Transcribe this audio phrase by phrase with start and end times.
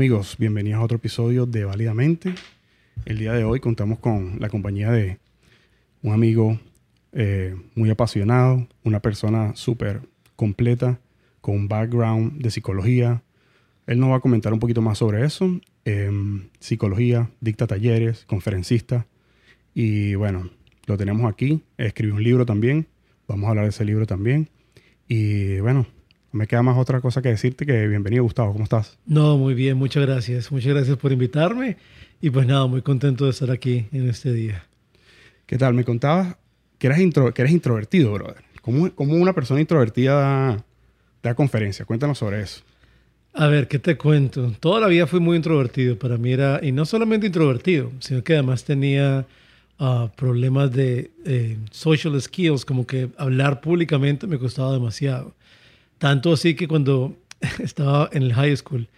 [0.00, 2.34] amigos, bienvenidos a otro episodio de Válidamente.
[3.04, 5.18] El día de hoy contamos con la compañía de
[6.00, 6.58] un amigo
[7.12, 10.00] eh, muy apasionado, una persona súper
[10.36, 10.98] completa,
[11.42, 13.22] con un background de psicología.
[13.86, 15.60] Él nos va a comentar un poquito más sobre eso.
[15.84, 19.06] Em, psicología, dicta talleres, conferencista.
[19.74, 20.48] Y bueno,
[20.86, 21.62] lo tenemos aquí.
[21.76, 22.86] Escribió un libro también.
[23.28, 24.48] Vamos a hablar de ese libro también.
[25.08, 25.99] Y bueno, no
[26.32, 28.52] me queda más otra cosa que decirte que bienvenido, Gustavo.
[28.52, 28.98] ¿Cómo estás?
[29.06, 30.52] No, muy bien, muchas gracias.
[30.52, 31.76] Muchas gracias por invitarme.
[32.20, 34.64] Y pues nada, muy contento de estar aquí en este día.
[35.46, 35.74] ¿Qué tal?
[35.74, 36.36] Me contabas
[36.78, 38.44] que eres, intro, que eres introvertido, brother.
[38.62, 40.64] ¿Cómo, ¿Cómo, una persona introvertida da,
[41.22, 41.84] da conferencia?
[41.84, 42.62] Cuéntanos sobre eso.
[43.32, 44.52] A ver, ¿qué te cuento?
[44.60, 45.98] Toda la vida fui muy introvertido.
[45.98, 49.26] Para mí era, y no solamente introvertido, sino que además tenía
[49.78, 55.34] uh, problemas de eh, social skills, como que hablar públicamente me costaba demasiado.
[56.00, 57.14] Tanto así que cuando
[57.58, 58.88] estaba en el high school,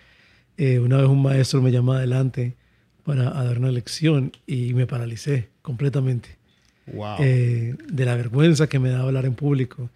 [0.57, 2.55] eh, una vez un maestro me llamó adelante
[3.03, 6.39] para dar una lección y me paralicé completamente.
[6.87, 7.17] Wow.
[7.19, 9.91] Eh, de la vergüenza que me daba hablar en público.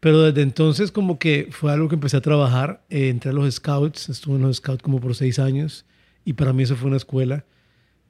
[0.00, 2.82] Pero desde entonces como que fue algo que empecé a trabajar.
[2.90, 5.84] Eh, entré a los scouts, estuve en los scouts como por seis años
[6.24, 7.44] y para mí eso fue una escuela.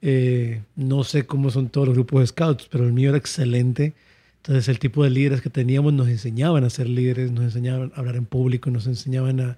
[0.01, 3.93] Eh, no sé cómo son todos los grupos de scouts, pero el mío era excelente.
[4.41, 7.99] Entonces el tipo de líderes que teníamos nos enseñaban a ser líderes, nos enseñaban a
[7.99, 9.57] hablar en público, nos enseñaban a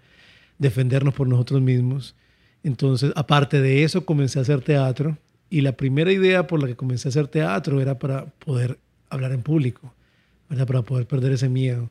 [0.58, 2.16] defendernos por nosotros mismos.
[2.64, 5.18] Entonces, aparte de eso, comencé a hacer teatro
[5.50, 8.80] y la primera idea por la que comencé a hacer teatro era para poder
[9.10, 9.94] hablar en público,
[10.50, 10.66] ¿verdad?
[10.66, 11.90] para poder perder ese miedo.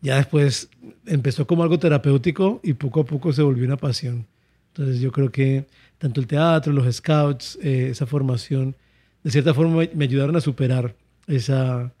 [0.00, 0.68] Ya después
[1.06, 4.26] empezó como algo terapéutico y poco a poco se volvió una pasión.
[4.68, 5.66] Entonces yo creo que
[5.98, 8.76] tanto el teatro, los scouts, eh, esa formación,
[9.24, 10.94] de cierta forma me ayudaron a superar
[11.26, 11.92] esa,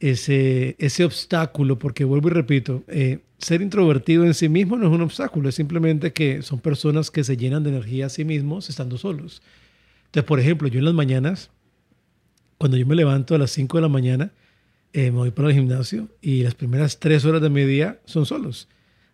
[0.00, 4.92] ese, ese obstáculo, porque vuelvo y repito, eh, ser introvertido en sí mismo no es
[4.92, 8.68] un obstáculo, es simplemente que son personas que se llenan de energía a sí mismos
[8.68, 9.42] estando solos.
[10.06, 11.50] Entonces, por ejemplo, yo en las mañanas,
[12.56, 14.32] cuando yo me levanto a las 5 de la mañana,
[14.92, 18.24] eh, me voy para el gimnasio y las primeras tres horas de mi día son
[18.24, 18.68] solos.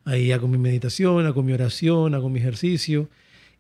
[0.05, 3.09] Ahí hago mi meditación, hago mi oración, hago mi ejercicio.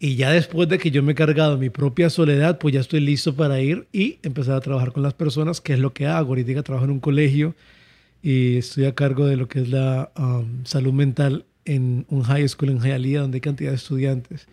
[0.04, 3.00] Y ya después de que yo me he cargado mi propia soledad, pues ya estoy
[3.00, 6.28] listo para ir y empezar a trabajar con las personas, que es lo que hago.
[6.28, 7.54] Ahorita trabajo en un colegio
[8.22, 12.47] y estoy a cargo de lo que es la um, salud mental en un high
[12.47, 14.47] school en Hialeah, donde hay cantidad de estudiantes.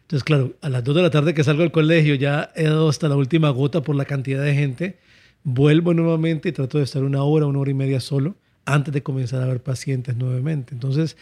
[0.00, 2.88] Entonces, claro, a las 2 de la tarde que salgo del colegio ya he dado
[2.88, 4.96] hasta la última gota por la cantidad de gente.
[5.42, 9.02] Vuelvo nuevamente y trato de estar una hora, una hora y media solo antes de
[9.02, 10.72] comenzar a ver pacientes nuevamente.
[10.72, 11.18] Entonces,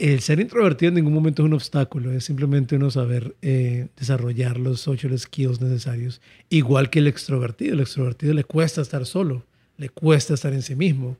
[0.00, 4.58] el ser introvertido en ningún momento es un obstáculo, es simplemente uno saber eh, desarrollar
[4.58, 7.74] los social skills necesarios, igual que el extrovertido.
[7.74, 9.44] El extrovertido le cuesta estar solo,
[9.76, 11.16] le cuesta estar en sí mismo,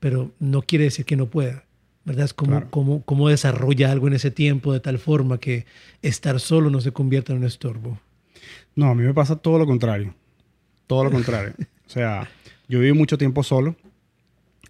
[0.00, 1.64] pero no quiere decir que no pueda.
[2.06, 2.26] ¿Verdad?
[2.26, 2.70] Es como, Claro.
[2.70, 5.64] como, como desarrolla algo en ese tiempo de tal forma que
[6.02, 7.98] estar solo no se convierta en un estorbo.
[8.76, 10.14] No, a mí me pasa todo lo contrario.
[10.86, 11.54] Todo lo contrario.
[11.86, 12.28] o sea,
[12.68, 13.74] yo viví mucho tiempo solo.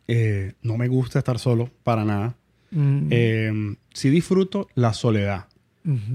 [0.07, 2.37] Eh, no me gusta estar solo para nada.
[2.75, 5.47] Mm, Eh, sí disfruto la soledad.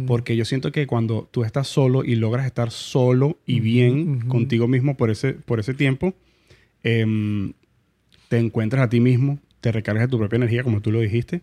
[0.07, 4.67] Porque yo siento que cuando tú estás solo y logras estar solo y bien contigo
[4.67, 6.15] mismo por ese, por ese tiempo,
[6.83, 7.53] em,
[8.29, 11.41] te encuentras a ti mismo, te recargas de tu propia energía, como tú lo dijiste.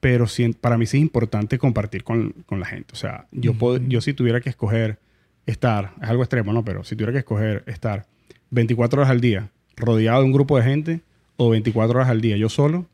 [0.00, 2.90] Pero sí- para mí sí es importante compartir con, con la gente.
[2.92, 4.98] O sea, yo, puedo- yo si tuviera que escoger
[5.46, 6.64] estar, es algo extremo, ¿no?
[6.64, 8.06] Pero si tuviera que escoger estar
[8.50, 11.00] 24 horas al día rodeado de un grupo de gente
[11.36, 12.86] o 24 horas al día yo solo,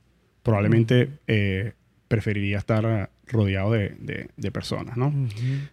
[0.45, 1.73] probablemente eh,
[2.07, 5.13] preferiría estar eh, rodeado de, de- de personas, ¿no?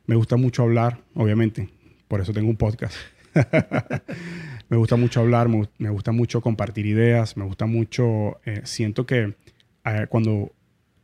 [0.07, 1.69] Me gusta mucho hablar, obviamente,
[2.07, 2.95] por eso tengo un podcast.
[4.69, 8.61] me gusta mucho hablar, me, gu- me gusta mucho compartir ideas, me gusta mucho, eh,
[8.63, 9.35] siento que
[9.85, 10.51] eh, cuando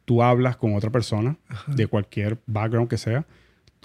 [0.05, 3.25] tú hablas con otra persona, de cualquier background que sea,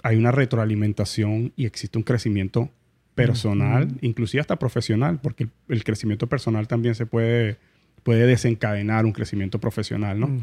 [0.03, 2.69] hay una retroalimentación y existe un crecimiento
[3.15, 3.97] personal, Ujú.
[4.01, 7.57] inclusive hasta profesional, porque el, el crecimiento personal también se puede,
[8.03, 10.27] puede desencadenar un crecimiento profesional, ¿no?
[10.27, 10.39] Ujú.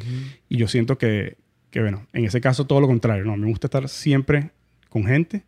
[0.48, 1.36] Y yo siento que,
[1.70, 3.36] que, bueno, en ese caso todo lo contrario, ¿no?
[3.36, 4.50] Me gusta estar siempre
[4.88, 5.44] con gente,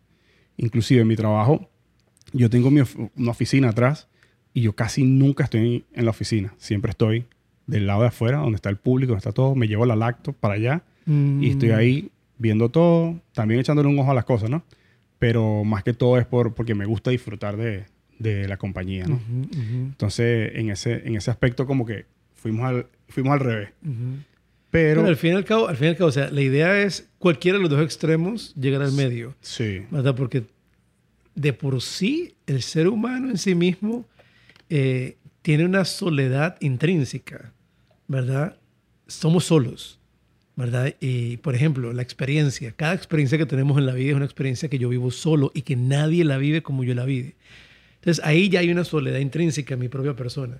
[0.57, 1.69] inclusive en mi trabajo,
[2.31, 4.07] yo tengo mi of- una oficina atrás
[4.53, 7.25] y yo casi nunca estoy en la oficina, siempre estoy
[7.67, 10.33] del lado de afuera, donde está el público, donde está todo, me llevo la lacto
[10.33, 11.75] para allá y estoy Mm.
[11.75, 14.63] ahí viendo todo, también echándole un ojo a las cosas, ¿no?
[15.19, 17.85] Pero más que todo es por, porque me gusta disfrutar de,
[18.23, 19.15] de la compañía, ¿no?
[19.15, 23.69] Ujú, ujú, Entonces, en ese, en ese aspecto como que fuimos al, fuimos al revés.
[23.83, 24.17] ujú.
[24.71, 26.41] Pero, Pero al fin y al cabo, al fin y al cabo, o sea, la
[26.41, 30.15] idea es cualquiera de los dos extremos llegar al medio, sí, ¿verdad?
[30.15, 30.45] Porque
[31.35, 34.07] de por sí el ser humano en sí mismo
[34.69, 37.53] eh, tiene una soledad intrínseca,
[38.07, 38.57] ¿verdad?
[39.07, 39.99] Somos solos.
[40.55, 40.93] ¿verdad?
[40.99, 42.73] Y, por ejemplo, la experiencia.
[42.73, 45.63] Cada experiencia que tenemos en la vida es una experiencia que yo vivo solo y
[45.63, 47.35] que nadie la vive como yo la vive.
[48.03, 50.59] Entonces, ahí ya hay una soledad intrínseca en mi propia persona.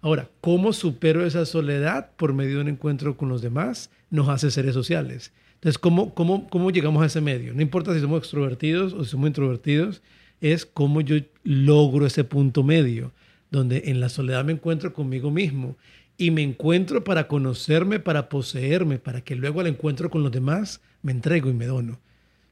[0.00, 3.90] Ahora, ¿cómo supero esa soledad por medio de un encuentro con los demás?
[4.08, 5.30] Nos hace seres sociales.
[5.56, 7.52] Entonces, ¿cómo, cómo, cómo llegamos a ese medio?
[7.52, 10.00] No importa si somos extrovertidos o si somos introvertidos,
[10.40, 13.12] es cómo yo logro ese punto medio,
[13.50, 15.76] donde en la soledad me encuentro conmigo mismo
[16.16, 20.80] y me encuentro para conocerme, para poseerme, para que luego al encuentro con los demás
[21.02, 22.00] me entrego y me dono.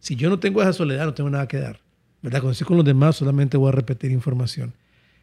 [0.01, 1.88] Si yo no tengo esa soledad, no tengo nada que dar.
[2.23, 2.41] ¿Verdad?
[2.41, 4.75] Cuando estoy con los demás, solamente voy a repetir información.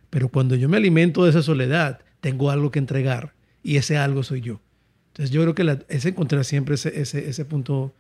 [0.10, 3.34] Pero cuando yo me alimento de esa soledad, tengo algo que entregar
[3.64, 4.62] y ese algo soy yo.
[5.08, 7.94] Entonces yo creo que la, es encontrar siempre ese, ese, ese, punto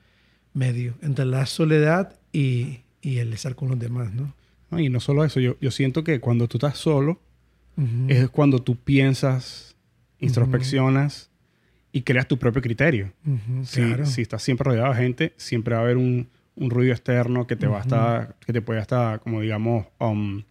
[0.53, 4.33] medio entre la soledad y, y, el estar con los demás, ¿no?
[4.69, 7.21] no y no solo eso, yo, yo siento que cuando tú estás solo,
[7.77, 8.11] uh -huh.
[8.11, 9.75] es cuando tú piensas
[10.19, 11.99] introspeccionas uh -huh.
[11.99, 13.13] y creas tu propio criterio.
[13.25, 14.05] Uh -huh, si, claro.
[14.05, 17.55] si, estás siempre rodeado de gente, siempre va a haber un, un ruido externo que
[17.55, 20.43] te va a estar, que te puede hasta, como digamos, um,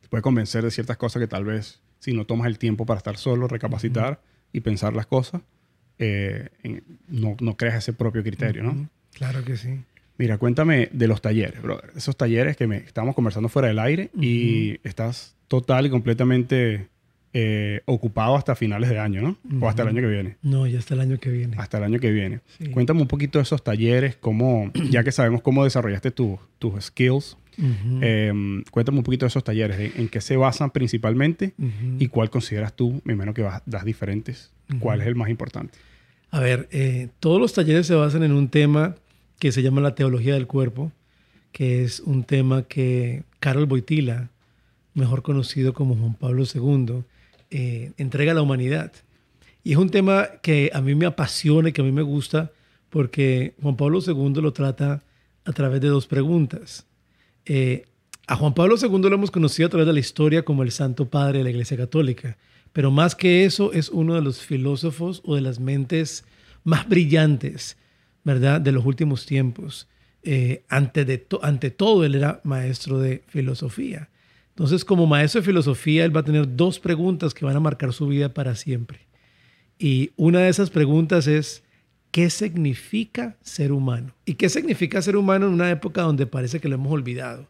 [0.00, 2.98] te puede convencer de ciertas cosas que tal vez si no tomas el tiempo para
[2.98, 4.20] estar solo, recapacitar
[4.52, 5.42] y pensar las cosas,
[5.98, 6.48] eh,
[7.08, 8.88] no, no, creas ese propio criterio, ¿no?
[9.12, 9.80] Claro que sí.
[10.18, 11.92] Mira, cuéntame de los talleres, brother.
[11.96, 16.88] Esos talleres que me estamos conversando fuera del aire y estás total y completamente
[17.34, 19.28] eh, ocupado hasta finales de año, ¿no?
[19.44, 19.62] Uh -huh.
[19.64, 20.36] O hasta el año que viene.
[20.42, 21.56] No, ya hasta el año que viene.
[21.58, 22.40] Hasta el año que viene.
[22.58, 22.66] Sí.
[22.66, 27.36] Cuéntame un poquito de esos talleres, cómo, ya que sabemos cómo desarrollaste tu, tus skills,
[27.58, 27.98] uh -huh.
[28.02, 31.96] eh, cuéntame un poquito de esos talleres, en, en qué se basan principalmente uh -huh.
[32.00, 35.78] y cuál consideras tú, me imagino que vas, das diferentes, cuál es el más importante.
[36.30, 38.94] A ver, eh, todos los talleres se basan en un tema
[39.38, 40.92] que se llama la teología del cuerpo,
[41.52, 44.30] que es un tema que Carol Boitila,
[44.94, 47.02] mejor conocido como Juan Pablo II,
[47.54, 48.92] eh, entrega a la humanidad.
[49.62, 52.50] Y es un tema que a mí me apasiona y que a mí me gusta
[52.88, 55.04] porque Juan Pablo II lo trata
[55.44, 56.86] a través de dos preguntas.
[57.44, 57.84] Eh,
[58.26, 61.10] a Juan Pablo II lo hemos conocido a través de la historia como el Santo
[61.10, 62.38] Padre de la Iglesia Católica,
[62.72, 66.24] pero más que eso es uno de los filósofos o de las mentes
[66.64, 67.76] más brillantes,
[68.24, 69.88] ¿verdad?, de los últimos tiempos.
[70.22, 74.08] Eh, ante, de to ante todo, él era maestro de filosofía.
[74.62, 77.92] Entonces, como maestro de filosofía, él va a tener dos preguntas que van a marcar
[77.92, 79.00] su vida para siempre.
[79.76, 81.64] Y una de esas preguntas es,
[82.12, 84.14] ¿qué significa ser humano?
[84.24, 87.48] ¿Y qué significa ser humano en una época donde parece que lo hemos olvidado?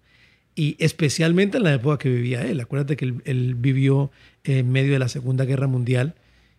[0.55, 2.59] Y especialmente en la época que vivía él.
[2.61, 4.11] Acuérdate que él, vivió
[4.45, 6.15] en medio de la Segunda Guerra Mundial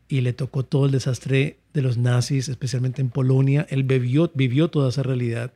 [0.07, 3.65] y le tocó todo el desastre de los nazis, especialmente en Polonia.
[3.71, 5.51] Él vivió toda esa realidad.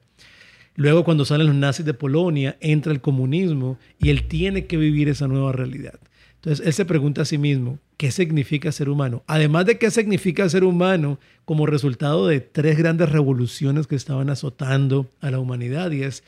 [0.78, 5.10] Luego, cuando salen los nazis de Polonia, entra el comunismo y él tiene que vivir
[5.10, 6.00] esa nueva realidad.
[6.36, 9.24] Entonces, él se pregunta a sí mismo, ¿qué significa ser humano?
[9.26, 15.10] Además de qué significa ser humano como resultado de tres grandes revoluciones que estaban azotando
[15.20, 15.90] a la humanidad.
[15.90, 16.24] Y es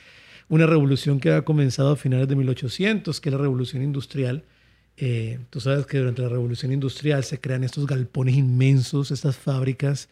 [0.47, 4.45] una revolución que ha comenzado a finales de 1800, que es la revolución industrial.
[4.97, 10.09] Eh, tú sabes que durante la revolución industrial se crean estos galpones inmensos, estas fábricas,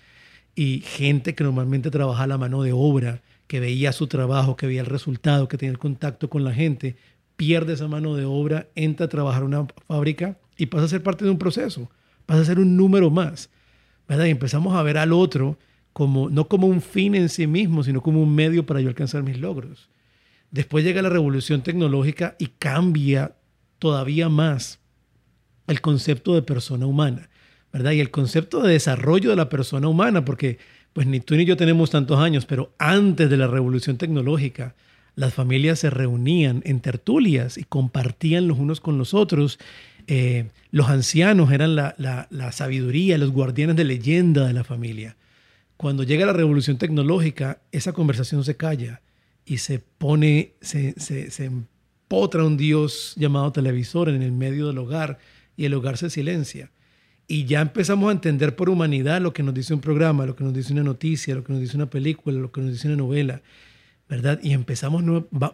[0.53, 4.67] y gente que normalmente trabaja a la mano de obra que veía su trabajo, que
[4.67, 6.97] veía el resultado, que tenía el contacto con la gente,
[7.35, 11.03] pierde esa mano de obra, entra a trabajar en una fábrica y pasa a ser
[11.03, 11.89] parte de un proceso,
[12.25, 13.49] pasa a ser un número más.
[14.07, 14.25] ¿verdad?
[14.25, 15.57] Y empezamos a ver al otro
[15.93, 19.23] como, no como un fin en sí mismo, sino como un medio para yo alcanzar
[19.23, 19.89] mis logros.
[20.51, 23.35] Después llega la revolución tecnológica y cambia
[23.79, 24.79] todavía más
[25.67, 27.29] el concepto de persona humana,
[27.73, 27.91] ¿verdad?
[27.91, 30.59] Y el concepto de desarrollo de la persona humana, porque
[30.97, 34.73] pues ni tú ni yo tenemos tantos años, pero antes de la revolución tecnológica,
[35.13, 39.59] las familias se reunían en tertulias y compartían los unos con los otros.
[40.07, 45.17] Eh, los ancianos eran la, la, la, sabiduría, los guardianes de leyenda de la familia.
[45.77, 49.03] Cuando llega la revolución tecnológica, esa conversación se calla
[49.45, 54.79] y se pone, se, se, se empotra un Dios llamado televisor en el medio del
[54.79, 55.19] hogar
[55.55, 56.71] y el hogar se silencia
[57.27, 60.43] y ya empezamos a entender por humanidad lo que nos dice un programa, lo que
[60.43, 62.97] nos dice una noticia, lo que nos dice una película, lo que nos dice una
[62.97, 63.41] novela,
[64.07, 64.39] ¿verdad?
[64.41, 65.03] Y empezamos,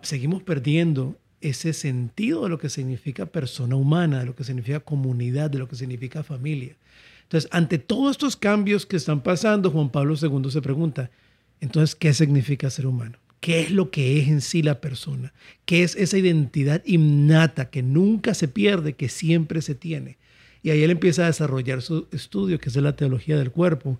[0.03, 5.49] seguimos perdiendo ese sentido de lo que significa persona humana, de lo que significa comunidad,
[5.49, 6.75] de lo que significa familia.
[7.23, 11.09] Entonces, ante todos estos cambios que están pasando, Juan Pablo II se pregunta,
[11.59, 13.17] entonces, ¿qué significa ser humano?
[13.39, 15.33] ¿Qué es lo que es en sí la persona?
[15.65, 20.17] ¿Qué es esa identidad innata que nunca se pierde, que siempre se tiene?
[20.63, 23.99] Y ahí él empieza a desarrollar su estudio, que es la teología del cuerpo.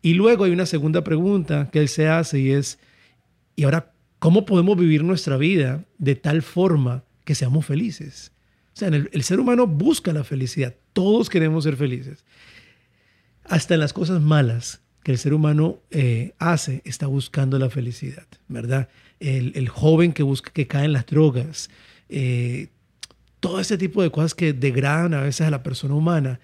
[0.00, 2.78] Y luego hay una segunda pregunta que él se hace y es,
[3.56, 8.32] ¿y ahora cómo podemos vivir nuestra vida de tal forma que seamos felices?
[8.74, 10.74] O sea, el, ser humano busca la felicidad.
[10.92, 12.24] Todos queremos ser felices.
[13.44, 18.26] Hasta en las cosas malas que el ser humano eh, hace está buscando la felicidad,
[18.48, 18.88] ¿verdad?
[19.20, 21.70] El, joven que busca que cae en las drogas,
[22.08, 22.68] eh,
[23.44, 26.40] todo ese tipo de cosas que degradan a veces a la persona humana,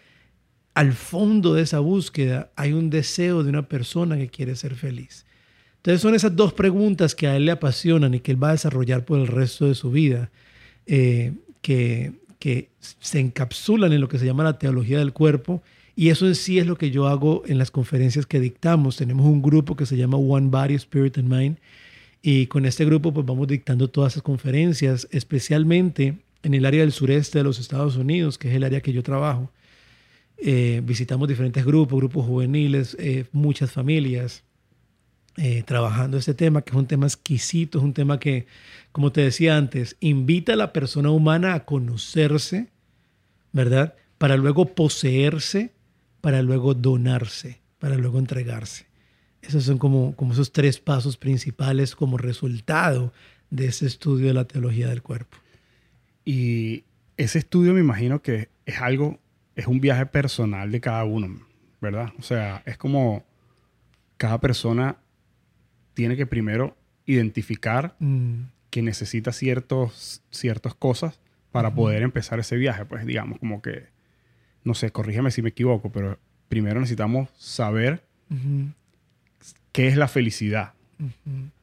[0.75, 5.25] al fondo de esa búsqueda hay un deseo de una persona que quiere ser feliz.
[5.77, 8.53] Entonces son esas dos preguntas que a él le apasionan y que él va a
[8.53, 10.31] desarrollar por el resto de su vida,
[10.85, 15.63] eh, que, que se encapsulan en lo que se llama la teología del cuerpo.
[15.97, 18.99] Y eso en sí es lo que yo hago en las conferencias que dictamos.
[18.99, 21.57] Tenemos un grupo que se llama One Body, Spirit and Mind.
[22.21, 26.93] Y con este grupo pues vamos dictando todas esas conferencias, especialmente en el área del
[26.93, 29.51] sureste de los Estados Unidos, que es el área que yo trabajo.
[30.39, 34.43] Eh, visitamos diferentes grupos, grupos juveniles, eh, muchas familias,
[35.37, 38.47] eh, trabajando este tema, que es un tema exquisito, es un tema que,
[38.93, 42.69] como te decía antes, invita a la persona humana a conocerse,
[43.53, 43.95] ¿verdad?
[44.19, 45.73] Para luego poseerse,
[46.21, 48.87] para luego donarse, para luego entregarse.
[49.43, 53.13] Esos son como, como esos tres pasos principales como resultado
[53.51, 55.39] de ese estudio de la teología del cuerpo.
[56.25, 56.85] Y
[57.17, 59.19] ese estudio me imagino que es algo,
[59.57, 61.41] es un viaje personal de cada uno,
[61.81, 62.13] ¿verdad?
[62.19, 63.25] O sea, es como
[64.17, 64.97] cada persona
[65.95, 68.43] tiene que primero identificar mm.
[68.71, 71.21] que necesita ciertos, ciertas cosas
[71.53, 72.85] para poder empezar ese viaje.
[72.85, 73.89] Pues digamos, como que,
[74.63, 78.05] no sé, corrígeme si me equivoco, pero primero necesitamos saber
[79.73, 80.75] qué es la felicidad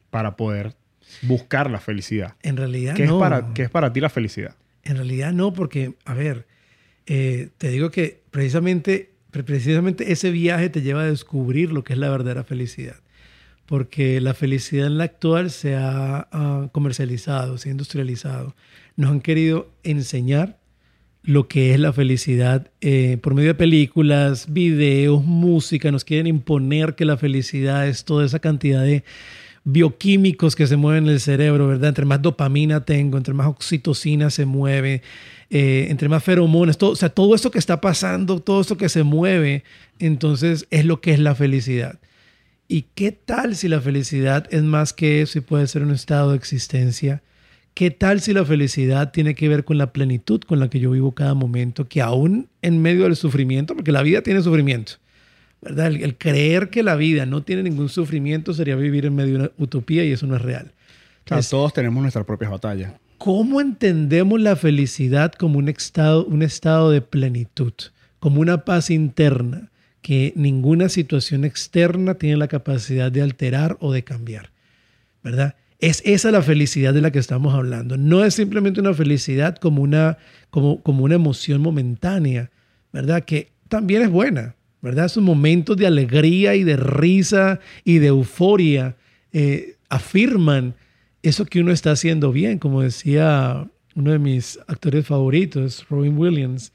[0.09, 0.75] para poder
[1.21, 2.35] buscar la felicidad.
[2.41, 3.15] En realidad ¿Qué no.
[3.15, 4.55] Es para, ¿Qué es para ti la felicidad?
[4.83, 6.47] En realidad no, porque, a ver,
[7.05, 11.99] eh, te digo que precisamente, precisamente ese viaje te lleva a descubrir lo que es
[11.99, 12.97] la verdadera felicidad.
[13.65, 18.55] Porque la felicidad en la actual se ha comercializado, se ha industrializado.
[18.95, 20.57] Nos han querido enseñar
[21.27, 25.91] lo que es la felicidad eh, por medio de películas, videos, música.
[25.91, 29.03] Nos quieren imponer que la felicidad es toda esa cantidad de
[29.69, 31.89] bioquímicos que se mueven en el cerebro, ¿verdad?
[31.89, 35.01] Entre más dopamina tengo, entre más oxitocina se mueve,
[35.49, 38.87] eh, entre más feromonas, todo, o sea, todo esto que está pasando, todo esto que
[38.87, 39.65] se mueve,
[39.99, 41.99] entonces es lo que es la felicidad.
[42.69, 46.31] ¿Y qué tal si la felicidad es más que eso y puede ser un estado
[46.31, 47.21] de existencia?
[47.73, 50.91] ¿Qué tal si la felicidad tiene que ver con la plenitud con la que yo
[50.91, 54.93] vivo cada momento, que aún en medio del sufrimiento, porque la vida tiene sufrimiento,
[55.61, 55.87] ¿verdad?
[55.87, 59.51] El, creer que la vida no tiene ningún sufrimiento sería vivir en medio de una
[59.57, 60.71] utopía y eso no es real.
[61.49, 62.93] todos tenemos nuestras propias batallas.
[63.17, 67.73] ¿Cómo entendemos la felicidad como un estado, un estado de plenitud,
[68.19, 69.71] como una paz interna
[70.01, 74.51] que ninguna situación externa tiene la capacidad de alterar o de cambiar?
[75.23, 75.55] ¿Verdad?
[75.79, 77.97] Es esa la felicidad de la que estamos hablando.
[77.97, 80.17] No es simplemente una felicidad como una,
[80.51, 82.51] como, como una emoción momentánea,
[82.93, 83.25] ¿verdad?
[83.25, 84.55] Que también es buena,
[84.87, 85.07] ¿verdad?
[85.07, 88.95] Esos momentos de alegría y de risa y de euforia
[89.33, 90.75] eh, afirman
[91.21, 96.71] eso que uno está haciendo bien, como decía uno de mis actores favoritos, Robin Williams,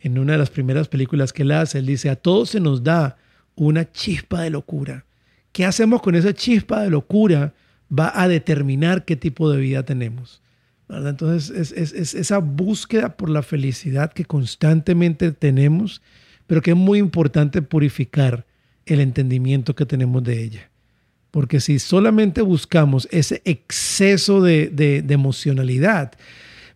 [0.00, 2.84] en una de las primeras películas que él hace, él dice, a todos se nos
[2.84, 3.16] da
[3.54, 5.06] una chispa de locura.
[5.52, 7.54] ¿Qué hacemos con esa chispa de locura?
[7.90, 10.42] Va a determinar qué tipo de vida tenemos.
[10.86, 11.10] ¿verdad?
[11.10, 16.02] Entonces, es, es esa búsqueda por la felicidad que constantemente tenemos
[16.48, 18.44] pero que es muy importante purificar
[18.86, 20.70] el entendimiento que tenemos de ella.
[21.30, 26.12] Porque si solamente buscamos ese exceso de, emocionalidad,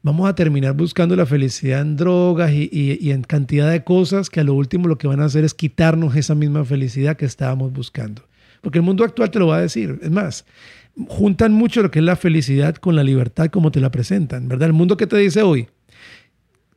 [0.02, 4.40] vamos a terminar buscando la felicidad en drogas y, y, en cantidad de cosas que
[4.40, 7.72] a lo último lo que van a hacer es quitarnos esa misma felicidad que estábamos
[7.72, 8.22] buscando.
[8.60, 9.98] Porque el mundo actual te lo va a decir.
[10.02, 10.44] Es más,
[11.08, 14.66] juntan mucho lo que es la felicidad con la libertad como te la presentan, ¿verdad?
[14.66, 15.66] El mundo que te dice hoy,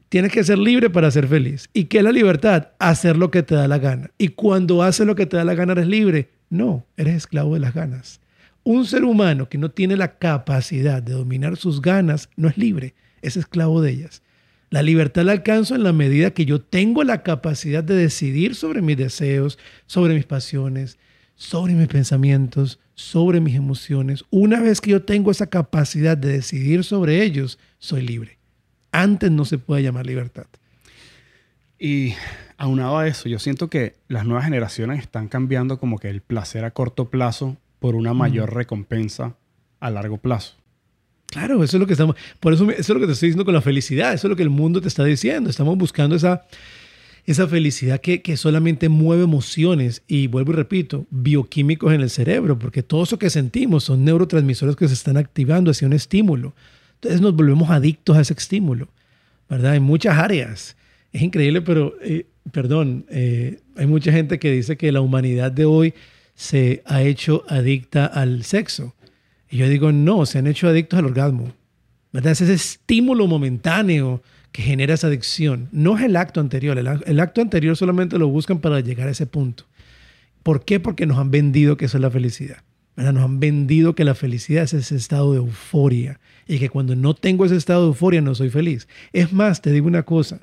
[0.10, 1.70] Tienes que ser libre para ser feliz.
[1.74, 2.70] ¿Y qué es la libertad?
[2.80, 4.12] Hacer lo que te da la gana.
[4.18, 6.30] Y cuando haces lo que te da la gana, eres libre.
[6.50, 8.22] No, eres esclavo de las ganas.
[8.64, 12.96] Un ser humano que no tiene la capacidad de dominar sus ganas no es libre,
[13.22, 14.22] es esclavo de ellas.
[14.70, 18.82] La libertad la alcanzo en la medida que yo tengo la capacidad de decidir sobre
[18.82, 20.98] mis deseos, sobre mis pasiones,
[21.36, 24.24] sobre mis pensamientos, sobre mis emociones.
[24.32, 28.40] Una vez que yo tengo esa capacidad de decidir sobre ellos, soy libre
[29.02, 30.48] antes no se puede llamar libertad.
[31.78, 32.14] Y
[32.58, 36.64] aunado a eso, yo siento que las nuevas generaciones están cambiando como que el placer
[36.64, 39.36] a corto plazo por una mayor recompensa
[39.80, 40.56] a largo plazo.
[41.28, 43.46] Claro, eso es lo que estamos, por eso, eso es lo que te estoy diciendo
[43.46, 45.50] con la felicidad, eso es lo que el mundo te está diciendo.
[45.50, 46.46] Estamos buscando esa,
[47.26, 52.58] esa felicidad que, que, solamente mueve emociones y vuelvo y repito, bioquímicos en el cerebro,
[52.58, 56.54] porque todo eso que sentimos son neurotransmisores que se están activando hacia un estímulo.
[56.96, 58.90] Entonces nos volvemos adictos a ese estímulo,
[59.50, 59.76] ¿verdad?
[59.76, 60.76] En muchas áreas.
[61.12, 65.66] Es increíble, pero, eh, perdón, eh, hay mucha gente que dice que la humanidad de
[65.66, 65.94] hoy
[66.36, 68.96] se ha hecho adicta al sexo.
[69.50, 71.54] Y yo digo, no, se han hecho adictos al orgasmo.
[72.12, 72.34] ¿Verdad?
[72.34, 74.22] Es ese estímulo momentáneo
[74.52, 75.68] que genera esa adicción.
[75.72, 76.78] No es el acto anterior.
[76.78, 79.66] El, acto anterior solamente lo buscan para llegar a ese punto.
[80.44, 80.80] ¿Por qué?
[80.80, 82.58] Porque nos han vendido que eso es la felicidad.
[82.96, 87.14] Nos han vendido que la felicidad es ese estado de euforia y que cuando no
[87.14, 88.88] tengo ese estado de euforia no soy feliz.
[89.12, 90.42] Es más, te digo una cosa,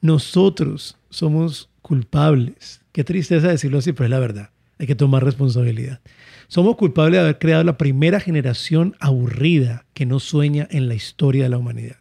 [0.00, 2.80] nosotros somos culpables.
[2.92, 4.50] Qué tristeza decirlo así, pero es la verdad.
[4.78, 6.00] Hay que tomar responsabilidad.
[6.48, 11.44] Somos culpables de haber creado la primera generación aburrida que no sueña en la historia
[11.44, 11.96] de la humanidad.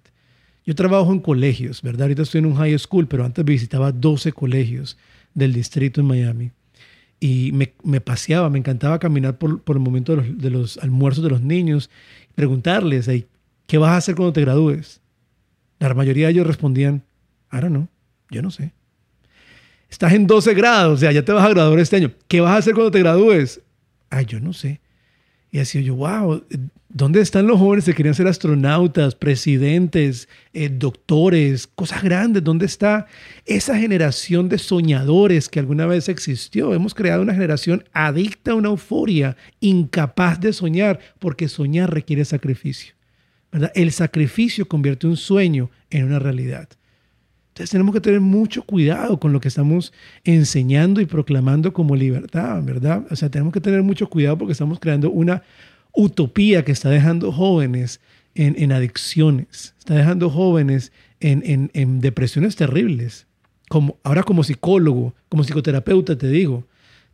[0.65, 2.03] Yo trabajo en colegios, ¿verdad?
[2.03, 4.97] Ahorita estoy en un high school, pero antes visitaba 12 colegios
[5.33, 6.51] del distrito en Miami.
[7.19, 11.89] Y me, paseaba, me encantaba caminar por, el momento de los, almuerzos de los niños,
[12.35, 13.09] preguntarles,
[13.65, 15.01] ¿qué vas a hacer cuando te gradúes?
[15.79, 17.03] La mayoría de ellos respondían,
[17.49, 17.87] ahora no,
[18.29, 18.73] yo no sé.
[19.89, 22.11] Estás en 12 grados, o sea, ya te vas a graduar este año.
[22.27, 23.61] ¿Qué vas a hacer cuando te gradúes?
[24.09, 24.79] Ay, yo no sé.
[25.57, 26.43] Y así yo, wow,
[26.87, 32.43] ¿dónde están los jóvenes que querían ser astronautas, presidentes, eh, doctores, cosas grandes?
[32.43, 33.07] ¿Dónde está
[33.43, 36.75] esa generación de soñadores que alguna vez existió?
[36.75, 42.93] Hemos creado una generación adicta a una euforia, incapaz de soñar, porque soñar requiere sacrificio.
[43.51, 43.71] ¿verdad?
[43.73, 46.69] El sacrificio convierte un sueño en una realidad.
[47.57, 49.91] Entonces tenemos que tener mucho cuidado con lo que estamos
[50.23, 53.07] enseñando y proclamando como libertad, ¿verdad?
[53.09, 55.41] O sea, tenemos que tener mucho cuidado porque estamos creando una
[55.91, 57.99] utopía que está dejando jóvenes
[58.35, 63.25] en, adicciones, está dejando jóvenes en, depresiones terribles.
[63.69, 66.63] Como, ahora como psicólogo, como psicoterapeuta, te digo,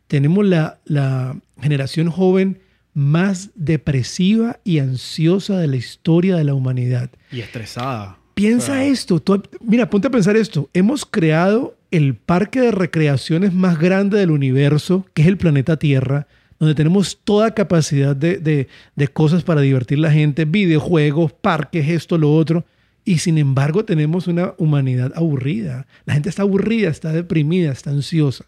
[0.08, 2.60] tenemos la, la generación joven
[2.92, 7.08] más depresiva y ansiosa de la historia de la humanidad.
[7.32, 8.18] Y estresada.
[8.34, 9.22] Piensa esto,
[9.60, 10.68] mira, ponte a pensar esto.
[10.74, 16.26] Hemos creado el parque de recreaciones más grande del universo, que es el planeta Tierra,
[16.58, 18.68] donde tenemos toda capacidad de,
[19.12, 22.64] cosas para divertir la gente, videojuegos, parques, esto, lo otro.
[23.04, 25.86] Y sin embargo tenemos una humanidad aburrida.
[26.04, 28.46] La gente está aburrida, está deprimida, está ansiosa.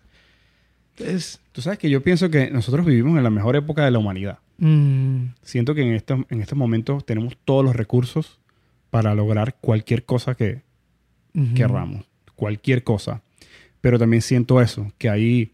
[0.96, 3.98] Entonces, Tú sabes que yo pienso que nosotros vivimos en la mejor época de la
[3.98, 4.40] humanidad.
[4.58, 5.28] Mm.
[5.40, 8.38] Siento que en, estos, en estos momentos tenemos todos los recursos
[8.96, 10.62] para lograr cualquier cosa que
[11.54, 13.20] querramos, cualquier cosa.
[13.82, 15.52] Pero también siento eso, que hay,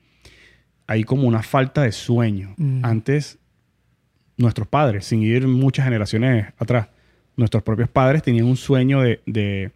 [0.87, 2.55] hay como una falta de sueño.
[2.83, 3.41] Antes,
[4.37, 6.87] nuestros padres, sin ir muchas generaciones atrás,
[7.37, 9.73] nuestros propios padres tenían un sueño de,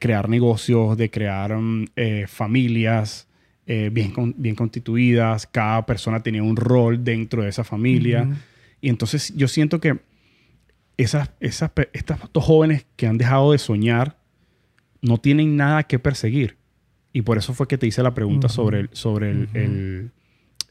[0.00, 3.28] crear negocios, de crear mm, eh, familias
[3.66, 8.26] eh, bien, bien constituidas, cada persona tenía un rol dentro de esa familia.
[8.80, 9.98] Y entonces yo siento que
[10.98, 14.18] esas, esas, estos jóvenes que han dejado de soñar
[15.00, 16.56] no tienen nada que perseguir.
[17.12, 20.10] Y por eso fue que te hice la pregunta sobre, el, sobre el,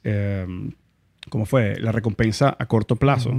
[0.03, 0.71] em,
[1.29, 1.79] ¿cómo fue?
[1.79, 3.33] La recompensa a corto plazo.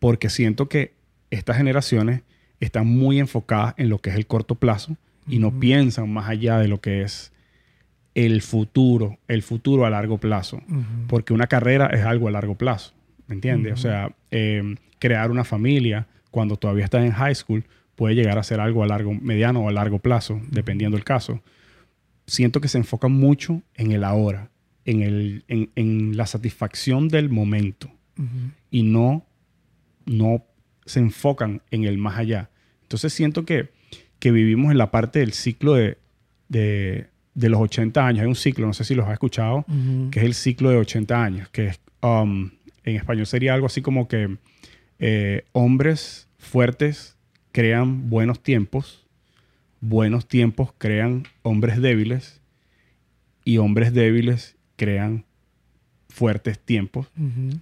[0.00, 0.94] Porque siento que
[1.30, 2.22] estas generaciones
[2.58, 4.96] están muy enfocadas en lo que es el corto plazo
[5.28, 7.32] y no piensan más allá de lo que es
[8.14, 10.62] el futuro, el futuro a largo plazo.
[11.06, 12.94] Porque una carrera es algo a largo plazo,
[13.26, 13.74] ¿me entiendes?
[13.74, 18.42] O sea, em, crear una familia, cuando todavía estás en high school, puede llegar a
[18.42, 21.40] ser algo a largo, mediano o a largo plazo, dependiendo del caso.
[22.26, 24.50] Siento que se enfoca mucho en el ahora,
[24.84, 27.88] en, el, en, la satisfacción del momento
[28.68, 29.24] y no,
[30.06, 30.44] no
[30.84, 32.50] se enfocan en el más allá.
[32.82, 33.70] Entonces siento que,
[34.18, 35.98] que vivimos en la parte del ciclo de,
[36.48, 38.22] de, de, los 80 años.
[38.22, 39.64] Hay un ciclo, no sé si los has escuchado,
[40.10, 42.50] que es el ciclo de 80 años, que es, um,
[42.82, 44.36] en español sería algo así como que
[44.98, 47.16] eh, hombres fuertes
[47.52, 49.06] crean buenos tiempos,
[49.80, 52.40] buenos tiempos crean hombres débiles
[53.44, 55.24] y hombres débiles crean
[56.08, 57.08] fuertes tiempos.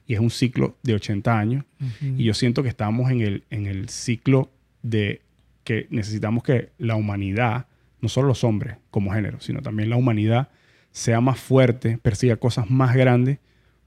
[0.06, 1.64] Y es un ciclo de 80 años.
[2.00, 4.50] Y yo siento que estamos en el, en el ciclo
[4.82, 5.22] de
[5.64, 7.66] que necesitamos que la humanidad,
[8.00, 10.48] no solo los hombres como género, sino también la humanidad
[10.90, 13.38] sea más fuerte, persiga cosas más grandes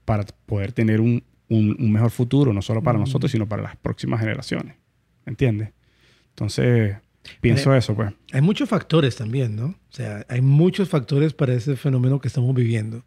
[0.04, 4.20] para poder tener un, un, mejor futuro, no solo para nosotros, sino para las próximas
[4.20, 4.76] generaciones.
[5.26, 5.70] ¿Me entiendes?
[6.30, 6.96] Entonces,
[7.40, 8.12] pienso eso, pues.
[8.32, 9.66] Hay muchos factores también, ¿no?
[9.66, 13.04] O sea, hay muchos factores para ese fenómeno que estamos viviendo.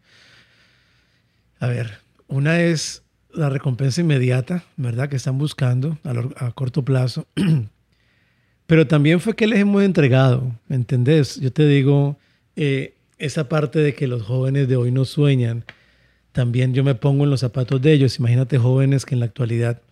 [1.58, 3.02] A ver, una es
[3.32, 5.08] la recompensa inmediata, ¿verdad?
[5.08, 5.98] Que están buscando
[6.36, 7.26] a, corto plazo.
[8.66, 11.40] Pero también fue que les hemos entregado, ¿me entendés?
[11.40, 12.18] Yo te digo,
[12.54, 15.64] eh, esa parte de que los jóvenes de hoy no sueñan
[16.32, 18.18] también yo me pongo en los zapatos de ellos.
[18.18, 19.82] Imagínate jóvenes que en la actualidad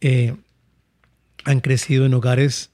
[0.00, 0.34] eh,
[1.44, 2.70] han crecido en hogares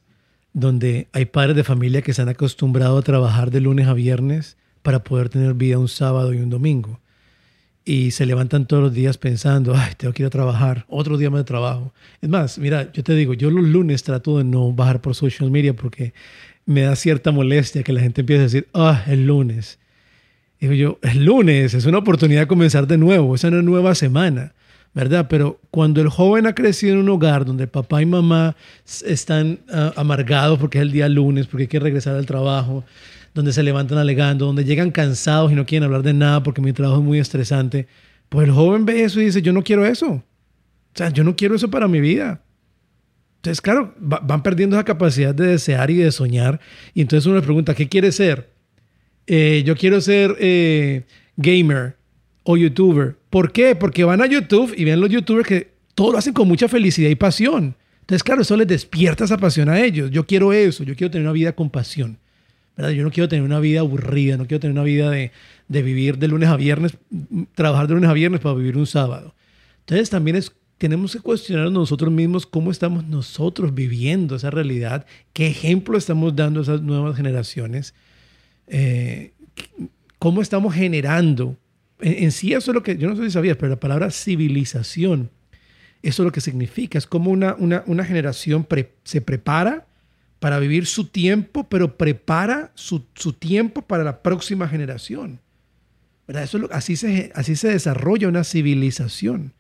[0.52, 4.56] donde hay padres de familia que se han acostumbrado a trabajar de lunes a viernes
[4.82, 7.00] para poder tener vida un sábado y un domingo.
[7.84, 11.30] Y se levantan todos los días pensando, ay, tengo que ir a trabajar, otro día
[11.30, 11.92] más de trabajo.
[12.20, 15.50] Es más, mira, yo te digo, yo los lunes trato de no bajar por social
[15.50, 16.12] media porque
[16.66, 19.78] me da cierta molestia que la gente empiece a decir, ah, el lunes.
[20.60, 24.52] Digo yo, el lunes es una oportunidad de comenzar de nuevo, es una nueva semana.
[24.98, 25.28] ¿Verdad?
[25.30, 28.56] Pero cuando el joven ha crecido en un hogar donde papá y mamá
[29.06, 32.84] están ah, amargados porque es el día lunes, porque hay que regresar al trabajo,
[33.32, 36.72] donde se levantan alegando, donde llegan cansados y no quieren hablar de nada porque mi
[36.72, 37.86] trabajo es muy estresante,
[38.28, 40.14] pues el joven ve eso y dice, yo no quiero eso.
[40.14, 40.24] O
[40.96, 42.42] sea, yo no quiero eso para mi vida.
[43.36, 46.58] Entonces, claro, van perdiendo esa capacidad de desear y de soñar.
[46.92, 48.50] Y entonces uno le pregunta, ¿qué quiere ser?
[49.28, 51.04] Eh, yo quiero ser eh,
[51.36, 51.94] gamer
[52.42, 53.17] o youtuber.
[53.30, 53.74] ¿Por qué?
[53.74, 57.10] Porque van a YouTube y ven los youtubers que todo lo hacen con mucha felicidad
[57.10, 57.76] y pasión.
[58.00, 60.10] Entonces, claro, eso les despierta esa pasión a ellos.
[60.10, 62.18] Yo quiero eso, yo quiero tener una vida con pasión.
[62.78, 65.32] Yo no quiero tener una vida aburrida, no quiero tener una vida de,
[65.66, 66.96] de vivir de lunes a viernes,
[67.56, 69.34] trabajar de lunes a viernes para vivir un sábado.
[69.80, 75.48] Entonces, también es, tenemos que cuestionar nosotros mismos cómo estamos nosotros viviendo esa realidad, qué
[75.48, 77.94] ejemplo estamos dando a esas nuevas generaciones,
[78.68, 79.32] eh,
[80.20, 81.56] cómo estamos generando
[82.00, 85.30] en, sí eso es lo que, yo no sé si sabías, pero la palabra civilización,
[86.02, 86.98] eso es lo que significa.
[86.98, 88.66] Es como una, una, generación
[89.04, 89.86] se prepara
[90.38, 93.00] para vivir su tiempo, pero prepara su,
[93.38, 95.40] tiempo para la próxima generación.
[96.26, 96.44] ¿Verdad?
[96.44, 99.54] Eso así, se, así se desarrolla una civilización.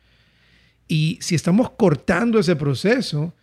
[0.86, 3.34] Y si estamos cortando ese proceso,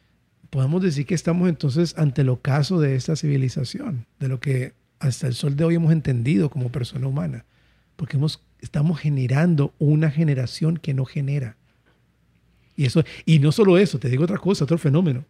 [0.50, 5.28] podemos decir que estamos entonces ante el ocaso de esta civilización, de lo que hasta
[5.28, 7.46] el sol de hoy hemos entendido como persona humana,
[7.96, 11.56] porque hemos estamos generando una generación que no genera.
[12.76, 15.26] Y, eso, y no solo eso, te digo otra cosa, otro fenómeno.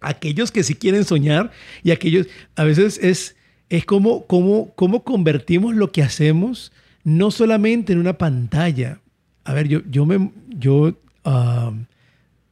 [0.00, 1.50] Aquellos que sí quieren soñar
[1.82, 3.36] y aquellos, a veces es,
[3.68, 6.72] es como, como, como convertimos lo que hacemos
[7.04, 9.00] no solamente en una pantalla.
[9.44, 11.72] A ver, yo, yo, me, yo ah,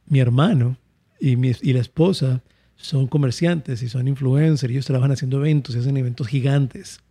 [0.07, 0.77] mi hermano
[1.19, 2.41] y, mi, y la esposa
[2.77, 7.01] son comerciantes y son influencers, ellos trabajan haciendo eventos y hacen eventos gigantes.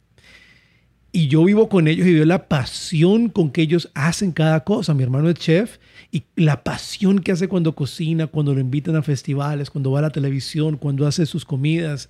[1.17, 4.95] Y yo vivo con ellos y veo la pasión con que ellos hacen cada cosa.
[4.95, 5.79] Mi hermano es chef
[6.11, 10.03] y la pasión que hace cuando cocina, cuando lo invitan a festivales, cuando va a
[10.03, 12.09] la televisión, cuando hace sus comidas.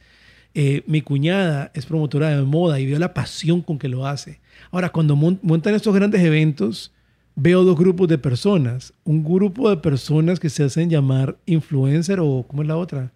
[0.55, 4.41] Eh, mi cuñada es promotora de moda y veo la pasión con que lo hace.
[4.71, 6.91] Ahora, cuando montan estos grandes eventos,
[7.37, 8.95] veo dos grupos de personas.
[9.05, 13.13] Un grupo de personas que se hacen llamar influencer o, ¿cómo es la otra?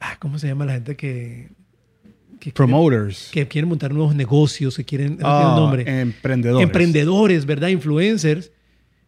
[0.00, 1.59] Ah, ¿Cómo se llama la gente que
[2.40, 3.30] que promoters.
[3.32, 5.18] que quieren montar nuevos negocios, que quieren...
[5.22, 5.84] Ah, nombre.
[6.00, 6.66] Emprendedores.
[6.66, 7.68] Emprendedores, ¿verdad?
[7.68, 8.50] Influencers.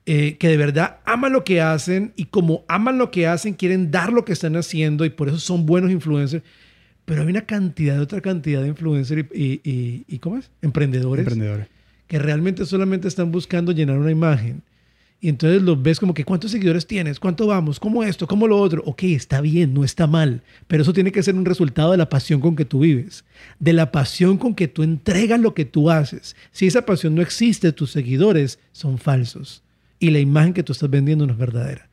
[0.04, 3.92] Eh, que de verdad aman lo que hacen y como aman lo que hacen, quieren
[3.92, 6.44] dar lo que están haciendo y por eso son buenos influencers.
[7.04, 10.50] Pero hay una cantidad de otra cantidad de influencers y, y, y ¿cómo es?
[10.60, 11.24] Emprendedores.
[11.24, 11.68] Emprendedores.
[12.08, 14.62] Que realmente solamente están buscando llenar una imagen
[15.22, 18.58] y entonces los ves como que cuántos seguidores tienes, cuánto vamos, cómo esto, cómo lo
[18.58, 18.82] otro.
[18.84, 22.08] Ok, está bien, no está mal, pero eso tiene que ser un resultado de la
[22.08, 23.24] pasión con que tú vives,
[23.60, 26.34] de la pasión con que tú entregas lo que tú haces.
[26.50, 29.62] Si esa pasión no existe, tus seguidores son falsos
[30.00, 31.88] y la imagen que tú estás vendiendo no es verdadera.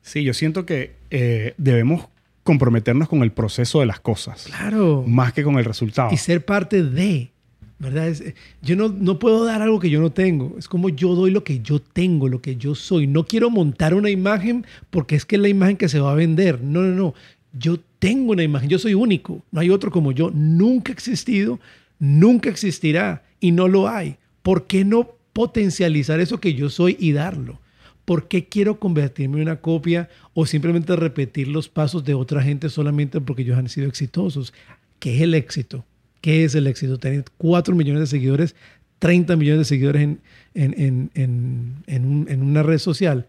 [0.00, 2.06] Sí, yo siento que eh, debemos
[2.44, 4.44] comprometernos con el proceso de las cosas.
[4.44, 5.02] Claro.
[5.08, 6.10] Más que con el resultado.
[6.12, 7.32] Y ser parte de.
[7.80, 8.08] ¿Verdad?
[8.08, 10.54] Eh, yo no, no puedo dar algo que yo no tengo.
[10.58, 13.08] Es como yo doy lo que yo tengo, lo que yo soy.
[13.08, 16.14] No quiero montar una imagen porque es que es la imagen que se va a
[16.14, 16.62] vender.
[16.62, 17.14] No, no, no.
[17.52, 18.68] Yo tengo una imagen.
[18.68, 19.42] Yo soy único.
[19.50, 20.30] No hay otro como yo.
[20.32, 21.58] Nunca ha existido,
[21.98, 24.16] nunca existirá y no lo hay.
[24.42, 27.58] ¿Por qué no potencializar eso que yo soy y darlo?
[28.04, 32.68] ¿Por qué quiero convertirme en una copia o simplemente repetir los pasos de otra gente
[32.68, 34.52] solamente porque ellos han sido exitosos?
[34.98, 35.84] ¿Qué es el éxito?
[36.20, 36.98] ¿Qué es el éxito?
[36.98, 38.54] Tener 4 millones de seguidores,
[38.98, 40.20] 30 millones de seguidores en,
[40.54, 43.26] en, en, en, una red social.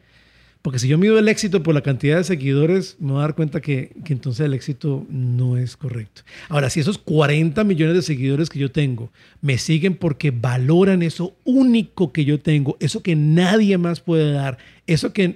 [0.62, 3.36] Porque si yo mido el éxito por la cantidad de seguidores, me voy a dar
[3.36, 6.22] cuenta que, que, entonces el éxito no es correcto.
[6.50, 11.36] Ahora, si esos 40 millones de seguidores que yo tengo me siguen porque valoran eso
[11.46, 15.36] único que yo tengo, eso que nadie más puede dar, eso que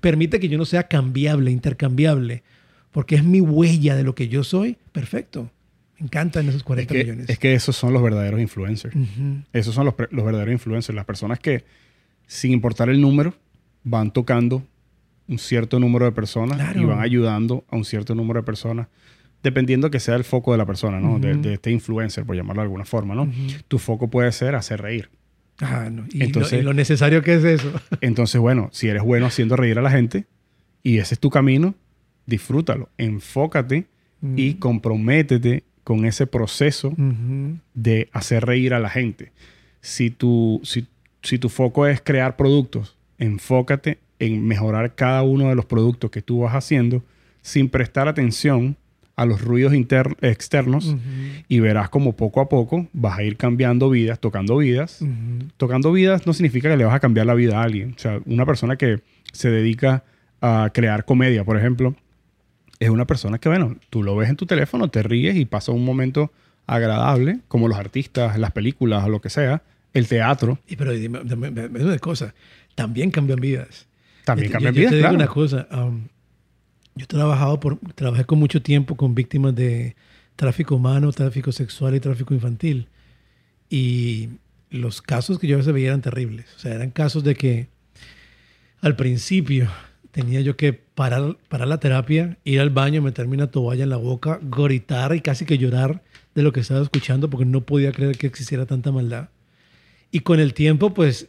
[0.00, 2.44] permite que yo no sea cambiable, intercambiable,
[2.92, 5.50] porque es mi huella de lo que yo soy, perfecto
[6.02, 7.30] encantan esos 40 millones.
[7.30, 8.94] Es que esos son los verdaderos influencers.
[9.52, 10.94] Esos son los, verdaderos influencers.
[10.94, 11.64] Las personas que,
[12.26, 13.34] sin importar el número,
[13.84, 14.64] van tocando
[15.28, 18.88] un cierto número de personas y van ayudando a un cierto número de personas,
[19.42, 21.18] dependiendo que sea el foco de la persona, ¿no?
[21.18, 23.30] de, este influencer, por llamarlo de alguna forma, ¿no?
[23.68, 25.08] Tu foco puede ser hacer reír.
[25.60, 26.06] Ah, no.
[26.10, 27.72] ¿Y, entonces, lo, necesario que es eso.
[28.00, 30.26] entonces, bueno, si eres bueno haciendo reír a la gente
[30.82, 31.74] y ese es tu camino,
[32.26, 33.86] disfrútalo, enfócate
[34.36, 36.94] y comprométete con ese proceso
[37.74, 39.32] de hacer reír a la gente.
[39.80, 40.86] Si tu, si,
[41.22, 46.22] si tu foco es crear productos, enfócate en mejorar cada uno de los productos que
[46.22, 47.02] tú vas haciendo
[47.40, 48.76] sin prestar atención
[49.16, 50.96] a los ruidos externos
[51.48, 55.04] y verás como poco a poco vas a ir cambiando vidas, tocando vidas.
[55.56, 57.94] Tocando vidas no significa que le vas a cambiar la vida a alguien.
[57.96, 59.00] O sea, una persona que
[59.32, 60.04] se dedica
[60.40, 61.94] a crear comedia, por ejemplo,
[62.82, 65.72] es una persona que, bueno, tú lo ves en tu teléfono, te ríes y pasa
[65.72, 66.32] un momento
[66.66, 69.62] agradable, como los artistas, las películas lo que sea,
[69.94, 70.58] el teatro.
[70.68, 72.34] Y pero dime, dime- dime una cosa,
[72.74, 73.86] también cambian vidas.
[74.24, 75.16] También Yo- cambian yo, yo vidas, te digo claro.
[75.16, 76.02] una cosa, um,
[76.94, 79.96] yo he trabajado por, trabajé con mucho tiempo con víctimas de
[80.36, 82.86] tráfico humano, tráfico sexual y tráfico infantil.
[83.70, 84.28] Y
[84.70, 86.46] los casos que yo a veces veía eran terribles.
[86.56, 87.68] O sea, eran casos de que
[88.80, 89.68] al principio
[90.12, 93.96] tenía yo que parar, parar la terapia, ir al baño, meterme una toalla en la
[93.96, 96.02] boca, gritar y casi que llorar
[96.34, 99.30] de lo que estaba escuchando porque no podía creer que existiera tanta maldad.
[100.10, 101.28] Y con el tiempo, pues,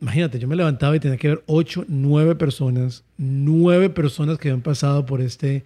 [0.00, 4.62] imagínate, yo me levantaba y tenía que ver ocho, nueve personas, nueve personas que habían
[4.62, 5.64] pasado por este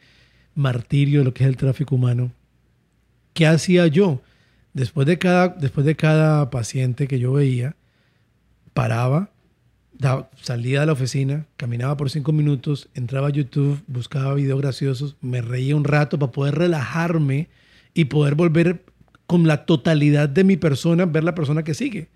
[0.57, 2.33] martirio de lo que es el tráfico humano.
[3.33, 4.23] ¿Qué hacía yo?
[4.73, 7.77] Después de cada, después de cada paciente que yo veía,
[8.75, 9.31] paraba,
[10.41, 15.41] salía de la oficina, caminaba por cinco minutos, entraba a YouTube, buscaba videos graciosos, me
[15.41, 17.49] reía un rato para poder relajarme
[17.95, 18.85] y poder volver
[19.27, 22.09] con la totalidad de mi persona, ver la persona que sigue.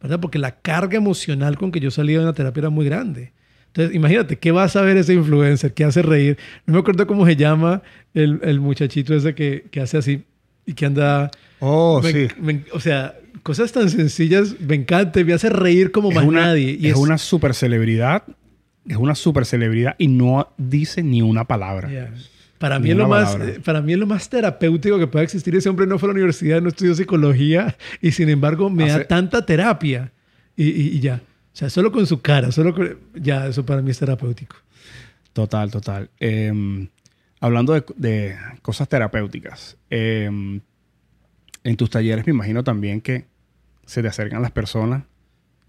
[0.00, 0.18] ¿verdad?
[0.18, 3.32] Porque la carga emocional con que yo salía de una terapia era muy grande.
[3.68, 6.36] Entonces, imagínate, ¿qué va a saber ese influencer que hace reír?
[6.66, 10.24] No me acuerdo cómo se llama el, el muchachito ese que, que hace así
[10.66, 11.30] y que anda...
[11.60, 12.28] Oh, me- sí.
[12.40, 16.40] me- o sea, cosas tan sencillas, me encanta, me hace reír como Es más una,
[16.46, 16.76] nadie.
[16.80, 18.24] Y es una super celebridad.
[18.88, 21.88] Es una super celebridad y no dice ni una palabra.
[21.88, 22.12] Yeah.
[22.58, 23.52] Para mí, es lo más, palabra.
[23.54, 25.54] eh, para mí es lo más terapéutico que puede existir.
[25.54, 28.98] Ese hombre no fue a la universidad, no estudió psicología y sin embargo me Hace-
[29.00, 30.12] da tanta terapia
[30.56, 31.16] y, y- y ya.
[31.52, 34.56] O sea, solo con su cara, solo con- ya, eso para mí es terapéutico.
[35.32, 36.10] Total, total.
[36.20, 36.88] Eh,
[37.40, 40.30] hablando de, de cosas terapéuticas, eh,
[41.64, 43.26] en tus talleres me imagino también que
[43.86, 45.04] se te acercan las personas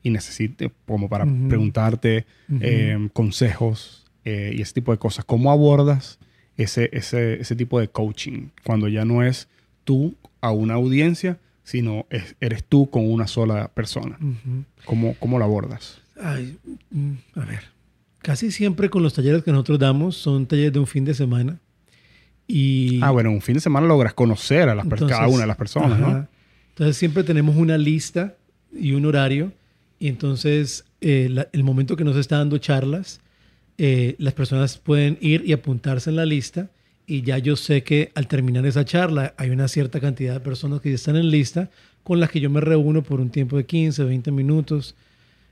[0.02, 2.26] y necesite como para preguntarte
[2.62, 5.26] eh, consejos eh, y ese tipo de cosas.
[5.26, 6.19] ¿Cómo abordas
[6.58, 9.47] ese, ese, ese tipo de coaching cuando ya no es
[9.84, 14.17] tú a una audiencia, sino es- eres tú con una sola persona?
[14.21, 14.63] Ujú.
[14.86, 16.02] ¿Cómo, cómo lo abordas?
[16.21, 16.58] Ay,
[16.91, 17.63] mm, a ver.
[18.19, 21.60] Casi siempre con los talleres que nosotros damos son talleres de un fin de semana.
[22.47, 25.58] Y Ah, bueno, un fin de semana logras conocer a las cada una de las
[25.58, 26.28] personas, ¿no?
[26.73, 28.36] Entonces siempre tenemos una lista
[28.71, 29.51] y un horario.
[29.99, 33.21] Y entonces eh, el momento que nos está dando charlas,
[33.77, 36.69] eh, las personas pueden ir y apuntarse en la lista.
[37.05, 40.81] Y ya yo sé que al terminar esa charla hay una cierta cantidad de personas
[40.81, 41.69] que ya están en lista
[42.03, 44.95] con las que yo me reúno por un tiempo de 15, 20 minutos,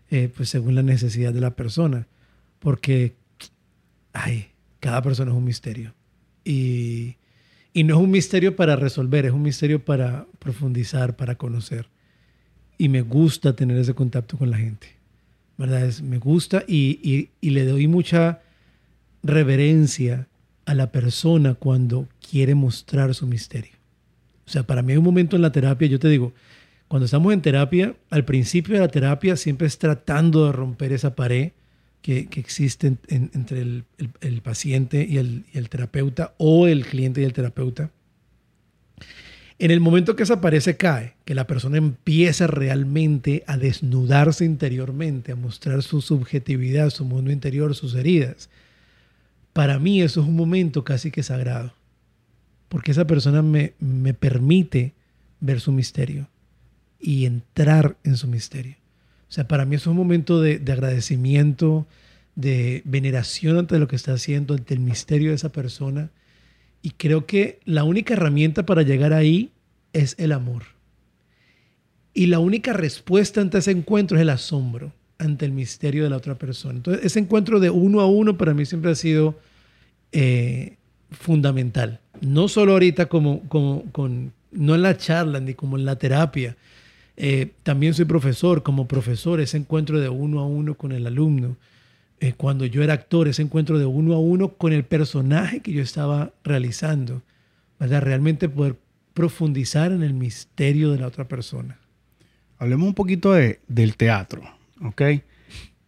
[0.09, 2.07] eh, pues según la necesidad de la persona.
[2.59, 3.13] Porque,
[4.13, 4.47] ay,
[4.79, 5.93] cada persona es un misterio.
[6.43, 7.15] Y,
[7.73, 11.87] y no es un misterio para resolver, es un misterio para profundizar, para conocer.
[12.77, 14.87] Y me gusta tener ese contacto con la gente.
[15.57, 15.85] ¿Verdad?
[15.85, 18.41] Es, me gusta y, y- y le doy mucha
[19.23, 20.27] reverencia
[20.65, 23.73] a la persona cuando quiere mostrar su misterio.
[24.47, 26.33] O sea, para mí hay un momento en la terapia, yo te digo,
[26.87, 31.15] cuando estamos en terapia, al principio de la terapia siempre es tratando de romper esa
[31.15, 31.51] pared
[32.01, 37.23] que, que existe en- en- entre el, paciente y el, terapeuta o el cliente y
[37.25, 37.91] el terapeuta.
[39.59, 45.31] En el momento que esa pared cae, que la persona empieza realmente a desnudarse interiormente,
[45.31, 48.49] a mostrar su subjetividad, su mundo interior, sus heridas,
[49.53, 51.73] para mí eso es un momento casi que sagrado,
[52.69, 54.93] porque esa persona me, me permite
[55.41, 56.27] ver su misterio
[56.99, 58.77] y entrar en su misterio.
[59.31, 61.87] O sea, para mí es un momento de, de agradecimiento,
[62.35, 66.09] de veneración ante lo que está haciendo, ante el misterio de esa persona.
[66.81, 69.51] Y creo que la única herramienta para llegar ahí
[69.93, 70.63] es el amor.
[72.13, 76.17] Y la única respuesta ante ese encuentro es el asombro ante el misterio de la
[76.17, 76.75] otra persona.
[76.75, 79.39] Entonces, ese encuentro de uno a uno para mí siempre ha sido
[80.11, 80.75] eh,
[81.09, 82.01] fundamental.
[82.19, 86.57] No solo ahorita como, como con, no en la charla ni como en la terapia.
[87.17, 88.63] Eh, también soy profesor.
[88.63, 91.57] Como profesor, ese encuentro de uno a uno con el alumno.
[92.19, 95.71] Eh, cuando yo era actor, ese encuentro de uno a uno con el personaje que
[95.73, 97.21] yo estaba realizando.
[97.79, 98.01] ¿verdad?
[98.03, 98.75] Realmente poder
[99.13, 101.79] profundizar en el misterio de la otra persona.
[102.59, 104.43] Hablemos un poquito de, del teatro,
[104.85, 105.01] ¿ok?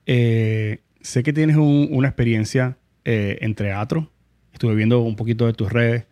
[0.05, 4.09] Eh, sé que tienes un- una experiencia eh, en teatro.
[4.53, 6.05] Estuve viendo un poquito de tus redes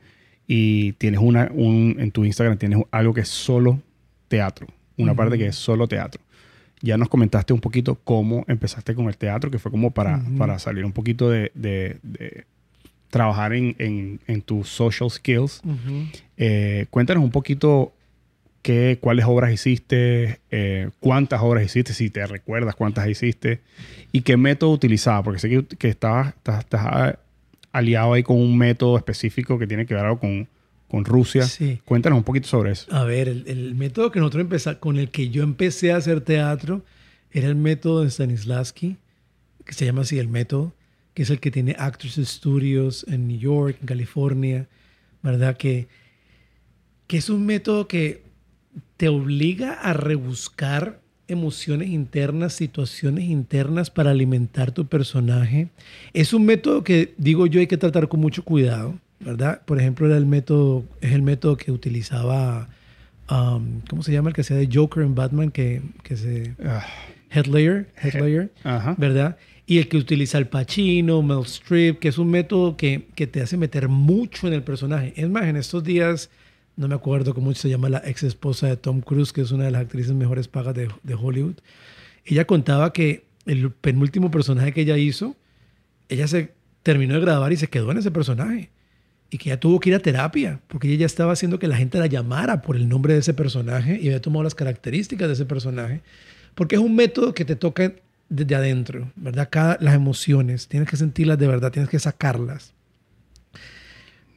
[0.47, 3.81] y tienes una, un, en tu Instagram tienes algo que es solo
[4.27, 4.67] teatro,
[5.01, 6.21] una parte que es solo teatro.
[6.81, 10.57] Ya nos comentaste un poquito cómo empezaste con el teatro, que fue como para, para
[10.57, 12.45] salir un poquito de, de,
[13.09, 15.61] trabajar en, en, en, tus social skills.
[16.37, 17.93] Eh, cuéntanos un poquito
[18.61, 23.59] qué, cuáles obras hiciste, eh, cuántas obras hiciste, si te recuerdas cuántas hiciste
[24.11, 27.17] y qué método utilizabas, porque sé que, que estabas, estás,
[27.71, 30.47] aliado ahí con un método específico que tiene que ver algo con,
[30.91, 31.43] con Rusia.
[31.43, 31.79] Sí.
[31.85, 32.93] Cuéntanos un poquito sobre eso.
[32.93, 36.83] A ver, el, método que nosotros empezamos, con el que yo empecé a hacer teatro
[37.31, 38.97] era el método de Stanislavski,
[39.63, 40.73] que se llama así el método,
[41.13, 44.67] que es el que tiene Actors Studios en New York, en California,
[45.23, 45.55] ¿verdad?
[45.55, 45.87] Que,
[47.07, 48.23] que es un método que
[48.97, 50.99] te obliga a rebuscar
[51.29, 55.69] emociones internas, situaciones internas para alimentar tu personaje.
[56.11, 59.61] Es un método que, digo yo, hay que tratar con mucho cuidado, ¿verdad?
[59.65, 62.69] Por ejemplo, era el método, es el método que utilizaba,
[63.29, 64.29] um, ¿cómo se llama?
[64.29, 66.55] El que hacía de Joker en Batman, que, que se...
[66.63, 66.85] Ah.
[67.33, 68.51] Headlayer, Headlayer,
[68.97, 69.37] ¿verdad?
[69.65, 73.41] Y el que utiliza el Pacino, Mel Strip, que es un método que, que te
[73.41, 75.13] hace meter mucho en el personaje.
[75.15, 76.29] Es más, en estos días
[76.75, 79.65] no me acuerdo cómo se llama la ex esposa de Tom Cruise, que es una
[79.65, 81.55] de las actrices mejores pagas de, Hollywood.
[82.25, 85.35] Ella contaba que el penúltimo personaje que ella hizo,
[86.09, 86.53] ella se
[86.83, 88.69] terminó de grabar y se quedó en ese personaje.
[89.31, 91.77] Y que ella tuvo que ir a terapia, porque ella ya estaba haciendo que la
[91.77, 95.33] gente la llamara por el nombre de ese personaje y había tomado las características de
[95.33, 96.01] ese personaje.
[96.53, 97.93] Porque es un método que te toca
[98.27, 99.47] desde adentro, ¿verdad?
[99.49, 102.73] Cada, las emociones, tienes que sentirlas de verdad, tienes que sacarlas.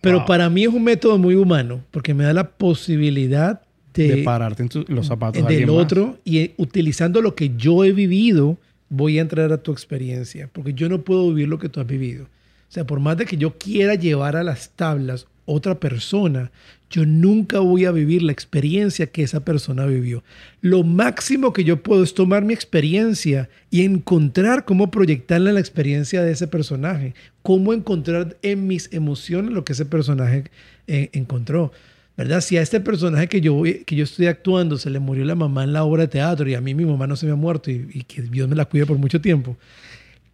[0.01, 3.63] Pero para mí es un método muy humano, porque me da la posibilidad
[3.95, 8.59] de, pararte en los zapatos del otro y eh, utilizando lo que yo he vivido,
[8.89, 11.87] voy a entrar a tu experiencia, porque yo no puedo vivir lo que tú has
[11.87, 12.27] vivido.
[12.75, 16.51] Sea, por más de que yo quiera llevar a las tablas otra persona,
[16.91, 20.25] yo nunca voy a vivir la experiencia que esa persona vivió.
[20.61, 25.61] Lo máximo que yo puedo es tomar mi experiencia y encontrar cómo proyectarla en la
[25.61, 30.51] experiencia de ese personaje, cómo encontrar en mis emociones lo que ese personaje
[30.89, 31.71] eh, encontró.
[32.17, 32.41] ¿Verdad?
[32.41, 35.63] Si a este personaje que yo, que yo estoy actuando se le murió la mamá
[35.63, 37.71] en la obra de teatro y a mí mi mamá no se me ha muerto
[37.71, 39.57] y que Dios me la cuide por mucho tiempo,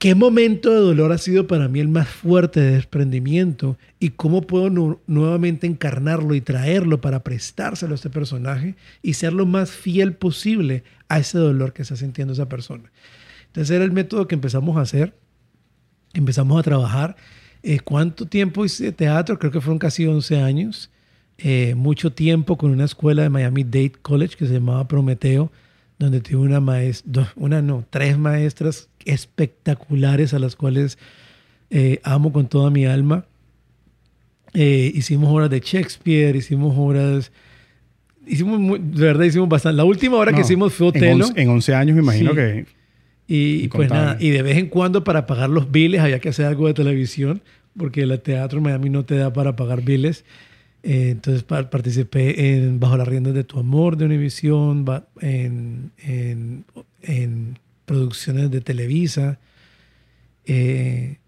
[0.01, 4.41] ¿Qué momento de dolor ha sido para mí el más fuerte de desprendimiento y cómo
[4.41, 4.71] puedo
[5.07, 10.85] nuevamente encarnarlo y traerlo para prestárselo a este personaje y ser lo más fiel posible
[11.11, 12.91] a ese dolor que está sintiendo esa persona?
[13.49, 15.15] Entonces era el método que empezamos a hacer,
[16.15, 17.17] empezamos a trabajar.
[17.63, 19.39] Eh, ¿Cuánto tiempo hice teatro?
[19.39, 20.91] Creo que fueron casi 11 años.
[21.37, 25.53] Eh, mucho tiempo con una escuela de Miami Dade College que se llamaba Prometeo
[26.01, 30.99] donde tuve una maestra, una no, tres maestras espectaculares a las cuales
[31.71, 33.27] eh, amo con toda mi alma.
[34.53, 37.31] Eh, hicimos obras de Shakespeare, hicimos obras,
[38.27, 39.77] hicimos, de verdad hicimos bastante.
[39.77, 41.27] La última obra que hicimos fue Otelo.
[41.37, 42.67] En 11, años me imagino que...
[43.33, 46.47] Y, pues nada, y de vez en cuando para pagar los biles había que hacer
[46.47, 47.43] algo de televisión,
[47.77, 50.25] porque el teatro en Miami no te da para pagar biles.
[50.83, 54.85] Eh, entonces participé en Bajo las riendas de tu amor de Univision,
[55.21, 56.65] en, en,
[57.03, 57.59] en,
[57.91, 59.41] producciones de Televisa.
[60.45, 61.19] Eh,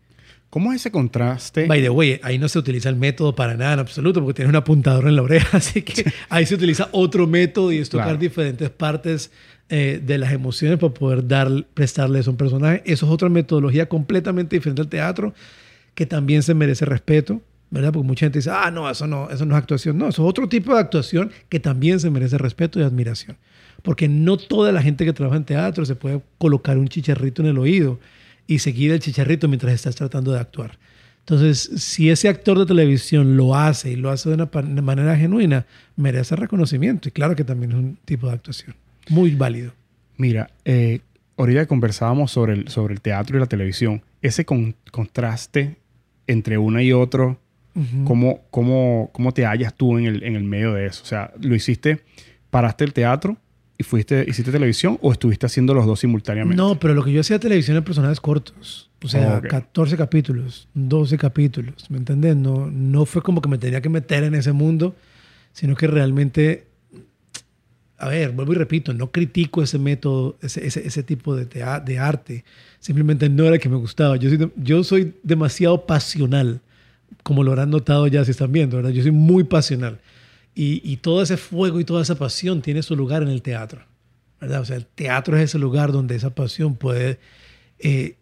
[0.48, 1.66] ¿Cómo es ese contraste?
[1.66, 4.50] By the way, ahí no se utiliza el método para nada en absoluto, porque tienes
[4.50, 8.16] un apuntador en la oreja, así que ahí se utiliza otro método y es tocar
[8.16, 9.32] diferentes partes
[9.70, 12.82] eh, de las emociones para poder dar, prestarles a un personaje.
[12.84, 15.34] Eso es otra metodología completamente diferente al teatro,
[15.94, 17.40] que también se merece respeto.
[17.70, 17.90] ¿verdad?
[17.90, 19.96] Porque mucha gente dice, ah, no, eso no, eso no es actuación.
[19.96, 23.38] No, eso es otro tipo de actuación que también se merece respeto y admiración.
[23.82, 27.48] Porque no toda la gente que trabaja en teatro se puede colocar un chicharrito en
[27.48, 27.98] el oído
[28.46, 30.78] y seguir el chicharrito mientras estás tratando de actuar.
[31.20, 34.50] Entonces, si ese actor de televisión lo hace y lo hace de una
[34.82, 35.66] manera genuina,
[35.96, 37.08] merece reconocimiento.
[37.08, 38.74] Y claro que también es un tipo de actuación
[39.08, 39.72] muy válido.
[40.16, 41.00] Mira, eh,
[41.36, 44.02] ahorita conversábamos sobre el, sobre el teatro y la televisión.
[44.20, 45.76] Ese contraste
[46.26, 47.38] entre una y otro
[48.04, 51.02] ¿Cómo, cómo, cómo, te hallas tú en el, en el medio de eso?
[51.02, 52.02] O sea, ¿lo hiciste,
[52.50, 53.38] paraste el teatro
[53.78, 56.56] y fuiste, hiciste televisión o estuviste haciendo los dos simultáneamente?
[56.56, 58.90] No, pero lo que yo hacía televisión en personajes cortos.
[59.02, 62.36] O sea, 14 capítulos, 12 capítulos, ¿me entiendes?
[62.36, 64.94] No, no fue como que me tenía que meter en ese mundo,
[65.52, 66.66] sino que realmente,
[67.98, 71.98] a ver, vuelvo y repito, no critico ese método, ese, ese, ese tipo de, de
[71.98, 72.44] arte,
[72.78, 74.16] simplemente no era el que me gustaba.
[74.16, 76.60] Yo soy, yo soy demasiado pasional
[77.22, 78.90] como lo habrán notado ya si están viendo, ¿verdad?
[78.90, 79.98] Yo soy muy pasional.
[80.54, 83.82] Y, todo ese fuego y toda esa pasión tiene su lugar en el teatro,
[84.38, 84.60] ¿verdad?
[84.60, 87.18] O sea, el teatro es ese lugar donde esa pasión puede,
[87.78, 88.16] eh,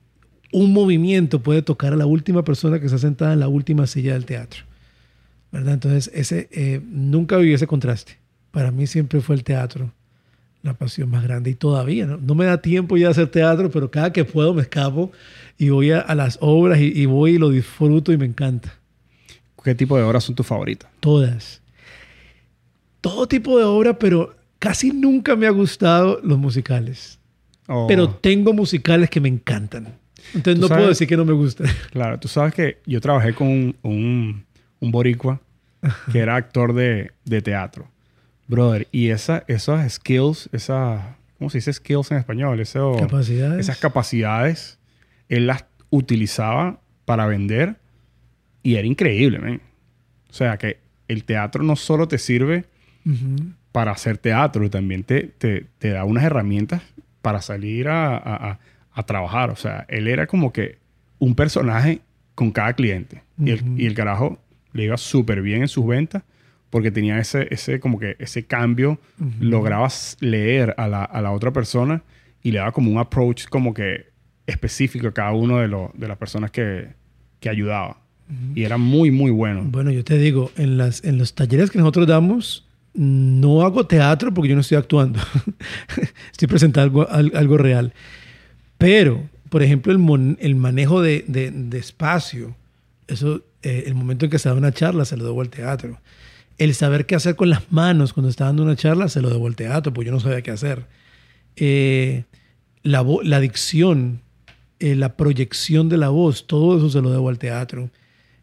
[0.52, 4.12] un movimiento puede tocar a la última persona que está sentada en la última silla
[4.12, 4.62] del teatro.
[5.50, 5.74] ¿verdad?
[5.74, 8.18] Entonces, ese, eh, nunca viví ese contraste.
[8.52, 9.92] Para mí siempre fue el teatro
[10.62, 13.70] la pasión más grande y todavía no, no me da tiempo ya de hacer teatro,
[13.70, 15.10] pero cada que puedo me escapo
[15.56, 18.74] y voy a, a las obras y, y voy y lo disfruto y me encanta.
[19.62, 20.90] ¿Qué tipo de obras son tus favoritas?
[21.00, 21.62] Todas.
[23.00, 27.18] Todo tipo de obra, pero casi nunca me ha gustado los musicales.
[27.66, 29.98] O- Pero tengo musicales que me encantan.
[30.34, 30.88] Entonces ¿Tú no puedo sabes?
[30.88, 31.64] decir que no me gusta.
[31.92, 34.44] Claro, tú sabes que yo trabajé con un, un,
[34.80, 35.40] un boricua
[36.12, 37.88] que era actor de, de teatro.
[38.48, 42.60] Brother, y esa, esas skills, esa, ¿cómo se dice skills en español?
[42.60, 43.60] Eso, Capacidades.
[43.60, 44.78] Esas capacidades,
[45.28, 47.76] él las utilizaba para vender
[48.62, 49.60] y era increíble, man.
[50.28, 50.78] O sea, que
[51.08, 52.64] el teatro no solo te sirve
[53.72, 56.82] Para hacer teatro, también te, te, te da unas herramientas
[57.22, 58.58] para salir a, a-
[58.92, 59.50] a- trabajar.
[59.50, 60.78] O sea, él era como que
[61.18, 62.00] un personaje
[62.34, 63.22] con cada cliente.
[63.38, 64.38] y, el, y el carajo
[64.72, 66.22] le iba súper bien en sus ventas
[66.68, 69.30] porque tenía ese, ese, como que ese cambio, Ujú.
[69.40, 72.02] lograbas leer a la, a la otra persona
[72.42, 74.06] y le daba como un approach como que
[74.46, 76.88] específico a cada uno de, los de las personas que,
[77.40, 77.98] que ayudaba.
[78.54, 79.62] Y era muy, muy bueno.
[79.64, 84.32] Bueno, yo te digo, en, las, en los talleres que nosotros damos, no hago teatro
[84.34, 85.20] porque yo no estoy actuando.
[86.32, 87.92] estoy presentando algo, al- algo real.
[88.78, 91.24] Pero, por ejemplo, el, manejo de,
[91.72, 92.56] espacio,
[93.08, 96.00] eso, eh, el momento en que se da una charla, se lo debo al teatro.
[96.58, 99.46] El saber qué hacer con las manos cuando está dando una charla, se lo debo
[99.46, 100.86] al teatro, porque yo no sabía qué hacer.
[101.56, 102.24] Eh,
[102.82, 104.20] la, la dicción,
[104.78, 107.90] eh, la proyección de la voz, todo eso se lo debo al teatro.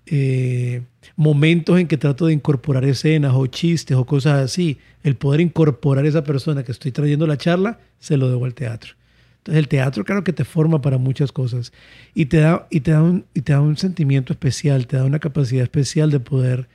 [0.09, 0.83] Eh,
[1.15, 6.05] momentos en que trato de incorporar escenas o chistes o cosas así, el poder incorporar
[6.05, 8.93] esa persona que estoy trayendo a la charla, se lo debo al teatro.
[9.39, 11.73] Entonces el teatro claro que te forma para muchas cosas
[12.13, 15.05] y te da, y te da, un, y te da un sentimiento especial, te da
[15.05, 16.67] una capacidad especial de poder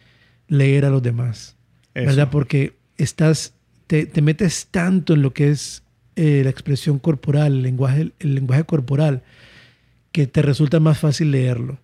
[0.48, 1.56] leer a los demás.
[1.94, 2.06] Eso.
[2.06, 2.28] ¿Verdad?
[2.30, 3.54] Porque estás,
[3.86, 5.82] te, te metes tanto en lo que es
[6.16, 9.22] eh, la expresión corporal, el lenguaje, el lenguaje corporal,
[10.10, 11.78] que te resulta más fácil leerlo.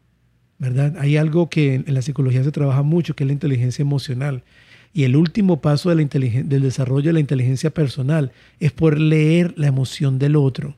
[0.59, 0.97] ¿Verdad?
[0.99, 4.43] Hay algo que en, la psicología se trabaja mucho, que es la inteligencia emocional.
[4.93, 6.09] Y el último paso del
[6.49, 10.77] desarrollo de la inteligencia personal es poder leer la emoción del otro.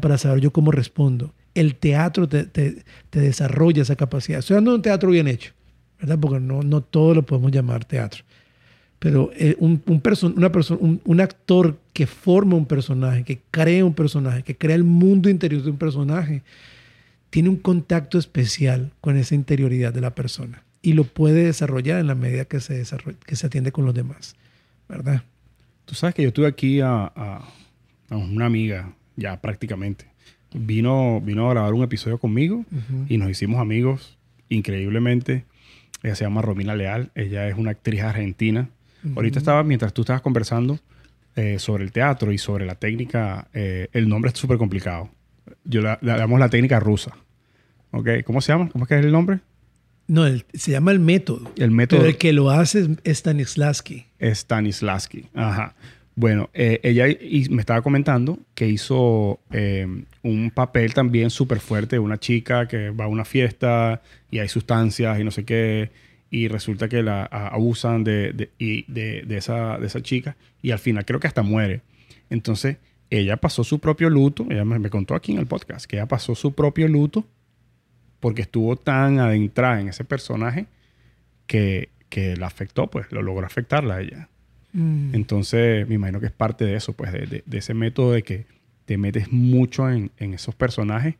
[0.00, 1.32] Para saber yo cómo respondo.
[1.54, 4.40] El teatro te, desarrolla esa capacidad.
[4.40, 5.52] Estoy hablando de un teatro bien hecho,
[6.00, 6.18] ¿verdad?
[6.18, 8.24] Porque no, no todo lo podemos llamar teatro.
[8.98, 13.94] Pero eh, un, una perso- un, un actor que forma un personaje, que crea un
[13.94, 16.42] personaje, que crea el mundo interior de un personaje,
[17.30, 22.06] tiene un contacto especial con esa interioridad de la persona y lo puede desarrollar en
[22.08, 22.82] la medida que se,
[23.26, 24.34] que se atiende con los demás,
[24.88, 25.22] ¿verdad?
[25.84, 27.48] Tú sabes que yo tuve aquí a, a-
[28.08, 30.06] a una amiga, ya prácticamente.
[30.52, 33.06] Vino, vino a grabar un episodio conmigo Ujú.
[33.08, 34.18] y nos hicimos amigos
[34.48, 35.44] increíblemente.
[36.02, 37.10] Ella se llama Romina Leal.
[37.14, 38.68] Ella es una actriz argentina.
[39.16, 40.78] Ahorita estaba, mientras tú estabas conversando
[41.36, 45.08] eh, sobre el teatro y sobre la técnica, eh, el nombre es súper complicado.
[45.64, 47.16] Yo la, le damos la técnica rusa.
[47.92, 48.08] ¿Ok?
[48.24, 48.68] ¿Cómo se llama?
[48.70, 49.40] ¿Cómo es que es el nombre?
[50.06, 51.50] No, el- se llama el método.
[51.56, 52.00] El método.
[52.00, 54.06] Pero el que lo hace es Stanislavski.
[54.20, 55.26] Stanislavski.
[55.34, 55.74] Ajá.
[56.16, 59.86] Bueno, eh, ella y- me estaba comentando que hizo eh,
[60.22, 64.48] un papel también súper fuerte de una chica que va a una fiesta y hay
[64.48, 65.90] sustancias y no sé qué,
[66.30, 68.50] y resulta que la a- abusan de, de-
[68.88, 71.80] de, de esa, de esa chica y al final creo que hasta muere.
[72.28, 72.76] Entonces,
[73.10, 76.06] ella pasó su propio luto, ella me, me contó aquí en el podcast, que ella
[76.06, 77.24] pasó su propio luto
[78.20, 80.66] porque estuvo tan adentrada en ese personaje
[81.46, 84.28] que, que la afectó, pues lo logró afectarla a ella.
[84.72, 85.14] Mm.
[85.14, 88.22] Entonces, me imagino que es parte de eso, pues, de, de- de ese método de
[88.22, 88.46] que
[88.84, 91.14] te metes mucho en, en esos personajes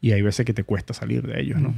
[0.00, 1.74] y hay veces que te cuesta salir de ellos, ¿no?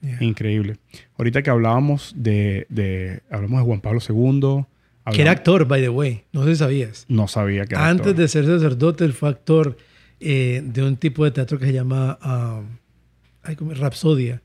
[0.00, 0.22] Yeah.
[0.22, 0.76] Increíble.
[1.16, 4.64] Ahorita que hablábamos de, de- hablamos de Juan Pablo II.
[5.12, 6.24] Que era actor, by the way.
[6.32, 7.04] No sé si sabías.
[7.08, 8.22] No sabía que era Antes actor.
[8.22, 9.76] de ser sacerdote, él fue actor
[10.20, 12.62] eh, de un tipo de teatro que se llama ah,
[13.42, 13.78] ay, ¿cómo es?
[13.78, 14.42] Rapsodia.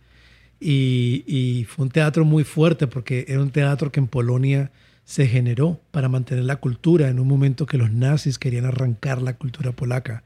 [0.59, 4.71] Y, y fue un teatro muy fuerte porque era un teatro que en Polonia
[5.05, 9.35] se generó para mantener la cultura en un momento que los nazis querían arrancar la
[9.35, 10.23] cultura polaca.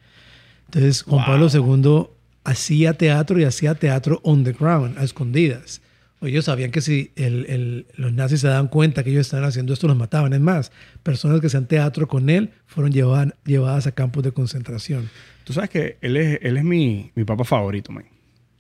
[0.66, 2.08] Entonces Juan Pablo II
[2.44, 5.82] hacía teatro y hacía teatro on the ground, a escondidas.
[6.22, 9.72] Ellos sabían que si el- el- los nazis se daban cuenta que ellos estaban haciendo
[9.74, 10.34] esto, los mataban.
[10.34, 10.72] Es más,
[11.04, 15.10] personas que hacían teatro con él fueron llevadas, llevadas a campos de concentración.
[15.44, 18.06] Tú sabes que él es, él es mi, mi papá favorito, man.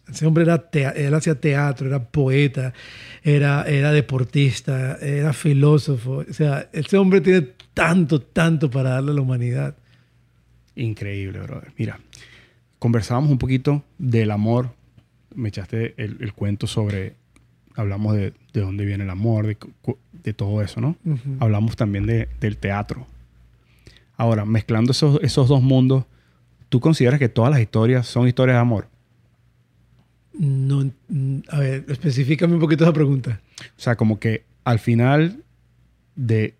[0.07, 2.73] Ese hombre era él hacía teatro, era poeta,
[3.23, 6.23] era, era deportista, era filósofo.
[6.29, 9.75] O sea, ese hombre tiene tanto, tanto para darle a la humanidad.
[10.75, 11.73] Increíble, brother.
[11.77, 11.99] Mira,
[12.79, 14.73] conversábamos un poquito del amor.
[15.35, 17.15] Me echaste el, el cuento sobre
[17.77, 19.57] hablamos de, de dónde viene el amor, de,
[20.23, 20.97] de todo eso, ¿no?
[21.39, 23.07] Hablamos también de- del teatro.
[24.17, 26.03] Ahora, mezclando esos, esos dos mundos,
[26.69, 28.89] ¿tú consideras que todas las historias son historias de amor?
[30.33, 30.91] No,
[31.49, 33.41] a ver, específicame un poquito esa pregunta.
[33.77, 35.43] O sea, como que al final
[36.15, 36.53] de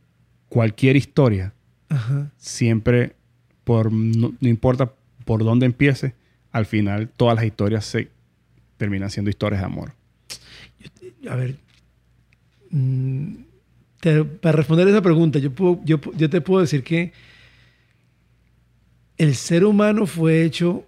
[0.49, 1.53] cualquier historia,
[1.89, 2.31] Ajá.
[2.37, 3.13] siempre,
[3.63, 4.91] por, no, no importa
[5.25, 6.15] por dónde empiece,
[6.51, 8.09] al final todas las historias se
[8.77, 9.91] terminan siendo historias de amor.
[11.29, 11.57] A ver,
[12.71, 13.35] mm,
[14.41, 15.49] para responder esa pregunta, yo,
[16.29, 17.11] te puedo decir que
[19.17, 20.85] el ser humano fue hecho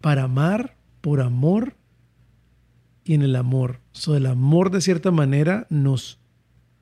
[0.00, 1.74] para amar, por amor
[3.04, 3.80] y en el amor.
[3.92, 6.18] So, el amor, de cierta manera, nos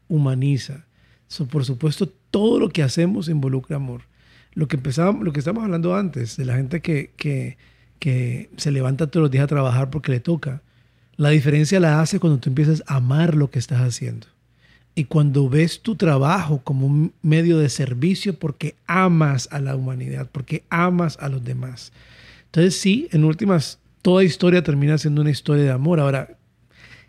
[0.09, 0.87] humaniza.
[1.28, 4.03] So, por supuesto, todo lo que hacemos involucra amor.
[4.55, 7.12] Lo que, empezábamos, lo que hablando antes, de la gente que,
[7.99, 10.62] que se levanta todos los días a trabajar porque le toca.
[11.17, 14.27] La diferencia la hace cuando tú empiezas a amar lo que estás haciendo.
[14.95, 20.29] Y cuando ves tu trabajo como un medio de servicio porque amas a la humanidad,
[20.31, 21.93] porque amas a los demás.
[22.47, 25.99] Entonces sí, en últimas, toda historia termina siendo una historia de amor.
[26.01, 26.37] Ahora,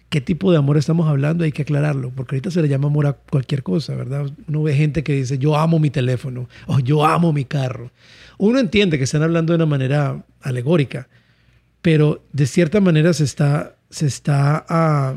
[0.08, 1.44] ¿qué tipo de amor estamos hablando?
[1.44, 4.32] Hay que aclararlo, porque ahorita se le llama amor a cualquier cosa, ¿verdad?
[4.48, 7.92] Uno ve gente que dice, yo amo mi teléfono o yo amo mi carro.
[8.38, 11.10] Uno entiende que están hablando de una manera alegórica,
[11.82, 15.16] pero de cierta manera se está, se está, ah,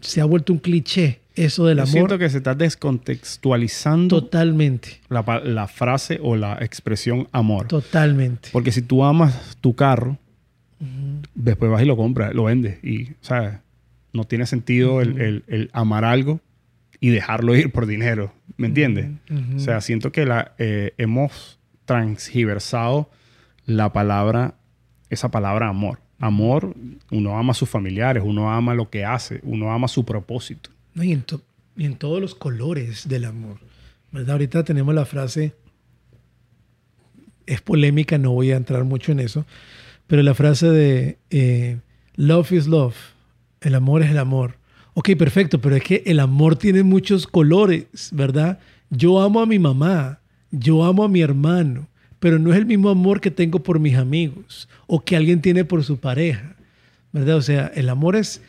[0.00, 1.92] se ha vuelto un cliché eso del Yo amor.
[1.92, 7.68] siento que se está descontextualizando Totalmente, la, frase o la expresión amor.
[7.68, 8.48] totalmente.
[8.52, 10.18] Porque si tú amas tu carro,
[11.34, 12.82] después vas y lo compras, lo vendes.
[12.84, 13.54] Y, ¿sabes?
[14.12, 16.40] No tiene sentido el, el- el amar algo
[17.00, 18.32] y dejarlo ir por dinero.
[18.56, 19.06] ¿Me entiendes?
[19.54, 23.10] O sea, siento que la, eh, hemos transgiversado
[23.66, 24.54] la palabra,
[25.10, 26.00] esa palabra amor.
[26.18, 26.74] Amor,
[27.10, 30.70] uno ama a sus familiares, uno ama lo que hace, uno ama su propósito.
[30.94, 31.24] No, y, en
[31.76, 33.58] y en todos los colores del amor.
[34.10, 34.32] ¿verdad?
[34.32, 35.54] Ahorita tenemos la frase,
[37.46, 39.46] es polémica, no voy a entrar mucho en eso,
[40.06, 41.78] pero la frase de eh,
[42.16, 42.96] love is love,
[43.60, 44.56] el amor es el amor.
[44.94, 48.58] Ok, perfecto, pero es que el amor tiene muchos colores, ¿verdad?
[48.90, 51.87] Yo amo a mi mamá, yo amo a mi hermano,
[52.20, 55.64] pero no es el mismo amor que tengo por mis amigos o que alguien tiene
[55.64, 56.56] por su pareja,
[57.12, 57.36] ¿verdad?
[57.36, 58.42] O sea, el amor es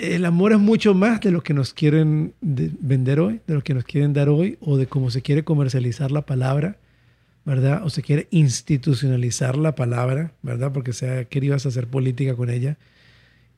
[0.00, 3.62] el amor es mucho más de lo que nos quieren de- vender hoy, de lo
[3.62, 6.76] que nos quieren dar hoy, o de cómo se quiere comercializar la palabra,
[7.44, 7.82] ¿verdad?
[7.84, 10.72] O se quiere institucionalizar la palabra, ¿verdad?
[10.72, 12.76] Porque se ha querido hacer política con ella.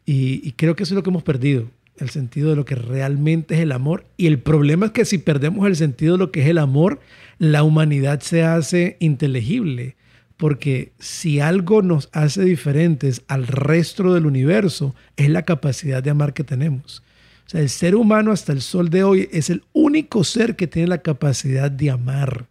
[0.06, 2.74] Y, y creo que eso es lo que hemos perdido, el sentido de lo que
[2.74, 4.06] realmente es el amor.
[4.16, 7.00] Y el problema es que si perdemos el sentido de lo que es el amor,
[7.38, 9.96] la humanidad se hace inteligible.
[10.36, 16.32] Porque si algo nos hace diferentes al resto del universo, es la capacidad de amar
[16.32, 17.02] que tenemos.
[17.46, 20.66] O sea, el ser humano hasta el sol de hoy es el único ser que
[20.66, 22.46] tiene la capacidad de amar,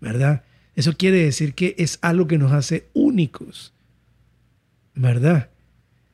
[0.00, 0.44] ¿verdad?
[0.76, 3.72] Eso quiere decir que es algo que nos hace únicos,
[4.94, 5.48] ¿verdad?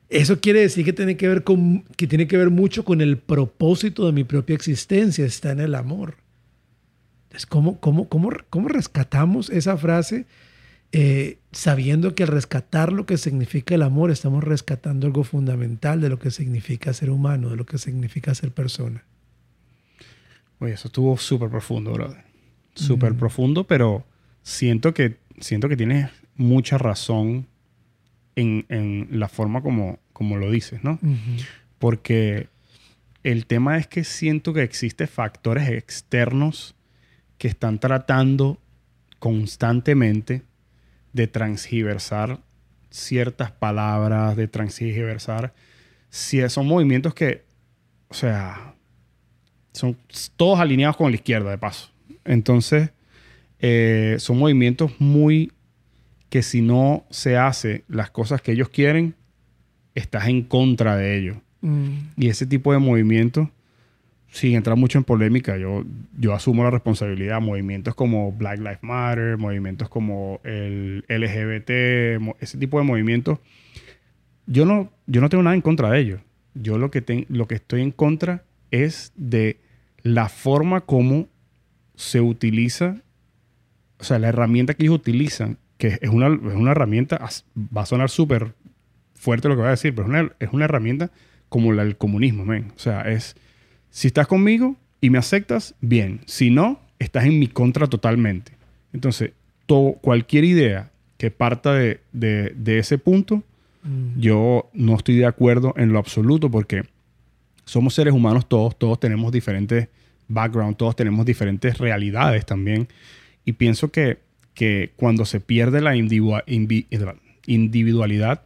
[0.09, 3.17] Eso quiere decir que tiene que ver, con, que tiene que ver mucho con el
[3.17, 6.15] propósito de mi propia existencia, está en el amor.
[7.23, 10.25] Entonces, ¿cómo, cómo, cómo, cómo rescatamos esa frase?
[10.91, 16.09] eh, sabiendo que al rescatar lo que significa el amor, estamos rescatando algo fundamental de
[16.09, 19.03] lo que significa ser humano, de lo que significa ser persona.
[20.59, 22.25] Oye, eso estuvo súper profundo, brother.
[22.73, 24.05] Súper profundo, pero
[24.43, 27.47] siento que, siento que tienes mucha razón
[28.37, 30.99] en, en la forma como, como lo dices, ¿no?
[31.79, 32.47] Porque
[33.23, 36.75] el tema es que siento que existen factores externos
[37.37, 38.59] que están tratando
[39.19, 40.43] constantemente
[41.13, 42.39] de transgiversar
[42.91, 45.53] ciertas palabras, de transgiversar.
[46.09, 47.43] Si son movimientos que,
[48.07, 48.75] o sea,
[49.73, 49.97] son
[50.35, 51.89] todos alineados con la izquierda, de paso.
[52.23, 52.91] Entonces,
[53.59, 55.51] eh, son movimientos muy
[56.29, 59.15] que si no se hace las cosas que ellos quieren,
[59.95, 61.37] estás en contra de ellos.
[61.61, 63.47] Mm, Y ese tipo de movimientos,
[64.29, 65.83] sin entrar mucho en polémica, yo,
[66.19, 67.39] yo asumo la responsabilidad.
[67.41, 73.39] Movimientos como Black Lives Matter, movimientos como el LGBT, ese tipo de movimientos,
[74.45, 76.21] yo no, yo no tengo nada en contra de ellos.
[76.53, 79.59] Yo lo que, ten- lo que estoy en contra es de
[80.03, 81.27] la forma como
[81.95, 82.97] se utiliza,
[83.99, 87.19] o sea, la herramienta que ellos utilizan, que es una, es una herramienta,
[87.75, 88.53] va a sonar súper
[89.15, 91.11] fuerte lo que voy a decir, pero es una, es una herramienta
[91.49, 92.71] como la del comunismo, men.
[92.75, 93.35] O sea, es,
[93.89, 96.21] si estás conmigo y me aceptas, bien.
[96.25, 98.51] Si no, estás en mi contra totalmente.
[98.93, 99.31] Entonces,
[99.65, 103.43] to- cualquier idea que parta de, de- de ese punto,
[103.83, 104.19] Mm.
[104.19, 106.83] Yo no estoy de acuerdo en lo absoluto porque
[107.63, 109.87] somos seres humanos todos, todos tenemos diferentes
[110.27, 112.87] backgrounds, todos tenemos diferentes realidades también.
[113.45, 114.17] Y pienso que,
[114.57, 115.95] que cuando se pierde la
[117.45, 118.41] individualidad,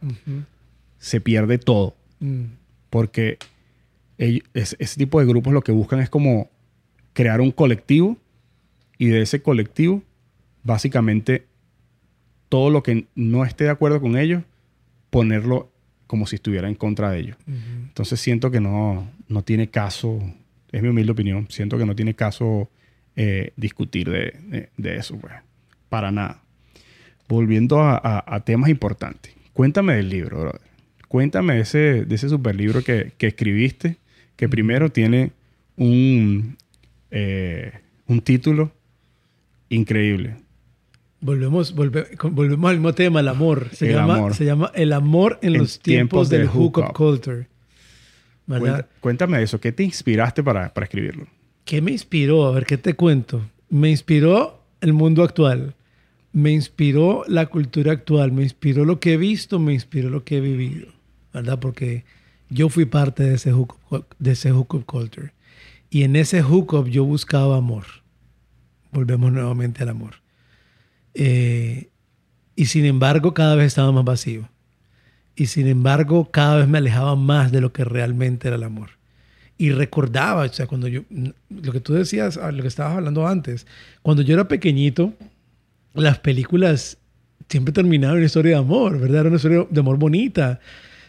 [0.98, 1.96] se pierde todo.
[2.20, 2.42] Mm.
[2.90, 3.38] Porque
[4.18, 6.50] ese tipo de grupos lo que buscan es como
[7.14, 8.16] crear un colectivo
[8.98, 10.02] y de ese colectivo,
[10.62, 11.46] básicamente,
[12.48, 14.42] todo lo que no esté de acuerdo con ellos,
[15.10, 15.70] ponerlo
[16.06, 17.36] como si estuviera en contra de ellos.
[17.46, 20.20] Entonces siento que no, no tiene caso,
[20.70, 22.68] es mi humilde opinión, siento que no tiene caso
[23.16, 25.32] eh, discutir de, de- de eso, pues,
[25.92, 26.40] para nada.
[27.28, 29.34] Volviendo a, a- a temas importantes.
[29.52, 30.60] Cuéntame del libro, brother.
[31.06, 33.98] Cuéntame de ese, de ese super libro que, que escribiste,
[34.36, 35.32] que primero tiene
[35.76, 36.56] un,
[37.10, 37.72] eh,
[38.06, 38.72] un título
[39.68, 40.36] increíble.
[41.20, 43.68] Volvemos, volve- volvemos al mismo tema, el amor.
[43.72, 44.34] Se, El llama, amor.
[44.34, 46.96] se llama El amor en, En los tiempos tiempos del del hookup hookup.
[46.96, 47.46] culture.
[49.00, 49.60] Cuéntame de eso.
[49.60, 51.26] ¿Qué te inspiraste para, para escribirlo?
[51.64, 52.46] ¿Qué me inspiró?
[52.46, 53.42] A ver, ¿qué te cuento?
[53.70, 55.74] Me inspiró el mundo actual.
[56.32, 58.32] Me inspiró la cultura actual.
[58.32, 59.58] Me inspiró lo que he visto.
[59.58, 60.88] Me inspiró lo que he vivido.
[61.32, 61.58] ¿Verdad?
[61.58, 62.04] Porque
[62.48, 65.32] yo fui parte de ese hookup, de culture.
[65.90, 67.84] Y en ese hookup yo buscaba amor.
[68.92, 70.16] Volvemos nuevamente al amor.
[71.14, 71.88] Eh,
[72.56, 74.48] y sin embargo, cada vez estaba más vacío.
[75.34, 78.90] Y sin embargo, cada vez me alejaba más de lo que realmente era el amor.
[79.56, 81.02] Y recordaba, o sea, cuando yo,
[81.48, 83.66] lo que tú decías, ah, lo que estabas hablando antes,
[84.02, 85.14] cuando yo era pequeñito,
[85.94, 86.98] las películas
[87.48, 89.20] siempre terminaban en una historia de amor, ¿verdad?
[89.20, 90.60] Era una historia de amor bonita.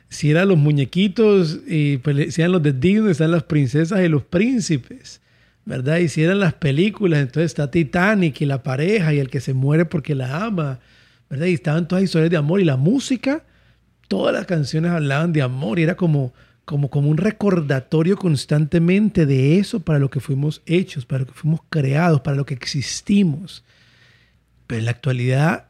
[0.09, 4.09] Si eran los muñequitos, y pues, si eran los de Disney, están las princesas y
[4.09, 5.21] los príncipes,
[5.65, 5.97] ¿verdad?
[5.97, 9.53] Y si eran las películas, entonces está Titanic y la pareja y el que se
[9.53, 10.79] muere porque la ama,
[11.29, 11.47] ¿verdad?
[11.47, 13.43] Y estaban todas historias de amor y la música,
[14.07, 16.33] todas las canciones hablaban de amor y era como,
[16.65, 21.33] como, como un recordatorio constantemente de eso para lo que fuimos hechos, para lo que
[21.33, 23.63] fuimos creados, para lo que existimos.
[24.67, 25.67] Pero en la actualidad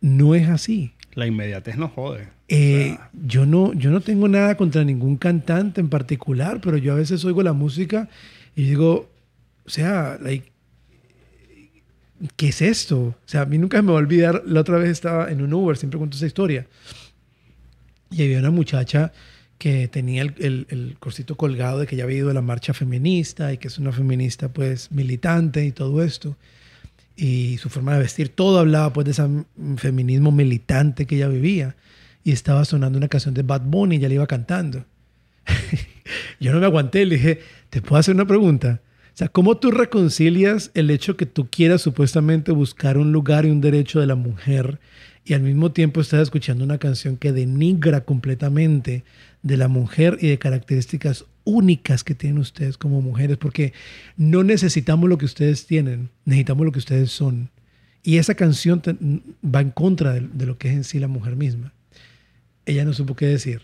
[0.00, 0.92] no es así.
[1.14, 2.28] La inmediatez no jode.
[2.48, 6.96] Eh, yo, no, yo no tengo nada contra ningún cantante en particular, pero yo a
[6.96, 8.08] veces oigo la música
[8.54, 9.10] y digo,
[9.64, 10.52] o sea, like,
[12.36, 13.00] ¿qué es esto?
[13.00, 15.54] O sea, a mí nunca me va a olvidar, la otra vez estaba en un
[15.54, 16.66] Uber, siempre cuento esa historia,
[18.10, 19.12] y había una muchacha
[19.56, 22.74] que tenía el, el, el corcito colgado de que ya había ido a la marcha
[22.74, 26.36] feminista y que es una feminista pues militante y todo esto.
[27.16, 29.22] Y su forma de vestir, todo hablaba pues de ese
[29.76, 31.76] feminismo militante que ella vivía.
[32.24, 34.84] Y estaba sonando una canción de Bad Bunny y ya le iba cantando.
[36.40, 37.40] Yo no me aguanté, le dije,
[37.70, 38.80] ¿te puedo hacer una pregunta?
[39.14, 43.50] O sea, ¿cómo tú reconcilias el hecho que tú quieras supuestamente buscar un lugar y
[43.50, 44.78] un derecho de la mujer
[45.24, 49.04] y al mismo tiempo estás escuchando una canción que denigra completamente
[49.42, 53.36] de la mujer y de características únicas que tienen ustedes como mujeres?
[53.36, 53.72] Porque
[54.16, 57.50] no necesitamos lo que ustedes tienen, necesitamos lo que ustedes son.
[58.02, 58.82] Y esa canción
[59.44, 61.72] va en contra de, de lo que es en sí la mujer misma.
[62.66, 63.62] Ella no supo qué decir,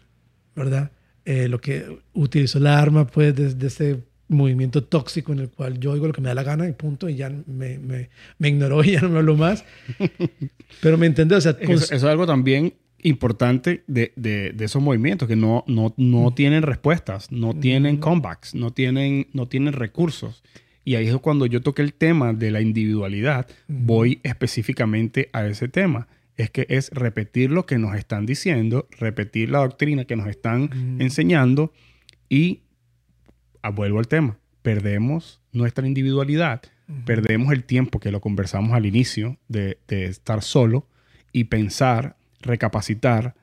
[0.54, 0.90] ¿verdad?
[1.24, 5.92] Eh, lo que utilizó la arma, pues, desde ese movimiento tóxico en el cual yo
[5.92, 8.08] oigo lo que me da la gana y punto, y ya me, me,
[8.38, 9.62] me ignoró y ya no me habló más.
[10.80, 12.72] Pero me entiendes, o sea, Eso, eso es algo también
[13.02, 18.54] importante de, de- de esos movimientos, que no, no, no tienen respuestas, no tienen comebacks,
[18.54, 20.42] no tienen, no tienen recursos.
[20.84, 25.68] Y ahí es cuando yo toqué el tema de la individualidad, voy específicamente a ese
[25.68, 26.08] tema.
[26.36, 30.96] Es que es repetir lo que nos están diciendo, repetir la doctrina que nos están
[31.00, 31.72] enseñando
[32.28, 32.60] y
[33.62, 34.38] ah, vuelvo al tema.
[34.62, 36.62] Perdemos nuestra individualidad,
[37.04, 40.86] perdemos el tiempo que lo conversamos al inicio de, de estar solo
[41.32, 43.34] y pensar, recapacitar,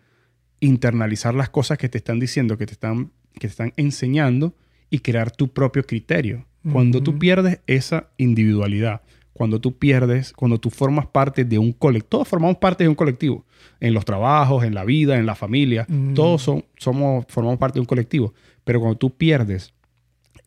[0.59, 4.55] internalizar las cosas que te están diciendo, que te están, que te están enseñando
[4.89, 6.45] y crear tu propio criterio.
[6.71, 9.01] Cuando tú pierdes esa individualidad,
[9.33, 12.95] cuando tú pierdes, cuando tú formas parte de un colectivo, todos formamos parte de un
[12.95, 13.45] colectivo,
[13.79, 16.13] en los trabajos, en la vida, en la familia, Mm.
[16.15, 18.33] todos son, somos, formamos parte de un colectivo,
[18.63, 19.73] pero cuando tú pierdes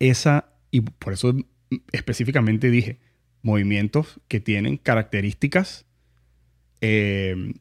[0.01, 1.37] esa, y por eso
[1.93, 2.99] específicamente dije,
[3.43, 5.85] movimientos que tienen características
[6.81, 7.53] eh,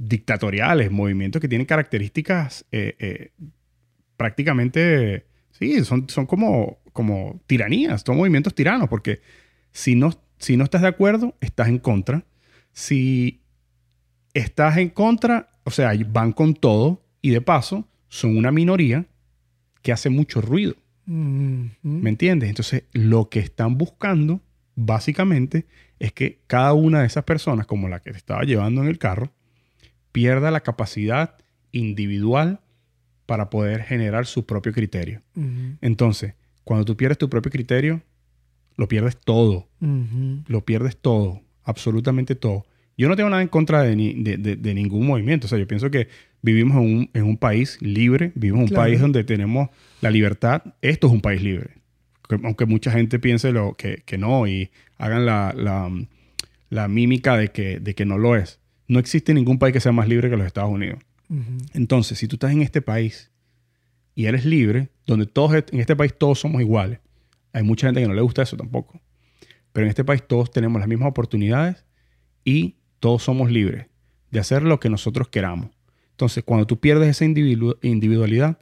[0.00, 3.32] dictatoriales, movimientos que tienen características eh, eh,
[4.16, 9.20] prácticamente, sí, son, son como, como tiranías, son movimientos tiranos, porque
[9.72, 12.24] si no, si no estás de acuerdo, estás en contra.
[12.72, 13.42] Si
[14.32, 19.06] estás en contra, o sea, van con todo y de paso son una minoría
[19.82, 20.76] que hace mucho ruido.
[21.06, 21.70] Ujú.
[21.82, 22.48] ¿Me entiendes?
[22.48, 24.40] Entonces, lo que están buscando,
[24.76, 25.66] básicamente,
[25.98, 28.98] es que cada una de esas personas, como la que te estaba llevando en el
[28.98, 29.32] carro,
[30.12, 31.36] pierda la capacidad
[31.72, 32.60] individual
[33.26, 35.22] para poder generar su propio criterio.
[35.80, 36.34] Entonces,
[36.64, 38.02] cuando tú pierdes tu propio criterio,
[38.76, 39.68] lo pierdes todo.
[40.48, 41.40] Lo pierdes todo.
[41.64, 42.64] Absolutamente todo.
[42.96, 45.46] Yo no tengo nada en contra de, ni- de- de- de ningún movimiento.
[45.46, 46.08] O sea, yo pienso que
[46.42, 49.68] vivimos en un, en un país libre, vivimos en un país donde tenemos
[50.00, 50.62] la libertad.
[50.82, 51.70] Esto es un país libre.
[52.28, 55.90] Que- Aunque mucha gente piense lo, que, que no y hagan la, la,
[56.68, 58.59] la mímica de que, de que no lo es.
[58.90, 60.98] No existe ningún país que sea más libre que los Estados Unidos.
[61.74, 63.30] Entonces, si tú estás en este país
[64.16, 66.98] y eres libre, donde todos en este país todos somos iguales,
[67.52, 69.00] hay mucha gente que no le gusta eso tampoco.
[69.72, 71.84] Pero en este país todos tenemos las mismas oportunidades
[72.44, 73.86] y todos somos libres
[74.32, 75.70] de hacer lo que nosotros queramos.
[76.10, 78.58] Entonces, cuando tú pierdes esa individu- individualidad,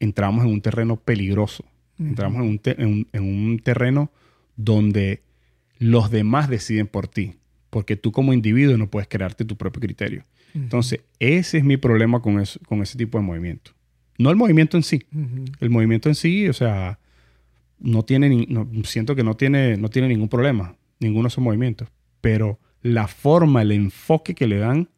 [0.00, 1.64] entramos en un terreno peligroso.
[1.98, 4.10] Entramos en un, te- en un- en un terreno
[4.56, 5.22] donde
[5.78, 7.34] los demás deciden por ti,
[7.70, 10.24] porque tú como individuo no puedes crearte tu propio criterio.
[10.54, 13.70] Entonces, ese es mi problema con, eso, con ese tipo de movimiento.
[14.18, 15.04] No el movimiento en sí.
[15.14, 15.44] Ujú.
[15.60, 16.98] El movimiento en sí, o sea,
[17.78, 21.42] no tiene ni- no- siento que no tiene, no tiene ningún problema, ninguno de esos
[21.44, 21.88] movimientos.
[22.20, 24.88] Pero la forma, el enfoque que le dan,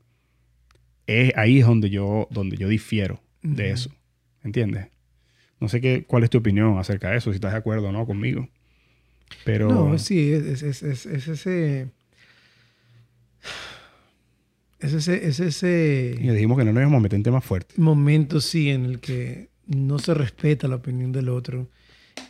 [1.06, 3.74] es, ahí es donde yo, donde yo difiero de Ujú.
[3.74, 3.90] eso.
[4.42, 4.88] ¿Entiendes?
[5.60, 7.92] No sé qué, cuál es tu opinión acerca de eso, si estás de acuerdo o
[7.92, 8.48] no conmigo.
[9.44, 11.88] Pero No, sí, es- es- es ese.
[14.83, 17.78] Es ese, es ese y dijimos que no nos íbamos a meter en temas fuertes.
[17.78, 21.68] momento, sí, en el que no se respeta la opinión del otro.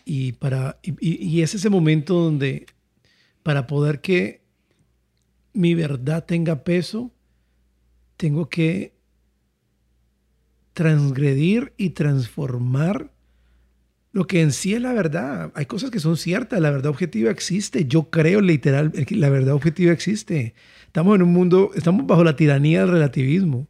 [0.05, 2.67] Y, para, y, y- y es ese momento donde,
[3.43, 4.43] para poder que
[5.55, 7.11] mi verdad tenga peso,
[8.17, 8.93] tengo que
[10.73, 13.13] transgredir y transformar
[14.13, 15.51] lo que en sí es la verdad.
[15.55, 17.87] Hay cosas que son ciertas, la verdad objetiva existe.
[17.87, 20.55] Yo creo literal la verdad objetiva existe.
[20.87, 23.69] Estamos en un mundo, estamos bajo la tiranía del relativismo,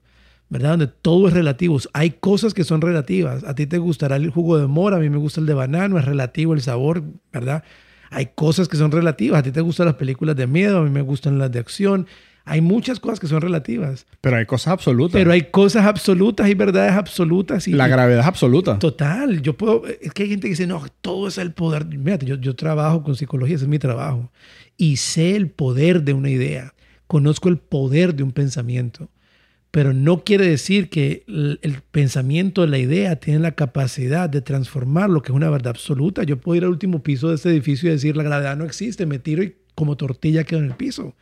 [0.48, 0.70] ¿verdad?
[0.70, 1.78] Donde todo es relativo.
[1.92, 3.44] Hay cosas que son relativas.
[3.44, 5.98] A ti te gustará el jugo de mora, a mí me gusta el de banano,
[5.98, 7.62] es relativo el sabor, ¿verdad?
[8.10, 9.38] Hay cosas que son relativas.
[9.38, 12.06] A ti te gustan las películas de miedo, a mí me gustan las de acción.
[12.44, 14.06] Hay muchas cosas que son relativas.
[14.20, 15.12] Pero hay cosas absolutas.
[15.12, 17.68] Pero hay cosas absolutas y verdades absolutas.
[17.68, 18.78] Y, la gravedad es absoluta.
[18.78, 21.86] Total, yo puedo, es que hay gente que dice, no, todo es el poder.
[21.86, 24.32] Mírate, yo, yo trabajo con psicología, ese es mi trabajo.
[24.76, 26.74] Y sé el poder de una idea,
[27.06, 29.08] conozco el poder de un pensamiento,
[29.70, 35.08] pero no quiere decir que el, el pensamiento, la idea, tiene la capacidad de transformar
[35.10, 36.24] lo que es una verdad absoluta.
[36.24, 39.06] Yo puedo ir al último piso de este edificio y decir, la gravedad no existe,
[39.06, 41.14] me tiro y como tortilla quedo en el piso.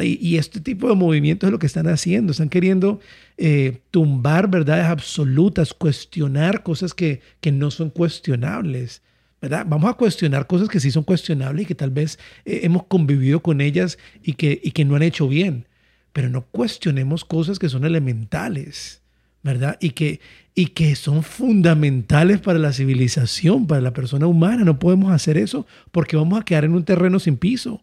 [0.00, 2.32] Y, este tipo de movimientos es lo que están haciendo.
[2.32, 3.00] Están queriendo
[3.36, 9.02] eh, tumbar verdades absolutas, cuestionar cosas que, que no son cuestionables.
[9.42, 9.66] ¿verdad?
[9.68, 13.40] Vamos a cuestionar cosas que sí son cuestionables y que tal vez eh, hemos convivido
[13.40, 15.66] con ellas y que, y que no han hecho bien.
[16.12, 19.02] Pero no cuestionemos cosas que son elementales,
[19.42, 19.78] ¿verdad?
[19.80, 20.20] Y que,
[20.54, 24.64] y que son fundamentales para la civilización, para la persona humana.
[24.64, 27.82] No podemos hacer eso porque vamos a quedar en un terreno sin piso.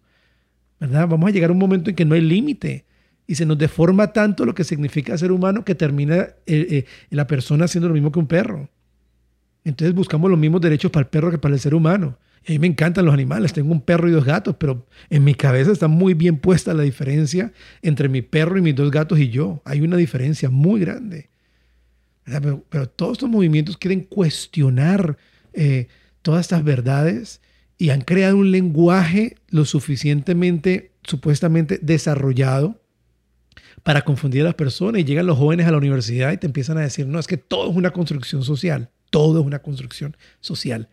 [0.80, 2.86] Vamos a llegar a un momento en que no hay límite
[3.28, 7.28] y se nos deforma tanto lo que significa ser humano que termina eh, eh, la
[7.28, 8.70] persona haciendo lo mismo que un perro.
[9.64, 12.18] Entonces buscamos los mismos derechos para el perro que para el ser humano.
[12.46, 15.24] Y a mí me encantan los animales, tengo un perro y dos gatos, pero en
[15.24, 17.52] mi cabeza está muy bien puesta la diferencia
[17.82, 19.62] entre mi perro y mis dos gatos y yo.
[19.66, 21.30] Hay una diferencia muy grande.
[22.24, 25.18] pero todos estos movimientos quieren cuestionar
[25.54, 25.88] eh,
[26.22, 27.42] todas estas verdades
[27.82, 32.84] y han creado un lenguaje lo suficientemente, supuestamente desarrollado
[33.84, 36.78] para confundir a las personas y llegan los jóvenes a la universidad y te empiezan
[36.78, 40.90] a decir, no, es que todo es una construcción social, todo es una construcción social,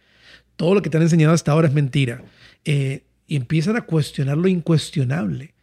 [0.54, 2.22] todo lo que te han enseñado hasta ahora es mentira.
[2.64, 5.54] Eh, y empiezan a cuestionar lo incuestionable,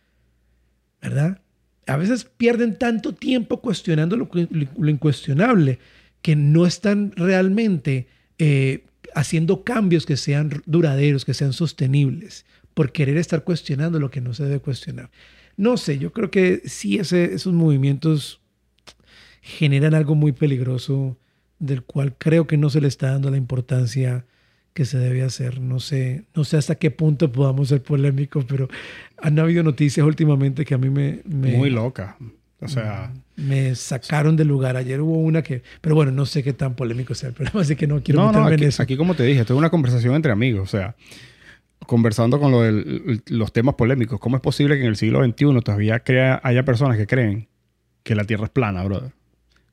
[1.01, 1.39] ¿verdad?
[1.87, 5.79] A veces pierden tanto tiempo cuestionando lo, incuestionable
[6.21, 8.07] que no están realmente
[8.37, 8.83] eh,
[9.15, 14.33] haciendo cambios que sean duraderos, que sean sostenibles, por querer estar cuestionando lo que no
[14.33, 15.09] se debe cuestionar.
[15.57, 18.41] No sé, yo creo que sí ese, esos movimientos
[19.41, 21.17] generan algo muy peligroso
[21.59, 24.25] del cual creo que no se le está dando la importancia
[24.73, 25.61] que se debe hacer.
[25.61, 28.67] No sé, no sé hasta qué punto podamos ser polémicos, pero
[29.17, 31.21] han habido noticias últimamente que a mí me...
[31.25, 32.17] me Muy loca.
[32.65, 34.77] O sea, me sacaron del lugar.
[34.77, 37.75] Ayer hubo una que, pero bueno, no sé qué tan polémico sea el programa, así
[37.75, 38.83] que no quiero no, no, meterme aquí, en eso.
[38.83, 40.63] aquí como te dije, esto es una conversación entre amigos.
[40.63, 40.95] O sea,
[41.87, 44.19] conversando con lo del- los temas polémicos.
[44.19, 47.47] ¿Cómo es posible que en el siglo XXI todavía crea, haya personas que creen
[48.03, 49.11] que la Tierra es plana, brother?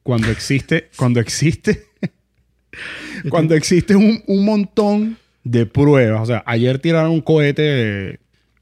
[0.02, 1.84] Cuando existe, cuando existe,
[3.28, 6.22] cuando existe un, un montón de pruebas.
[6.22, 8.18] O sea, ayer tiraron un cohete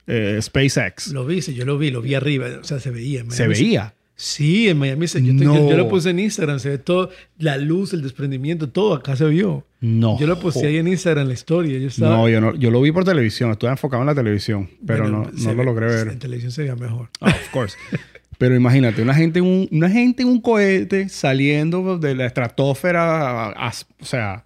[0.06, 1.08] eh, SpaceX.
[1.08, 3.24] Lo vi, sí, yo lo vi, lo vi arriba, o sea, se veía.
[3.28, 3.94] Se veía.
[4.20, 7.08] Sí, en Miami se, yo, te- yo- yo lo puse en Instagram, se ve todo,
[7.38, 9.64] la luz, el desprendimiento, todo acá se vio.
[9.80, 10.18] No.
[10.18, 11.78] Yo lo puse ahí en Instagram, la historia.
[11.78, 14.68] Yo estaba, No, yo no, yo lo vi por televisión, estuve enfocado en la televisión,
[14.84, 16.08] pero Bueno, no, no lo ve- logré ver.
[16.08, 17.10] En televisión se veía mejor.
[17.20, 17.76] Ah, of course.
[18.38, 23.48] Pero imagínate, una gente, en un, una gente en un cohete saliendo de la estratosfera,
[23.48, 24.44] a- a- o sea,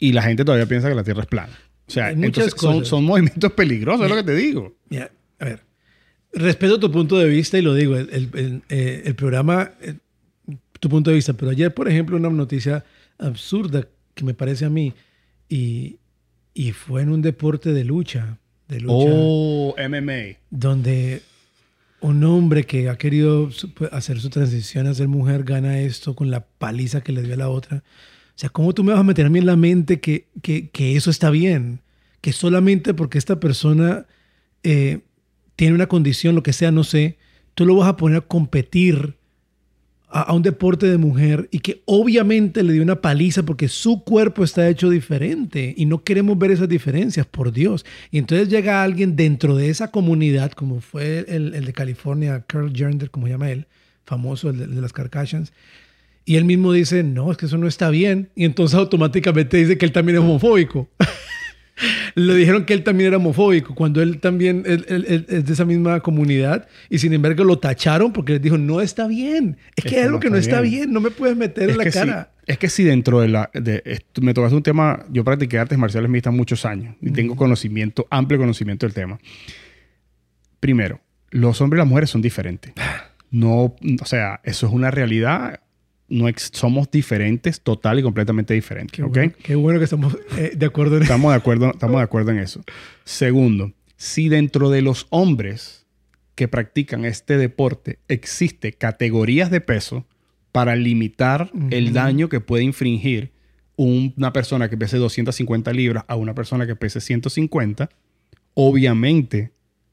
[0.00, 1.52] y la gente todavía piensa que la Tierra es plana.
[1.86, 4.74] O sea, entonces son, son movimientos peligrosos, es lo que te digo.
[4.90, 5.12] Ver.
[6.32, 9.94] Respeto tu punto de vista y lo digo, el, el- el, eh, el programa, eh,
[10.80, 12.84] tu punto de vista, pero ayer, por ejemplo, una noticia
[13.18, 14.92] absurda que me parece a mí,
[15.48, 15.98] y,
[16.54, 20.38] y fue en un deporte de lucha, de lucha, Oh, MMA.
[20.50, 21.22] donde
[22.00, 26.30] un hombre que ha querido pues, hacer su transición a ser mujer gana esto con
[26.30, 27.78] la paliza que le dio a la otra.
[28.34, 30.68] O sea, ¿cómo tú me vas a meter a mí en la mente que, que,
[30.70, 31.80] que eso está bien?
[32.22, 34.06] Que solamente porque esta persona
[34.64, 35.00] eh,
[35.62, 37.18] tiene una condición, lo que sea, no sé,
[37.54, 39.14] tú lo vas a poner a competir
[40.08, 44.42] a, un deporte de mujer y que obviamente le dio una paliza porque su cuerpo
[44.42, 47.86] está hecho diferente y no queremos ver esas diferencias, por Dios.
[48.10, 53.12] Y entonces llega alguien dentro de esa comunidad, como fue el, de California, Carl Jernder,
[53.12, 53.68] como llama él,
[54.04, 55.52] famoso, de las Kardashians,
[56.24, 58.30] y él mismo dice, no, es que eso no está bien.
[58.34, 60.88] Y entonces automáticamente dice que él también es homofóbico.
[62.14, 65.52] Le dijeron que él también era homofóbico, cuando él también él- él- él es de
[65.52, 66.68] esa misma comunidad.
[66.90, 69.56] Y sin embargo lo tacharon porque les dijo, no está bien.
[69.76, 70.92] Es, que hay algo que no está bien.
[70.92, 72.30] no me puedes meter en la cara.
[72.36, 73.50] Sí, es que si dentro de la...
[73.54, 75.04] De, me tocaste un tema...
[75.10, 79.18] Yo practiqué artes marciales mixtas muchos años y tengo conocimiento, amplio conocimiento del tema.
[80.60, 81.00] Primero,
[81.30, 82.72] los hombres y las mujeres son diferentes.
[83.30, 85.60] No, o sea, eso es una realidad.
[86.12, 88.96] No somos diferentes, total y completamente diferentes.
[88.96, 89.10] Qué, ¿ok?
[89.14, 91.12] bueno, qué bueno que estamos eh, de acuerdo en eso.
[91.12, 92.60] Estamos de acuerdo, estamos de acuerdo en eso.
[93.04, 95.86] Segundo, si dentro de los hombres
[96.34, 100.06] que practican este deporte existe categorías de peso
[100.50, 103.32] para limitar el daño que puede infringir
[103.76, 107.88] un- una persona que pese 250 libras a una persona que pese 150,
[108.54, 109.52] obviamente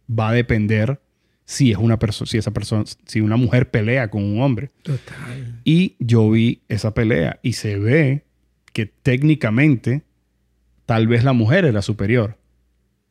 [0.10, 1.00] va a depender
[1.52, 4.70] si es una persona, si esa persona, si una mujer pelea con un hombre.
[4.84, 5.60] Total.
[5.64, 8.24] Y yo vi esa pelea y se ve
[8.72, 10.04] que técnicamente
[10.86, 12.38] tal vez la mujer era superior.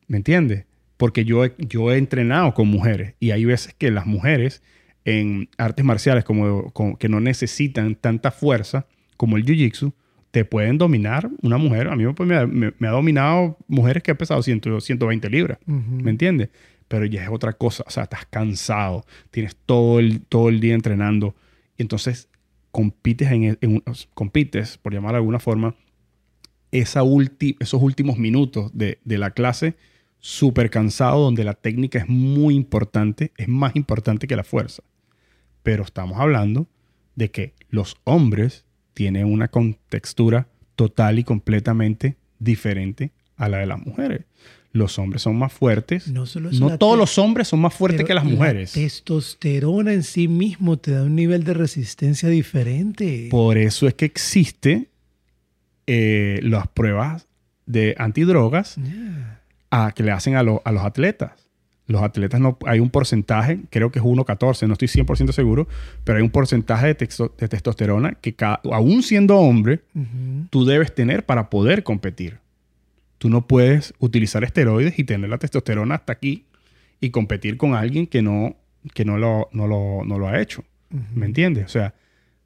[0.07, 0.63] ¿Me entiendes?
[0.95, 4.63] Porque yo he, yo he entrenado con mujeres y hay veces que las mujeres
[5.03, 8.85] en artes marciales como, como que no necesitan tanta fuerza
[9.17, 9.91] como el jiu-jitsu,
[10.31, 11.89] te pueden dominar una mujer.
[11.89, 15.29] A mí pues, me, ha- me- me ha dominado mujeres que han pesado 100, 120
[15.29, 15.57] libras.
[15.65, 16.49] ¿Me entiendes?
[16.89, 17.85] Pero ya es otra cosa.
[17.87, 19.05] O sea, estás cansado.
[19.31, 21.35] Tienes todo el, todo el día entrenando.
[21.77, 22.27] Y entonces
[22.71, 23.83] compites, en, en un-
[24.13, 25.75] compites, por llamar de alguna forma,
[26.71, 29.75] esos últimos minutos de, de la clase
[30.19, 34.83] súper cansado, donde la técnica es muy importante, es más importante que la fuerza.
[35.63, 36.67] Pero estamos hablando
[37.15, 43.79] de que los hombres tienen una contextura total y completamente diferente a la de las
[43.85, 44.25] mujeres.
[44.71, 46.07] Los hombres son más fuertes.
[46.09, 48.73] No solo todos los hombres son más fuertes que las la mujeres.
[48.73, 53.29] testosterona en sí mismo te da un nivel de resistencia diferente.
[53.31, 54.89] Por eso es que existe
[55.87, 57.27] eh, las pruebas
[57.65, 59.41] de antidrogas Yeah.
[59.71, 61.31] a, que le hacen a, lo- a los atletas.
[61.87, 65.67] Los atletas no hay un porcentaje, creo que es 1.14, no estoy 100% seguro,
[66.03, 69.79] pero hay un porcentaje de, texto- de testosterona que ca- aún siendo hombre,
[70.51, 72.37] tú debes tener para poder competir.
[73.19, 76.45] Tú no puedes utilizar esteroides y tener la testosterona hasta aquí
[76.99, 78.57] y competir con alguien que no,
[78.93, 80.63] que no, lo, no, lo, no lo ha hecho.
[81.13, 81.65] ¿Me entiendes?
[81.65, 81.93] O sea,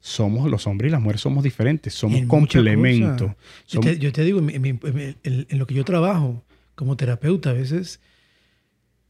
[0.00, 3.32] somos los hombres y las mujeres somos diferentes, somos complementos.
[3.66, 6.42] Yo te, yo te digo, en, lo que yo trabajo
[6.74, 8.00] como terapeuta, a veces,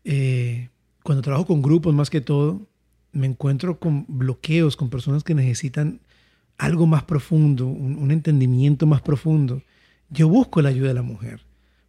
[0.04, 0.68] eh,
[1.02, 2.68] cuando trabajo con grupos más que todo,
[3.10, 6.00] me encuentro con bloqueos, con personas que necesitan
[6.58, 9.62] algo más profundo, un, un entendimiento más profundo.
[10.10, 11.43] Yo busco la ayuda de la mujer,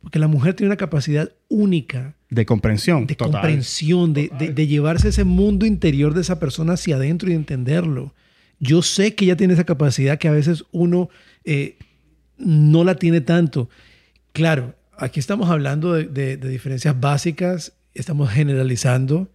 [0.06, 3.08] porque la mujer tiene una capacidad única De comprensión.
[3.08, 3.32] de total.
[3.42, 8.14] comprensión, de, de- de llevarse ese mundo interior de esa persona hacia adentro y entenderlo.
[8.60, 11.10] Yo sé que ella tiene esa capacidad que a veces uno
[11.44, 11.78] eh,
[12.38, 13.68] no la tiene tanto.
[14.32, 19.28] Claro, aquí estamos hablando de, de- de diferencias básicas, estamos generalizando,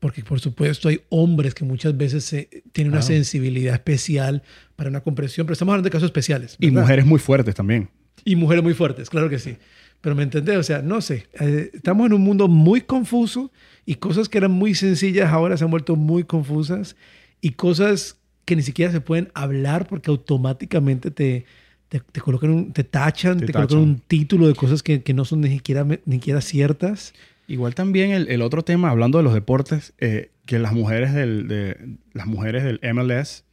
[0.00, 4.42] porque por supuesto hay hombres que muchas veces se- tienen una sensibilidad especial
[4.74, 6.56] para una comprensión, pero estamos hablando de casos especiales.
[6.58, 7.88] Y mujeres muy fuertes también.
[8.24, 9.56] Y mujeres muy fuertes, claro que sí.
[10.04, 13.50] Pero me entendés, o sea, no sé, eh, estamos en un mundo muy confuso
[13.86, 16.94] y cosas que eran muy sencillas ahora se han vuelto muy confusas
[17.40, 21.46] y cosas que ni siquiera se pueden hablar porque automáticamente te,
[21.88, 23.82] te, te colocan, un- te tachan, Te te, colocan tachan.
[23.88, 27.14] un título de cosas que, que no son ni siquiera, ni siquiera ciertas.
[27.48, 31.48] Igual también el, el otro tema, hablando de los deportes, eh, que las mujeres del,
[31.48, 33.44] de, las mujeres del MLS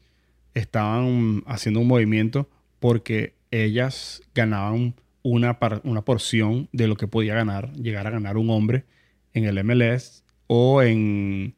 [0.54, 2.50] estaban haciendo un movimiento
[2.80, 8.50] porque ellas ganaban una, una porción de lo que podía ganar, llegar a ganar un
[8.50, 8.86] hombre
[9.34, 11.56] en el MLS o en,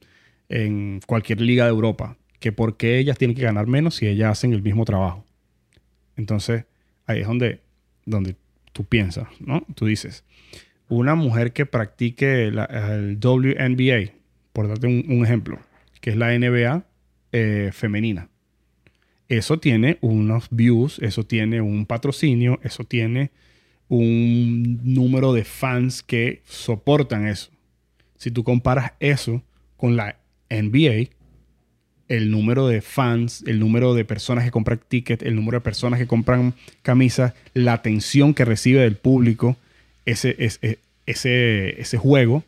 [0.49, 2.17] en cualquier liga de Europa.
[2.39, 5.25] Que por qué ellas tienen que ganar menos si ellas hacen el mismo trabajo.
[6.17, 6.65] Entonces,
[7.05, 7.61] ahí es donde,
[8.05, 8.35] donde
[8.73, 9.65] tú piensas, ¿no?
[9.75, 10.25] Tú dices,
[10.89, 14.11] una mujer que practique el WNBA,
[14.51, 15.59] por darte un, ejemplo,
[16.01, 16.85] que es la NBA
[17.31, 18.29] eh, femenina.
[19.29, 23.31] Eso tiene unos views, eso tiene un patrocinio, eso tiene
[23.97, 27.51] un número de fans que soportan eso.
[28.17, 29.41] Si tú comparas eso
[29.77, 30.17] con la
[30.49, 31.09] NBA,
[32.07, 35.99] el número de fans, el número de personas que compran tickets, el número de personas
[35.99, 39.57] que compran camisas, la atención que recibe del público,
[40.05, 42.43] ese, ese, ese, ese juego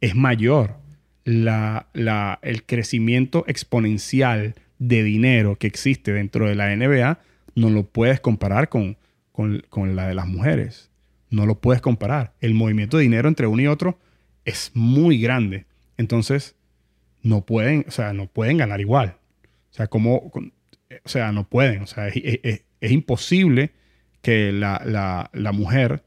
[0.00, 0.76] es mayor.
[1.24, 7.18] La, la, el crecimiento exponencial de dinero que existe dentro de la NBA
[7.54, 8.96] no lo puedes comparar con,
[9.70, 10.90] con, la de las mujeres.
[11.30, 12.34] No lo puedes comparar.
[12.40, 14.00] El movimiento de dinero entre uno y otro
[14.44, 15.66] es muy grande.
[15.96, 16.56] Entonces,
[17.22, 19.16] no pueden, o sea, no pueden ganar igual.
[19.70, 21.82] O sea, como, o sea, no pueden.
[21.82, 23.70] O sea, es, imposible
[24.22, 26.02] que la, mujer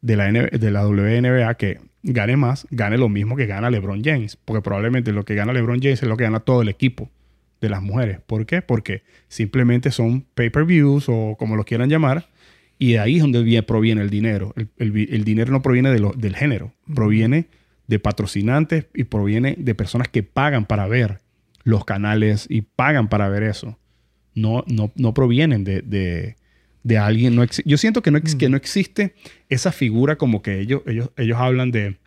[0.00, 4.36] de la, de la WNBA que gane más, gane lo mismo que gana LeBron James.
[4.36, 7.08] Porque probablemente lo que gana LeBron James es lo que gana todo el equipo
[7.60, 8.18] de las mujeres.
[8.26, 8.60] ¿Por qué?
[8.60, 12.31] Porque simplemente son pay-per-views o como lo quieran llamar
[12.82, 14.52] y de ahí es donde proviene el dinero.
[14.76, 17.46] El, dinero no proviene de del género, proviene
[17.86, 21.20] de patrocinantes y proviene de personas que pagan para ver
[21.62, 23.78] los canales y pagan para ver eso.
[24.34, 26.34] No, no, no provienen de,
[26.98, 27.36] alguien.
[27.36, 29.14] No yo siento que no, que no existe
[29.48, 31.98] esa figura como que ellos, ellos, ellos hablan de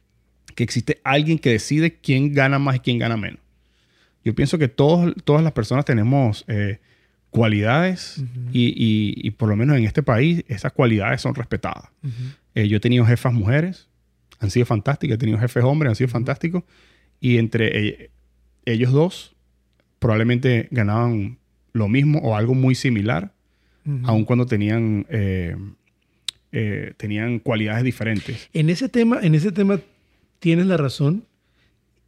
[0.55, 3.39] que existe alguien que decide quién gana más y quién gana menos.
[4.25, 6.79] Yo pienso que todos, todas las personas tenemos eh,
[7.35, 8.23] cualidades
[8.53, 11.89] y, por lo menos en este país esas cualidades son respetadas.
[12.55, 13.89] Eh, yo he tenido jefas mujeres,
[14.39, 16.63] han sido fantásticas, he tenido jefes hombres, han sido fantásticos
[17.19, 18.11] y entre e,
[18.63, 19.35] ellos dos
[19.99, 21.37] probablemente ganaban
[21.73, 23.33] lo mismo o algo muy similar,
[24.03, 25.57] aun cuando tenían, eh,
[26.53, 28.49] eh, tenían cualidades diferentes.
[28.53, 29.81] En ese tema, en ese tema
[30.39, 31.25] tienes la razón.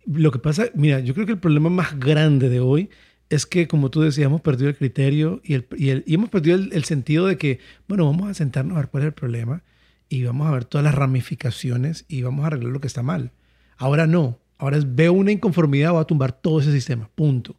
[0.05, 2.89] Lo que pasa, mira, yo creo que el problema más grande de hoy
[3.29, 5.67] es que, como tú decías, hemos perdido el criterio y, el,
[6.05, 9.07] y, hemos perdido el, sentido de que, bueno, vamos a sentarnos a ver cuál es
[9.07, 9.63] el problema
[10.09, 13.31] y vamos a ver todas las ramificaciones y vamos a arreglar lo que está mal.
[13.77, 14.39] Ahora no.
[14.57, 17.09] Ahora es, veo una inconformidad, voy a tumbar todo ese sistema.
[17.13, 17.55] Punto.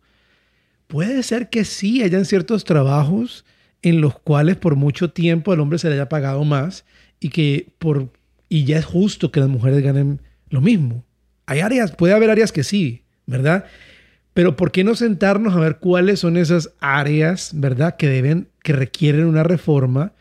[0.87, 3.45] Puede ser que sí hayan ciertos trabajos
[3.83, 6.85] en los cuales por mucho tiempo al hombre se le haya pagado más
[7.21, 8.11] y que por
[8.49, 11.05] y ya es justo que las mujeres ganen lo mismo.
[11.47, 13.67] Hay áreas, puede haber áreas que sí, ¿verdad?
[14.39, 17.97] Pero ¿por qué no sentarnos a ver cuáles son esas áreas, ¿verdad?
[17.97, 20.13] Que deben, que requieren una reforma,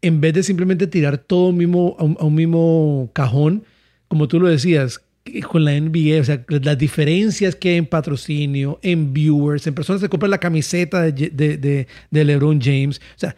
[0.00, 3.64] en vez de simplemente tirar todo mismo, a, un, mismo cajón,
[4.06, 5.00] como tú lo decías,
[5.48, 10.00] con la NBA, o sea, las diferencias que hay en patrocinio, en viewers, en personas
[10.00, 13.00] que compran la camiseta de, de, LeBron James.
[13.16, 13.34] O sea,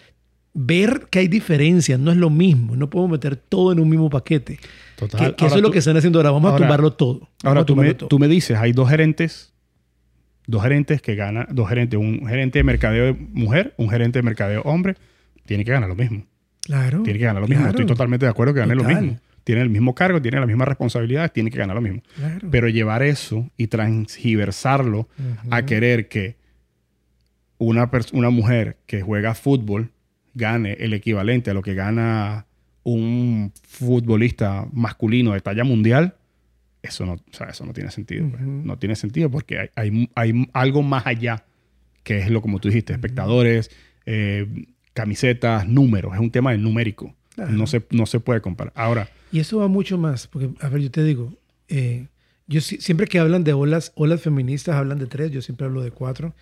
[0.52, 2.76] ver que hay diferencias, no es lo mismo.
[2.76, 4.60] No podemos meter todo en un mismo paquete.
[4.96, 5.34] Total.
[5.34, 6.30] Que, eso es lo que están haciendo ahora.
[6.30, 7.26] Vamos a tumbarlo todo.
[7.42, 9.54] Ahora tú me, tú me, dices, hay dos gerentes
[10.48, 14.62] dos gerentes que ganan, dos gerentes, un gerente de mercadeo mujer, un gerente de mercadeo
[14.62, 14.96] hombre,
[15.44, 16.24] tiene que ganar lo mismo.
[16.62, 17.02] Claro.
[17.02, 17.68] Tiene que ganar lo mismo.
[17.68, 19.18] Estoy totalmente de acuerdo que gane lo mismo.
[19.44, 22.02] Tiene el mismo cargo, tiene las mismas responsabilidades, tiene que ganar lo mismo.
[22.50, 25.08] Pero llevar eso y transgiversarlo
[25.50, 26.36] a querer que
[27.58, 29.90] una, una mujer que juega fútbol
[30.34, 32.46] gane el equivalente a lo que gana
[32.84, 36.14] un futbolista masculino de talla mundial,
[36.88, 38.28] eso no, o sea, eso no tiene sentido.
[38.28, 38.42] Pues.
[38.42, 41.44] No tiene sentido porque hay, hay, algo más allá,
[42.02, 43.70] que es lo como tú dijiste, espectadores,
[44.06, 44.46] eh,
[44.92, 46.14] camisetas, números.
[46.14, 47.14] Es un tema de numérico.
[47.36, 48.72] No, se, no se puede comparar.
[48.74, 49.08] Ahora.
[49.30, 51.32] Y eso va mucho más, porque, a ver, yo te digo,
[51.68, 52.08] eh,
[52.48, 55.90] yo siempre que hablan de olas, olas feministas, hablan de tres, yo siempre hablo de
[55.90, 56.34] cuatro.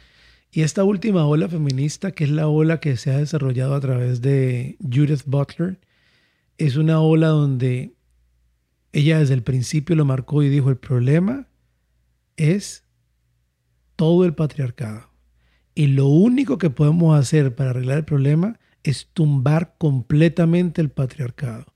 [0.52, 4.22] Y esta última ola feminista, que es la ola que se ha desarrollado a través
[4.22, 5.78] de Judith Butler,
[6.58, 7.95] es una ola donde
[8.96, 11.48] ella desde el principio lo marcó y dijo, el problema
[12.38, 12.84] es
[13.94, 15.10] todo el patriarcado.
[15.74, 21.66] Y lo único que podemos hacer para arreglar el problema es tumbar completamente el patriarcado.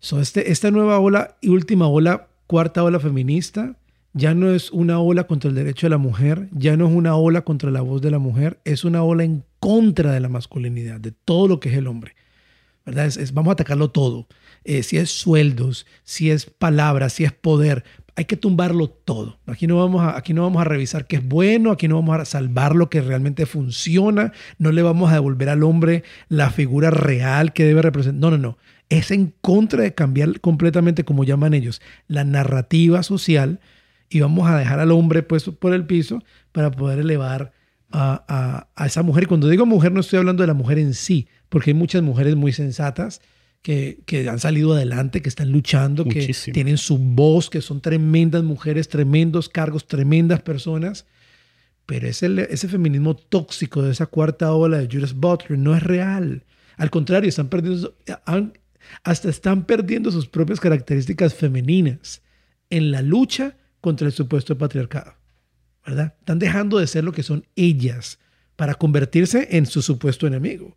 [0.00, 3.78] So, este, esta nueva ola y última ola, cuarta ola feminista,
[4.12, 7.16] ya no es una ola contra el derecho de la mujer, ya no es una
[7.16, 11.00] ola contra la voz de la mujer, es una ola en contra de la masculinidad,
[11.00, 12.16] de todo lo que es el hombre.
[12.84, 13.10] ¿Verdad?
[13.32, 14.26] vamos a atacarlo todo.
[14.64, 17.84] Eh, si es sueldos, si es palabras, si es poder.
[18.16, 19.38] hay que tumbarlo todo.
[19.46, 22.18] Aquí no, vamos a, aquí no vamos a revisar qué es bueno, aquí no vamos
[22.18, 26.90] a salvar lo que realmente funciona, no le vamos a devolver al hombre la figura
[26.90, 28.20] real que debe representar.
[28.20, 28.58] No, no, no.
[28.90, 33.60] Es en contra de cambiar completamente, como llaman ellos, la narrativa social
[34.10, 37.52] y vamos a dejar al hombre puesto por el piso para poder elevar
[37.92, 39.28] a, a, esa mujer.
[39.28, 42.36] Cuando digo mujer no estoy hablando de la mujer en sí, porque hay muchas mujeres
[42.36, 43.22] muy sensatas
[43.62, 48.42] que, que han salido adelante, que están luchando, que tienen su voz, que son tremendas
[48.42, 51.06] mujeres, tremendos cargos, tremendas personas.
[51.86, 56.44] Pero ese, ese feminismo tóxico de esa cuarta ola de Judith Butler no es real.
[56.76, 57.94] Al contrario, están perdiendo,
[59.02, 62.22] hasta están perdiendo sus propias características femeninas
[62.70, 65.14] en la lucha contra el supuesto patriarcado.
[65.84, 66.14] ¿Verdad?
[66.18, 68.18] Están dejando de ser lo que son ellas
[68.56, 70.76] para convertirse en su supuesto enemigo.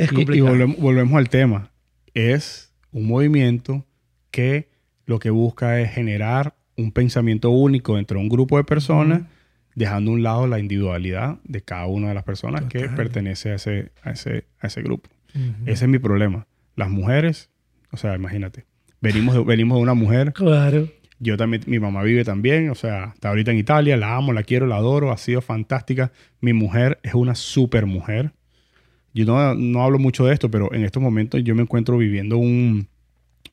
[0.00, 0.56] Es complicado.
[0.56, 1.70] Y, volvemos, al tema.
[2.14, 3.84] Es un movimiento
[4.30, 4.68] que
[5.06, 9.22] lo que busca es generar un pensamiento único entre un grupo de personas,
[9.74, 13.54] dejando a un lado la individualidad de cada una de las personas que pertenece a
[13.56, 15.10] ese, a ese, a ese grupo.
[15.66, 16.46] Ese es mi problema.
[16.76, 17.50] Las mujeres,
[17.92, 18.64] o sea, imagínate,
[19.00, 20.88] venimos de, venimos de una mujer claro.
[21.22, 24.42] Yo también, mi mamá vive también, o sea, está ahorita en Italia, la amo, la
[24.42, 26.12] quiero, la adoro, ha sido fantástica.
[26.40, 28.32] Mi mujer es una super mujer.
[29.12, 32.88] Yo no, hablo mucho de esto, pero en estos momentos yo me encuentro viviendo un,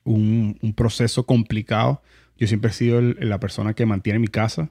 [0.03, 2.01] un, proceso complicado.
[2.37, 4.69] Yo siempre he sido la persona que mantiene mi casa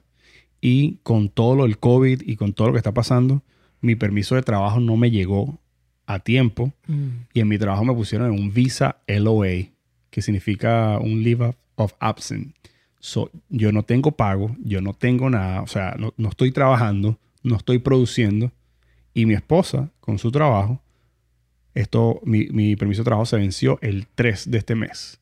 [0.61, 3.43] y con todo lo del COVID y con todo lo que está pasando,
[3.81, 5.59] mi permiso de trabajo no me llegó
[6.05, 7.07] a tiempo mm.
[7.33, 9.69] y en mi trabajo me pusieron en un visa LOA,
[10.09, 12.53] que significa un leave of absence
[13.49, 17.79] yo no tengo pago, yo no tengo nada, o sea, no, estoy trabajando, no estoy
[17.79, 18.51] produciendo.
[19.17, 20.79] Y mi esposa, con su trabajo,
[21.73, 25.19] esto, mi, permiso de trabajo se venció el 3 de este mes.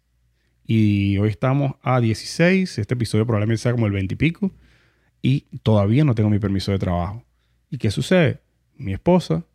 [0.66, 4.52] Y hoy estamos a 16, este episodio probablemente sea como el 20 y pico,
[5.22, 7.24] y todavía no tengo mi permiso de trabajo.
[7.70, 8.42] ¿Y qué sucede?
[8.76, 9.46] Mi esposa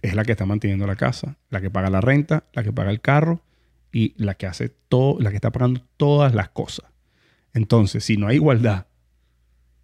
[0.00, 2.90] es la que está manteniendo la casa, la que paga la renta, la que paga
[2.90, 3.42] el carro
[3.92, 6.86] y la que hace todo, la que está pagando todas las cosas.
[7.52, 8.86] Entonces, si no hay igualdad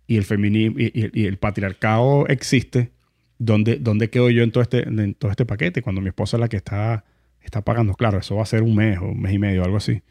[0.06, 2.96] y el feminismo y, el patriarcado existe,
[3.39, 5.82] ¿dónde, ¿dónde, quedo yo en todo, este, en todo este paquete?
[5.82, 7.05] Cuando mi esposa es la que está,
[7.41, 7.95] está pagando.
[7.95, 10.03] Claro, eso va a ser un mes o un mes y medio, algo así.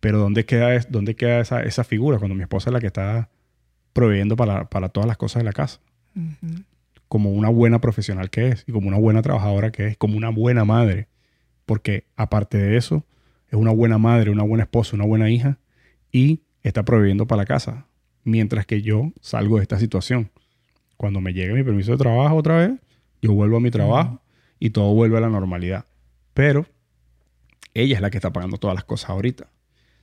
[0.00, 3.28] Pero ¿dónde queda, dónde queda esa, esa figura cuando mi esposa es la que está
[3.92, 5.80] proveyendo para, para todas las cosas de la casa?
[7.08, 10.30] Como una buena profesional que es, y como una buena trabajadora que es, como una
[10.30, 11.08] buena madre.
[11.66, 13.04] Porque aparte de eso,
[13.48, 15.58] es una buena madre, una buena esposa, una buena hija
[16.10, 17.86] y está proveyendo para la casa,
[18.24, 20.30] mientras que yo salgo de esta situación.
[21.02, 22.78] Cuando me llegue mi permiso de trabajo otra vez,
[23.20, 24.22] yo vuelvo a mi trabajo
[24.60, 25.84] y todo vuelve a la normalidad.
[26.32, 26.64] Pero
[27.74, 29.50] ella es la que está pagando todas las cosas ahorita.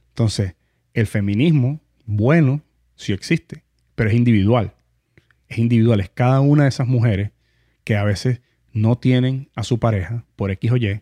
[0.10, 0.56] Entonces,
[0.94, 2.64] el feminismo, bueno,
[2.98, 3.64] sí existe,
[3.96, 4.74] pero es individual.
[5.48, 7.32] Es individual, es cada una de esas mujeres
[7.86, 8.42] que a veces
[8.74, 11.02] no tienen a su pareja por X o Y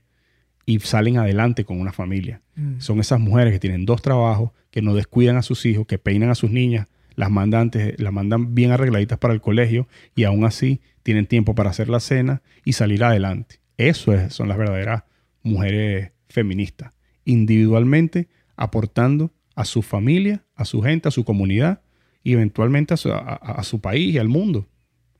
[0.67, 2.43] y salen adelante con una familia.
[2.53, 2.81] Mm.
[2.81, 6.29] Son esas mujeres que tienen dos trabajos, que no descuidan a sus hijos, que peinan
[6.29, 6.85] a sus niñas,
[7.17, 11.71] las mandan, las mandan bien arregladitas para el colegio y aún así tienen tiempo para
[11.71, 13.59] hacer la cena y salir adelante.
[13.75, 15.03] Eso son las verdaderas
[15.41, 16.93] mujeres feministas,
[17.25, 21.81] individualmente aportando a su familia, a su gente, a su comunidad
[22.23, 22.97] y eventualmente a
[23.63, 24.67] su, país y al mundo.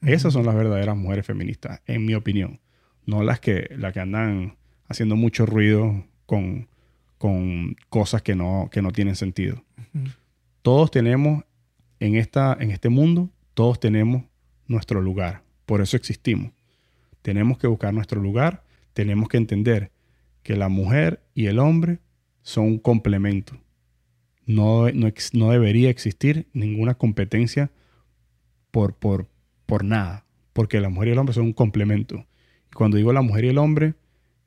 [0.02, 2.60] Esas son las verdaderas mujeres feministas, en mi opinión.
[3.08, 4.58] No las que, las que andan
[4.88, 6.68] haciendo mucho ruido con,
[7.18, 9.64] con cosas que no, que no tienen sentido.
[10.62, 11.44] Todos tenemos
[12.00, 14.24] en, esta, en este mundo, todos tenemos
[14.68, 15.44] nuestro lugar.
[15.66, 16.52] Por eso existimos.
[17.22, 18.64] Tenemos que buscar nuestro lugar.
[18.94, 19.92] Tenemos que entender
[20.44, 22.00] que la mujer y el hombre
[22.42, 23.58] son un complemento.
[24.46, 27.70] No, no, debería existir ninguna competencia
[28.72, 29.28] por, por,
[29.66, 32.26] por nada, porque la mujer y el hombre son un complemento.
[32.72, 33.96] Y cuando digo la mujer y el hombre,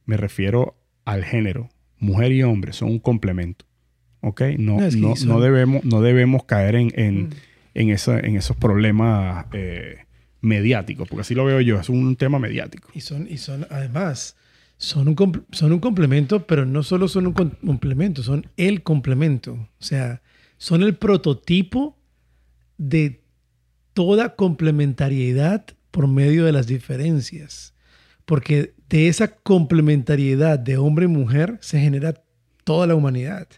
[0.07, 0.75] me refiero
[1.05, 1.69] al género.
[1.99, 3.67] Mujer y hombre son un complemento.
[4.21, 4.43] ¿Ok?
[4.59, 7.31] No, no, debemos, no debemos caer en, en, mm.
[7.75, 10.05] en, en esos problemas eh,
[10.41, 12.89] mediáticos, porque así lo veo yo, es un tema mediático.
[12.95, 14.37] Y son, y son además,
[14.77, 19.53] son un, son un complemento, pero no solo son un complemento, son el complemento.
[19.53, 20.23] O sea,
[20.59, 21.97] son el prototipo
[22.77, 23.23] de
[23.93, 27.75] toda complementariedad por medio de las diferencias.
[28.25, 32.23] Porque de esa complementariedad de hombre y mujer se genera
[32.65, 33.49] toda la humanidad.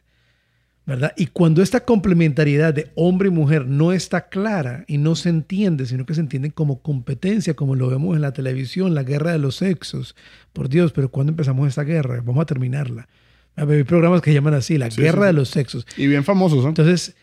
[0.84, 1.12] ¿Verdad?
[1.16, 5.86] Y cuando esta complementariedad de hombre y mujer no está clara y no se entiende,
[5.86, 9.38] sino que se entiende como competencia, como lo vemos en la televisión, la guerra de
[9.38, 10.16] los sexos.
[10.52, 12.20] Por Dios, pero ¿cuándo empezamos esta guerra?
[12.24, 13.08] Vamos a terminarla.
[13.54, 15.86] Hay programas que llaman así, la guerra de los sexos.
[15.96, 16.70] Y bien famosos, ¿no?
[16.70, 17.14] Entonces,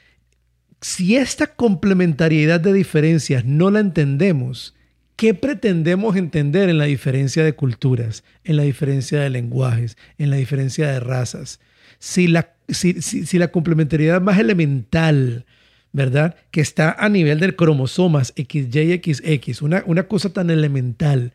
[0.81, 4.75] si esta complementariedad de diferencias no la entendemos,
[5.15, 10.37] ¿qué pretendemos entender en la diferencia de culturas, en la diferencia de lenguajes, en la
[10.37, 11.59] diferencia de razas?
[11.97, 15.45] Si la, si, la complementariedad más elemental,
[15.91, 16.35] ¿verdad?
[16.51, 21.33] Que está a nivel de cromosomas XY, XX, una, una cosa tan elemental,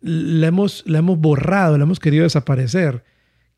[0.00, 3.04] la hemos, la hemos borrado, la hemos querido desaparecer,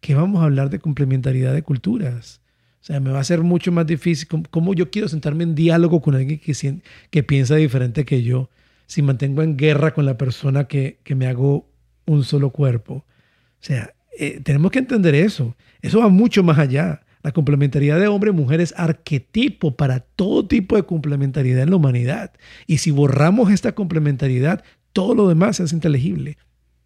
[0.00, 2.40] ¿qué vamos a hablar de complementariedad de culturas?
[2.80, 4.26] O sea, me va a ser mucho más difícil.
[4.50, 8.48] ¿Cómo, yo quiero sentarme en diálogo con alguien que, que piensa diferente que yo
[8.86, 11.68] si mantengo en guerra con la persona que, que me hago
[12.06, 12.94] un solo cuerpo?
[12.94, 15.56] O sea, eh, tenemos que entender eso.
[15.82, 17.02] Eso va mucho más allá.
[17.22, 22.32] La complementariedad de hombre-mujer es arquetipo para todo tipo de complementariedad en la humanidad.
[22.66, 26.38] Y si borramos esta complementariedad, todo lo demás es inteligible.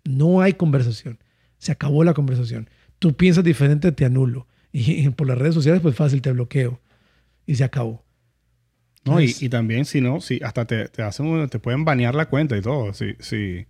[0.05, 1.19] No hay conversación.
[1.59, 2.69] Se acabó la conversación.
[2.99, 4.47] Tú piensas diferente, te anulo.
[4.77, 6.81] Y por las redes sociales, pues fácil, te bloqueo.
[7.47, 8.05] Y se acabó.
[9.05, 12.57] No, y, también si no, si hasta te, te, hacen, te pueden banear la cuenta
[12.57, 12.93] y todo.
[12.95, 13.67] Si, si,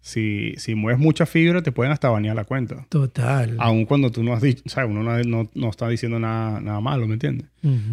[0.00, 2.86] si, si mueves mucha fibra, te pueden hasta banear la cuenta.
[2.88, 3.56] Total.
[3.58, 6.80] Aun cuando tú no has dicho, o sea, uno no, no, está diciendo nada, nada
[6.80, 7.48] malo, ¿me entiendes?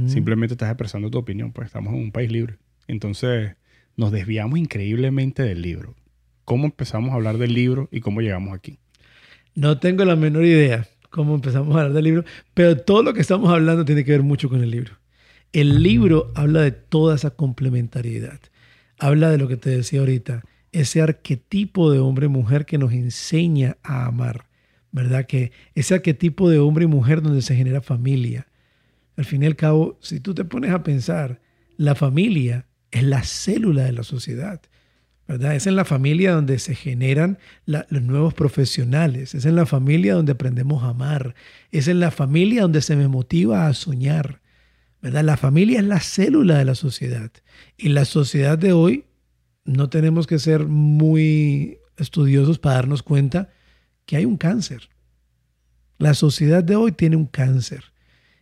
[0.07, 2.57] Simplemente estás expresando tu opinión, pues estamos en un país libre.
[2.87, 3.55] Entonces,
[3.95, 5.95] nos desviamos increíblemente del libro.
[6.45, 8.79] ¿Cómo empezamos a hablar del libro y cómo llegamos aquí?
[9.55, 13.21] No tengo la menor idea cómo empezamos a hablar del libro, pero todo lo que
[13.21, 14.93] estamos hablando tiene que ver mucho con el libro.
[15.53, 18.39] El libro habla de toda esa complementariedad.
[18.99, 20.43] Habla de lo que te decía ahorita,
[20.79, 24.45] ese arquetipo de hombre-mujer que nos enseña a amar,
[24.91, 25.25] ¿verdad?
[25.25, 28.47] Que ese arquetipo de hombre y mujer donde se genera familia.
[29.15, 31.41] Al fin y al cabo, si tú te pones a pensar,
[31.77, 34.61] la familia es la célula de la sociedad.
[35.27, 35.55] ¿verdad?
[35.55, 40.31] Es en la familia donde se generan los nuevos profesionales, es en la familia donde
[40.31, 41.35] aprendemos a amar,
[41.71, 44.39] es en la familia donde se me motiva a soñar,
[45.01, 45.25] ¿verdad?
[45.25, 47.29] La familia es la célula de la sociedad
[47.77, 49.03] y la sociedad de hoy
[49.67, 53.49] no tenemos que ser muy estudiosos para darnos cuenta
[54.05, 54.89] que hay un cáncer.
[55.97, 57.83] La sociedad de hoy tiene un cáncer.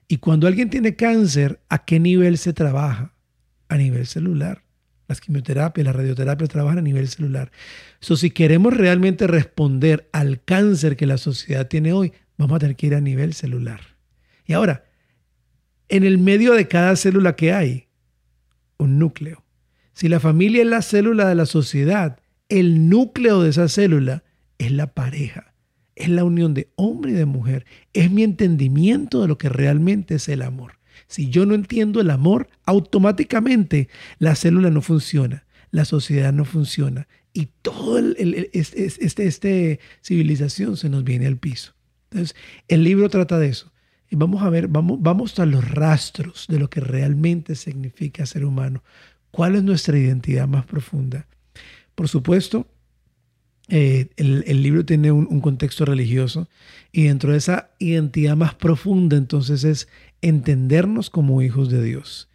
[0.08, 3.16] Y cuando alguien tiene cáncer, ¿a qué nivel se trabaja?
[3.68, 4.64] A nivel celular.
[5.08, 7.52] Las quimioterapias, las radioterapias trabajan a nivel celular.
[8.00, 12.76] So, si queremos realmente responder al cáncer que la sociedad tiene hoy, vamos a tener
[12.76, 13.82] que ir a nivel celular.
[14.46, 14.86] Y ahora,
[15.90, 17.88] en el medio de cada célula que hay,
[18.78, 19.45] un núcleo.
[19.96, 22.20] Si la familia es la célula de la sociedad,
[22.50, 24.26] el núcleo de esa célula
[24.58, 25.54] es la pareja,
[25.96, 30.16] es la unión de hombre y de mujer, es mi entendimiento de lo que realmente
[30.16, 30.80] es el amor.
[31.08, 33.88] Si yo no entiendo el amor, automáticamente
[34.20, 38.02] la célula no funciona, la sociedad no funciona y toda
[38.52, 41.74] este, este, este, civilización se nos viene al piso.
[42.12, 42.36] Entonces,
[42.68, 43.72] el libro trata de eso.
[44.10, 48.84] Y vamos a ver, vamos a los rastros de lo que realmente significa ser humano.
[49.36, 51.28] ¿Cuál es nuestra identidad más profunda?
[51.94, 52.68] Por supuesto,
[53.68, 56.48] eh, el, libro tiene un, contexto religioso
[56.94, 59.90] y dentro de esa identidad más profunda entonces es
[60.22, 62.30] entendernos como hijos de Dios.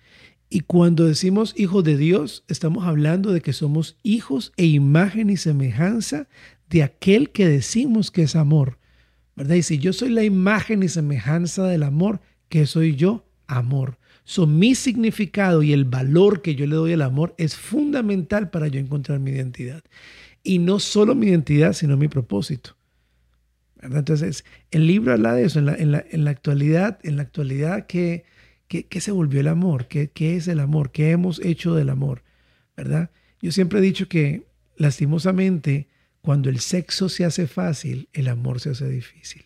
[0.51, 5.39] Y cuando decimos hijos de Dios, estamos hablando de que somos hijos e imagen y
[5.39, 6.29] semejanza
[6.69, 8.77] de aquel que decimos que es amor.
[9.37, 9.55] ¿Verdad?
[9.55, 12.21] Y si yo soy la imagen y semejanza del amor,
[12.51, 13.25] ¿qué soy yo?
[13.47, 14.00] Amor.
[14.31, 18.69] So, mi significado y el valor que yo le doy al amor es fundamental para
[18.69, 19.83] yo encontrar mi identidad.
[20.45, 22.77] Y no solo mi identidad, sino mi propósito.
[23.83, 25.59] Entonces, el libro habla de eso.
[25.59, 28.25] En la, en la, actualidad, en la actualidad ¿qué,
[28.69, 29.89] qué, se volvió el amor?
[29.89, 30.93] ¿Qué, ¿Qué es el amor?
[30.93, 32.23] ¿Qué hemos hecho del amor?
[32.77, 33.11] ¿Verdad?
[33.43, 34.47] Yo siempre he dicho que,
[34.77, 35.89] lastimosamente,
[36.21, 39.43] cuando el sexo se hace fácil, el amor se hace difícil.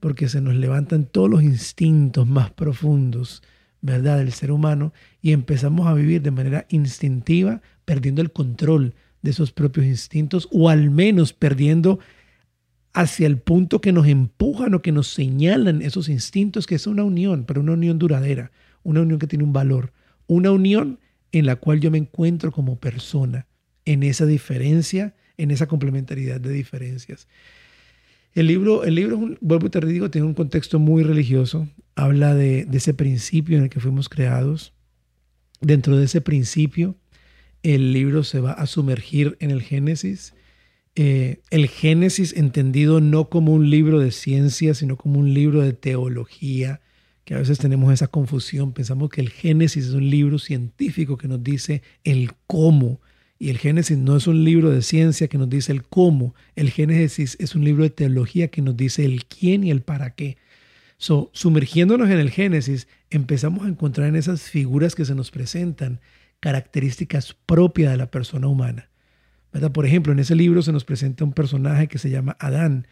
[0.00, 3.42] Porque se nos levantan todos los instintos más profundos,
[3.80, 4.92] ¿verdad?, del ser humano
[5.22, 10.68] y empezamos a vivir de manera instintiva, perdiendo el control de esos propios instintos o
[10.68, 11.98] al menos perdiendo
[12.92, 17.04] hacia el punto que nos empujan o que nos señalan esos instintos, que es una
[17.04, 18.50] unión, pero una unión duradera,
[18.82, 19.92] una unión que tiene un valor,
[20.26, 20.98] una unión
[21.32, 23.46] en la cual yo me encuentro como persona,
[23.84, 27.28] en esa diferencia, en esa complementariedad de diferencias.
[28.34, 32.64] El libro, el libro vuelvo y te digo, tiene un contexto muy religioso, habla de,
[32.66, 34.72] de ese principio en el que fuimos creados.
[35.60, 36.96] Dentro de ese principio,
[37.62, 40.34] el libro se va a sumergir en el Génesis.
[40.94, 45.72] Eh, el Génesis entendido no como un libro de ciencia, sino como un libro de
[45.72, 46.80] teología,
[47.24, 48.72] que a veces tenemos esa confusión.
[48.72, 53.00] Pensamos que el Génesis es un libro científico que nos dice el cómo.
[53.38, 56.34] Y el Génesis no es un libro de ciencia que nos dice el cómo.
[56.56, 60.14] El Génesis es un libro de teología que nos dice el quién y el para
[60.14, 60.36] qué.
[60.96, 66.00] So, sumergiéndonos en el Génesis, empezamos a encontrar en esas figuras que se nos presentan
[66.40, 68.90] características propias de la persona humana.
[69.52, 69.72] ¿verdad?
[69.72, 72.86] Por ejemplo, en ese libro se nos presenta un personaje que se llama Adán,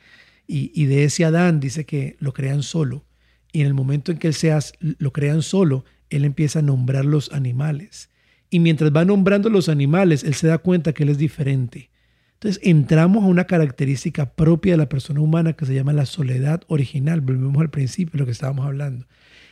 [0.48, 3.04] y, de ese Adán dice que lo crean solo.
[3.52, 7.04] Y en el momento en que él se lo crean solo, él empieza a nombrar
[7.04, 8.10] los animales.
[8.50, 11.90] Y mientras va nombrando los animales, él se da cuenta que él es diferente.
[12.34, 16.62] Entonces entramos a una característica propia de la persona humana que se llama la soledad
[16.68, 17.22] original.
[17.22, 19.06] Volvemos al principio de lo que estábamos hablando.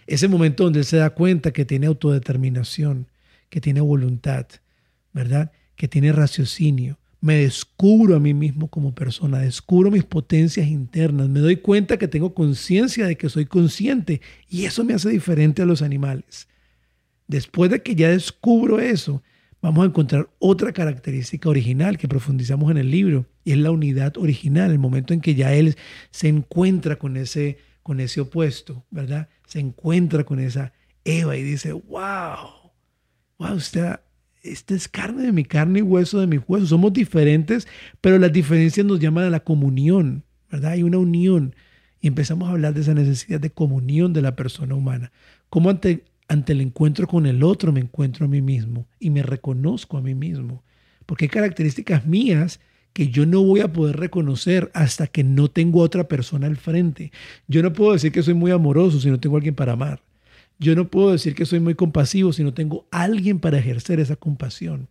[0.07, 3.09] Ese momento donde él se da cuenta que tiene autodeterminación,
[3.49, 4.47] que tiene voluntad,
[5.15, 5.51] ¿verdad?
[5.77, 6.99] Que tiene raciocinio.
[7.23, 12.07] Me descubro a mí mismo como persona, descubro mis potencias internas, me doy cuenta que
[12.07, 16.49] tengo conciencia de que soy consciente y eso me hace diferente a los animales.
[17.27, 19.23] Después de que ya descubro eso,
[19.63, 24.17] vamos a encontrar otra característica original que profundizamos en el libro y es la unidad
[24.19, 25.77] original, el momento en que ya él
[26.11, 29.29] se encuentra con ese, con ese opuesto, ¿verdad?
[29.47, 30.73] Se encuentra con esa
[31.05, 32.73] Eva y dice, wow,
[33.39, 34.01] wow, usted,
[34.43, 36.67] esta es carne de mi carne y hueso de mi hueso.
[36.67, 37.67] Somos diferentes,
[38.01, 40.73] pero las diferencias nos llaman a la comunión, ¿verdad?
[40.73, 41.55] Hay una unión
[42.01, 45.11] y empezamos a hablar de esa necesidad de comunión de la persona humana.
[45.49, 49.23] Cómo ante, ante el encuentro con el otro me encuentro a mí mismo y me
[49.23, 50.63] reconozco a mí mismo.
[51.07, 52.61] Porque hay características mías
[52.93, 57.13] que yo no voy a poder reconocer hasta que no tengo otra persona al frente.
[57.49, 60.01] Yo no puedo decir que soy muy amoroso si no tengo alguien para amar.
[60.59, 64.17] Yo no puedo decir que soy muy compasivo si no tengo alguien para ejercer esa
[64.17, 64.89] compasión.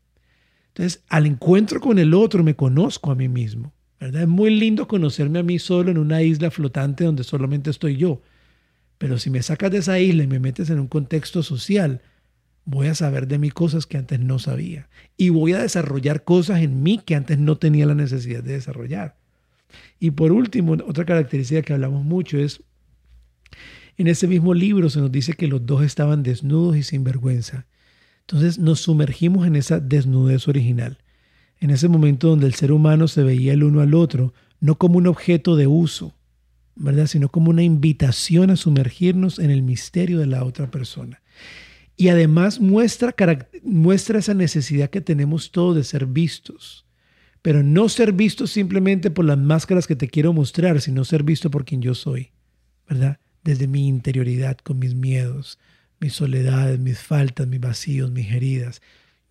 [0.67, 3.71] Entonces, al encuentro con el otro me conozco a mí mismo.
[3.99, 4.23] ¿verdad?
[4.23, 8.21] Es muy lindo conocerme a mí solo en una isla flotante donde solamente estoy yo.
[9.03, 11.99] Pero si me sacas de esa isla y me metes en un contexto social,
[12.63, 14.87] voy a saber de mí cosas que antes no sabía.
[15.17, 19.17] Y voy a desarrollar cosas en mí que antes no tenía la necesidad de desarrollar.
[19.99, 22.63] Y por último, otra característica que hablamos mucho es,
[23.97, 27.65] en ese mismo libro se nos dice que los dos estaban desnudos y sin vergüenza.
[28.21, 30.97] Entonces nos sumergimos en esa desnudez original,
[31.59, 34.97] en ese momento donde el ser humano se veía el uno al otro, no como
[34.97, 36.15] un objeto de uso,
[36.75, 37.07] ¿verdad?
[37.07, 41.21] Sino como una invitación a sumergirnos en el misterio de la otra persona.
[41.95, 43.15] Y además muestra,
[43.63, 46.85] muestra esa necesidad que tenemos todos de ser vistos.
[47.41, 51.51] Pero no ser visto simplemente por las máscaras que te quiero mostrar, sino ser visto
[51.51, 52.31] por quien yo soy,
[52.87, 53.19] ¿verdad?
[53.43, 55.59] Desde mi interioridad, con mis miedos,
[55.99, 58.81] mis soledades, mis faltas, mis vacíos, mis heridas.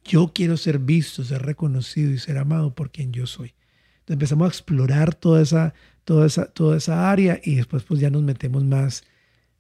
[0.05, 3.55] Yo quiero ser visto, ser reconocido y ser amado por quien yo soy.
[4.01, 5.75] Entonces empezamos a explorar toda esa,
[6.05, 9.05] toda esa, toda esa área y después pues ya nos metemos más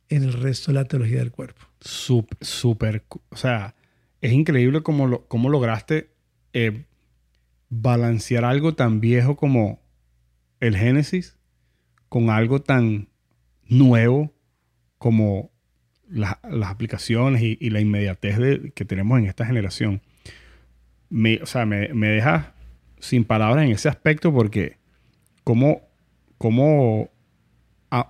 [0.09, 1.63] en el resto de la teología del cuerpo.
[1.81, 3.75] Súper, o sea,
[4.21, 6.11] es increíble cómo, lo, cómo lograste
[6.53, 6.85] eh,
[7.69, 9.81] balancear algo tan viejo como
[10.61, 11.37] el Génesis
[12.09, 13.09] con algo tan
[13.67, 14.35] nuevo
[14.99, 15.51] como
[16.09, 16.37] las
[16.67, 18.37] aplicaciones y, la inmediatez
[18.75, 20.03] que tenemos en esta generación.
[21.09, 22.55] Me, o sea, me, me deja
[23.01, 24.77] sin palabras en ese aspecto porque
[25.43, 25.92] como
[26.43, 27.09] cómo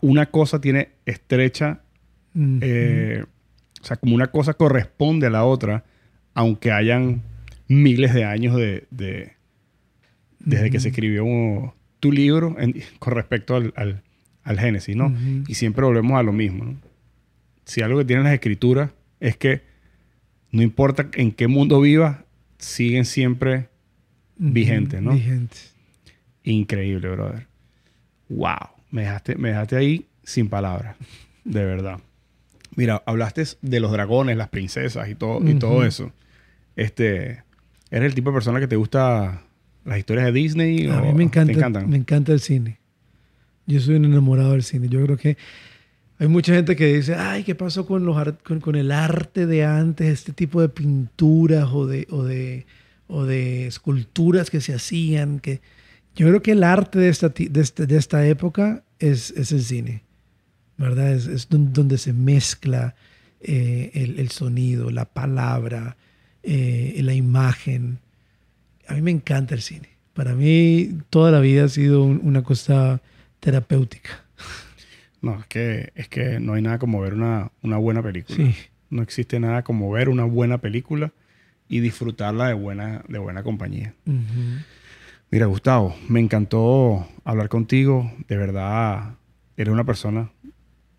[0.00, 1.82] una cosa tiene estrecha,
[2.34, 3.26] eh,
[3.82, 5.84] o sea, como una cosa corresponde a la otra,
[6.32, 7.20] aunque hayan
[7.68, 8.86] miles de años de,
[10.38, 12.56] desde que se escribió tu libro
[12.98, 14.02] con respecto al,
[14.58, 15.14] Génesis, ¿no?
[15.46, 16.76] Y siempre volvemos a lo mismo, ¿no?
[17.66, 19.60] Si algo que tienen las escrituras es que
[20.52, 22.24] no importa en qué mundo vivas,
[22.56, 23.68] siguen siempre
[24.38, 25.12] vigente, ¿no?
[25.12, 25.58] Vigente.
[26.44, 27.51] Increíble, brother.
[28.36, 28.70] Wow.
[28.90, 30.96] Me dejaste, me dejaste ahí sin palabras.
[31.44, 32.00] De verdad.
[32.74, 36.12] Mira, hablaste de los dragones, las princesas y todo, y todo eso.
[36.76, 37.42] Este,
[37.90, 39.42] ¿Eres el tipo de persona que te gusta
[39.84, 40.86] las historias de Disney?
[40.86, 42.78] A mí me encanta, me encanta el cine.
[43.66, 44.88] Yo soy un enamorado del cine.
[44.88, 45.36] Yo creo que
[46.18, 49.64] hay mucha gente que dice, ay, ¿qué pasó con, los con, con, el arte de
[49.64, 52.64] antes, este tipo de pinturas o de, o de
[53.12, 55.38] o de esculturas que se hacían.
[55.38, 55.60] Que
[56.14, 59.62] yo creo que el arte de esta, de este, de esta época es, es, el
[59.62, 60.02] cine,
[60.76, 61.12] ¿verdad?
[61.12, 62.94] Es, es donde se mezcla
[63.40, 65.96] eh, el, el, sonido, la palabra,
[66.42, 67.98] eh, la imagen.
[68.86, 69.88] A mí me encanta el cine.
[70.12, 73.00] Para mí toda la vida ha sido una cosa
[73.40, 74.24] terapéutica.
[75.22, 78.36] No, es que, es que no hay nada como ver una, una buena película.
[78.36, 78.56] Sí.
[78.90, 81.12] No existe nada como ver una buena película
[81.68, 83.94] y disfrutarla de buena, de buena compañía.
[85.32, 88.12] Mira, Gustavo, me encantó hablar contigo.
[88.28, 89.14] De verdad,
[89.56, 90.30] eres una persona.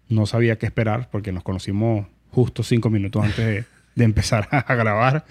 [0.09, 5.25] No sabía qué esperar porque nos conocimos justo cinco minutos antes de, empezar a grabar.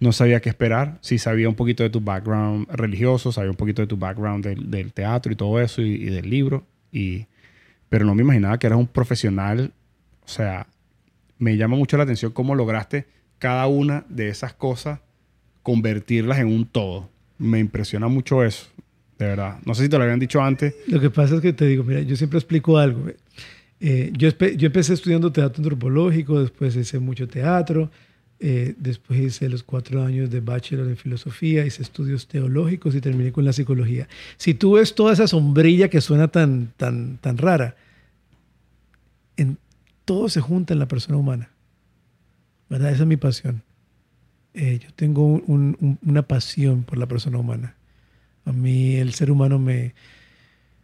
[0.00, 0.96] No sabía qué esperar.
[1.02, 4.92] Sí sabía un poquito de tu background religioso, sabía un poquito de tu background del,
[4.94, 6.64] teatro y todo eso y, del libro.
[6.90, 7.26] Y,
[7.90, 9.74] pero no me imaginaba que eras un profesional
[10.24, 10.66] O sea,
[11.38, 13.06] me llama mucho la atención cómo lograste
[13.38, 15.00] cada una de esas cosas
[15.62, 17.10] convertirlas en un todo.
[17.38, 18.66] Me impresiona mucho eso,
[19.18, 19.58] de verdad.
[19.64, 20.74] No sé si te lo habían dicho antes.
[20.86, 23.06] Lo que pasa es que te digo, mira, yo siempre explico algo.
[23.80, 27.90] Eh, yo, yo, empecé estudiando teatro antropológico, después hice mucho teatro,
[28.38, 33.32] eh, después hice los cuatro años de bachelor en filosofía, hice estudios teológicos y terminé
[33.32, 34.08] con la psicología.
[34.36, 37.76] Si tú ves toda esa sombrilla que suena tan, tan, tan rara,
[39.36, 39.58] en,
[40.04, 41.50] todo se junta en la persona humana.
[42.68, 42.90] ¿Verdad?
[42.90, 43.62] Esa es mi pasión.
[44.58, 47.76] Eh, yo tengo una pasión por la persona humana.
[48.46, 49.94] A mí el ser humano me,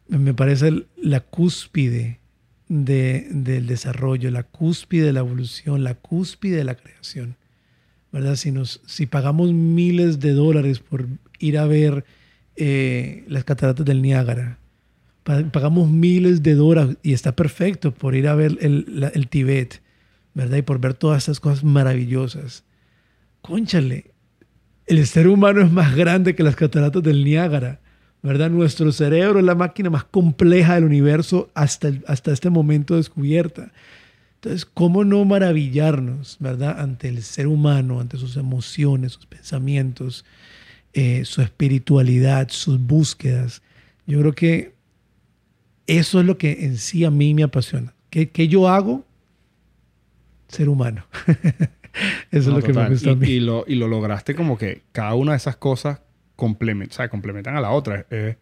[0.08, 2.20] me parece la cúspide
[2.68, 7.36] del desarrollo, la cúspide de la evolución, la cúspide de la creación.
[8.12, 8.36] ¿Verdad?
[8.36, 11.06] Si, nos, si pagamos miles de dólares por
[11.38, 12.04] ir a ver
[12.56, 14.58] eh, las cataratas del Niágara,
[15.22, 19.80] pagamos miles de dólares y está perfecto por ir a ver el, el Tibet,
[20.34, 20.58] ¿verdad?
[20.58, 22.64] Y por ver todas estas cosas maravillosas.
[23.42, 24.12] Conchale,
[24.86, 27.80] el ser humano es más grande que las cataratas del Niágara,
[28.22, 28.50] ¿verdad?
[28.50, 33.72] Nuestro cerebro es la máquina más compleja del universo hasta, hasta este momento descubierta.
[34.36, 36.80] Entonces, ¿cómo no maravillarnos, ¿verdad?
[36.80, 40.24] Ante el ser humano, ante sus emociones, sus pensamientos,
[40.92, 43.62] eh, su espiritualidad, sus búsquedas.
[44.06, 44.74] Yo creo que
[45.88, 47.92] eso es lo que en sí a mí me apasiona.
[48.08, 49.04] ¿Qué, qué yo hago?
[50.46, 51.04] Ser humano.
[52.30, 53.28] Eso es lo que me gusta y, a mí.
[53.28, 56.00] Y lo, y lo lograste como que cada una de esas cosas
[56.36, 58.06] complementan, o sea, complementan a la otra.
[58.10, 58.36] Eh,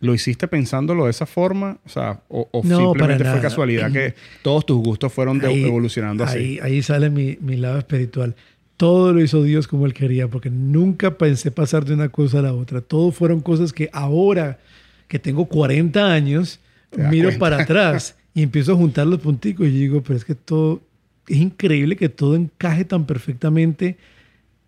[0.00, 1.78] ¿Lo hiciste pensándolo de esa forma?
[1.86, 6.38] O sea, o, simplemente fue casualidad que todos tus gustos fueron evolucionando así.
[6.38, 8.34] Ahí, ahí sale mi, mi, lado espiritual.
[8.76, 12.42] Todo lo hizo Dios como Él quería, porque nunca pensé pasar de una cosa a
[12.42, 12.80] la otra.
[12.80, 14.58] Todo fueron cosas que ahora,
[15.06, 16.58] que tengo 40 años,
[16.96, 20.80] miro para atrás y empiezo a juntar los punticos y digo, pero es que todo,
[21.28, 23.96] es increíble que todo encaje tan perfectamente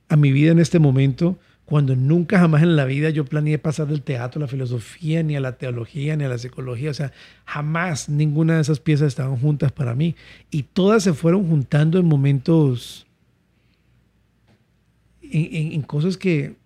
[0.08, 3.88] a mi vida en este momento, cuando nunca jamás en la vida yo planeé pasar
[3.88, 6.90] del teatro a la filosofía, ni a la teología, ni a la psicología.
[6.90, 7.12] O sea,
[7.46, 10.14] jamás ninguna de esas piezas estaban juntas para mí.
[10.50, 13.06] Y todas se fueron juntando en momentos,
[15.22, 16.56] en, cosas que,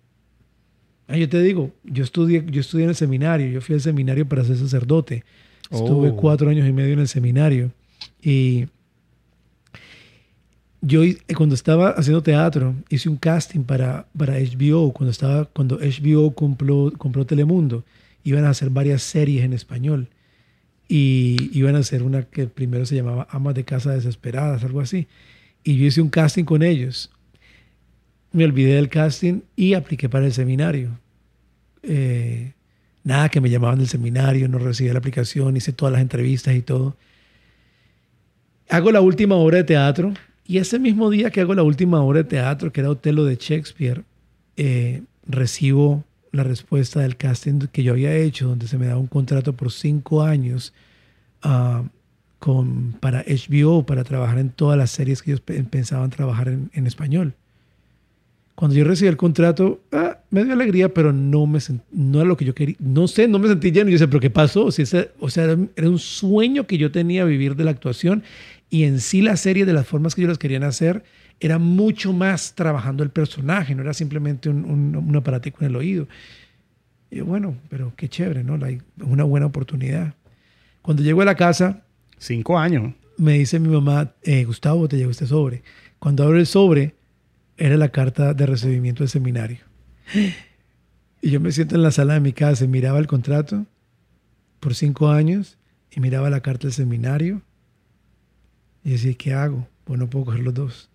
[1.07, 4.27] ah, yo te digo, yo estudié, yo estudié en el seminario, yo fui al seminario
[4.27, 5.23] para ser sacerdote.
[5.71, 6.15] Estuve oh.
[6.17, 7.71] cuatro años y medio en el seminario.
[8.21, 8.67] Y
[10.81, 11.01] yo
[11.35, 16.91] cuando estaba haciendo teatro hice un casting para, para HBO, cuando, estaba, cuando HBO compró,
[16.97, 17.83] compró Telemundo,
[18.23, 20.07] iban a hacer varias series en español
[20.87, 25.07] y iban a hacer una que primero se llamaba Amas de Casa Desesperadas, algo así.
[25.63, 27.11] Y yo hice un casting con ellos.
[28.31, 30.97] Me olvidé del casting y apliqué para el seminario.
[31.83, 32.53] Eh,
[33.03, 36.61] nada, que me llamaban del seminario, no recibí la aplicación, hice todas las entrevistas y
[36.61, 36.95] todo.
[38.69, 40.13] Hago la última obra de teatro
[40.49, 43.35] y ese mismo día que hago la última obra de teatro, que era Otelo de
[43.35, 44.03] Shakespeare,
[44.57, 49.05] eh, recibo la respuesta del casting que yo había hecho, donde se me daba un
[49.05, 50.73] contrato por cinco años
[51.43, 51.83] ah,
[52.99, 57.35] para HBO, para trabajar en todas las series que ellos pensaban trabajar en, español.
[58.59, 61.59] Cuando yo recibí el contrato, ah, me dio alegría, pero no, me
[61.93, 62.75] no era lo que yo quería.
[62.79, 63.89] No sé, no me sentí lleno.
[63.89, 64.69] Y yo sé, ¿pero qué pasó?
[64.69, 68.21] Si o sea, era un sueño que yo tenía vivir de la actuación
[68.69, 71.05] y en sí la serie de las formas que ellos las querían hacer
[71.39, 76.09] era mucho más trabajando el personaje, no era simplemente un, un, aparatico en el oído.
[77.11, 78.57] Y bueno, pero qué chévere, ¿no?
[78.65, 80.15] Es una buena oportunidad.
[80.81, 81.85] Cuando llego a la casa...
[82.17, 82.93] Cinco años.
[83.15, 85.63] Me dice mi mamá, eh, Gustavo, te llegó este sobre.
[85.97, 86.98] Cuando abro el sobre,
[87.59, 89.59] era la carta de recibimiento del seminario.
[91.21, 93.65] Y yo me siento en la sala de mi casa y miraba el contrato
[94.59, 95.57] por cinco años
[95.91, 97.41] y miraba la carta del seminario
[98.83, 99.67] y decía, ¿qué hago?
[99.83, 100.89] Pues no puedo coger los dos.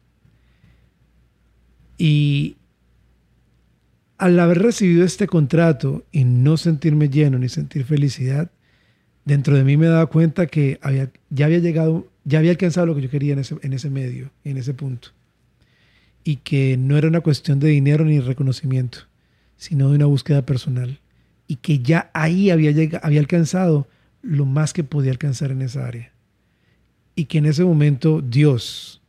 [1.99, 2.57] Y
[4.17, 8.51] al haber recibido este contrato y no sentirme lleno ni sentir felicidad,
[9.25, 12.95] dentro de mí me daba cuenta que había, ya había llegado, ya había alcanzado lo
[12.95, 15.11] que yo quería en ese, en ese medio, en ese punto.
[16.25, 19.01] Y que no era una cuestión de dinero ni reconocimiento,
[19.57, 20.99] sino de una búsqueda personal.
[21.47, 23.87] Y que ya ahí había, llegado, había alcanzado
[24.23, 26.15] lo más que podía alcanzar en esa área
[27.17, 29.01] y que en ese momento Dios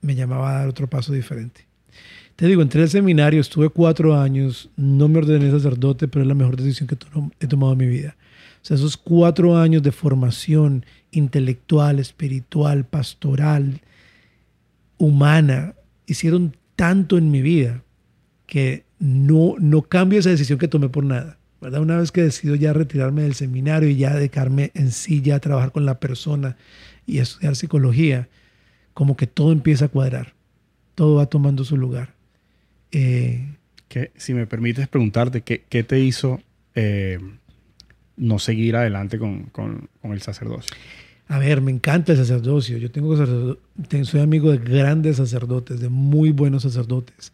[0.00, 1.66] me llamaba a dar otro paso diferente.
[2.36, 6.34] Te digo, entré al seminario, estuve cuatro años, no me ordené sacerdote, pero es la
[6.34, 6.96] mejor decisión que
[7.40, 8.16] he tomado en mi vida.
[8.62, 13.80] O sea, esos cuatro años de formación intelectual, espiritual, pastoral,
[14.98, 15.74] humana,
[16.06, 17.82] hicieron tanto en mi vida
[18.46, 21.38] que no, no cambio esa decisión que tomé por nada.
[21.60, 21.80] ¿verdad?
[21.80, 25.40] Una vez que decido ya retirarme del seminario y ya dedicarme en sí ya a
[25.40, 26.56] trabajar con la persona
[27.06, 28.28] y estudiar psicología,
[28.94, 30.34] como que todo empieza a cuadrar,
[30.94, 32.14] todo va tomando su lugar.
[32.90, 33.46] Eh,
[33.88, 36.40] que, si me permites preguntarte, ¿qué, qué te hizo
[36.74, 37.18] eh,
[38.16, 40.76] no seguir adelante con, con, con, el sacerdocio?
[41.32, 42.76] A ver, me encanta el sacerdocio.
[42.76, 47.32] Yo tengo, soy amigo de grandes sacerdotes, de muy buenos sacerdotes.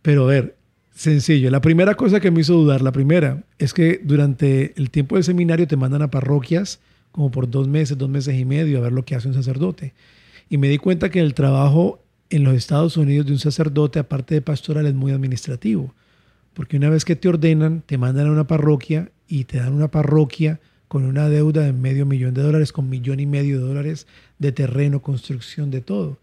[0.00, 0.56] Pero a ver,
[0.94, 1.50] sencillo.
[1.50, 5.24] La primera cosa que me hizo dudar, la primera, es que durante el tiempo del
[5.24, 6.80] seminario te mandan a parroquias
[7.12, 9.92] como por dos meses, dos meses y medio a ver lo que hace un sacerdote.
[10.48, 14.34] Y me di cuenta que el trabajo en los Estados Unidos de un sacerdote, aparte
[14.34, 15.94] de pastoral, es muy administrativo.
[16.54, 19.90] Porque una vez que te ordenan, te mandan a una parroquia y te dan una
[19.90, 20.58] parroquia
[20.90, 24.08] con una deuda de medio millón de dólares, con millón y medio de dólares
[24.40, 26.18] de terreno, construcción, de todo.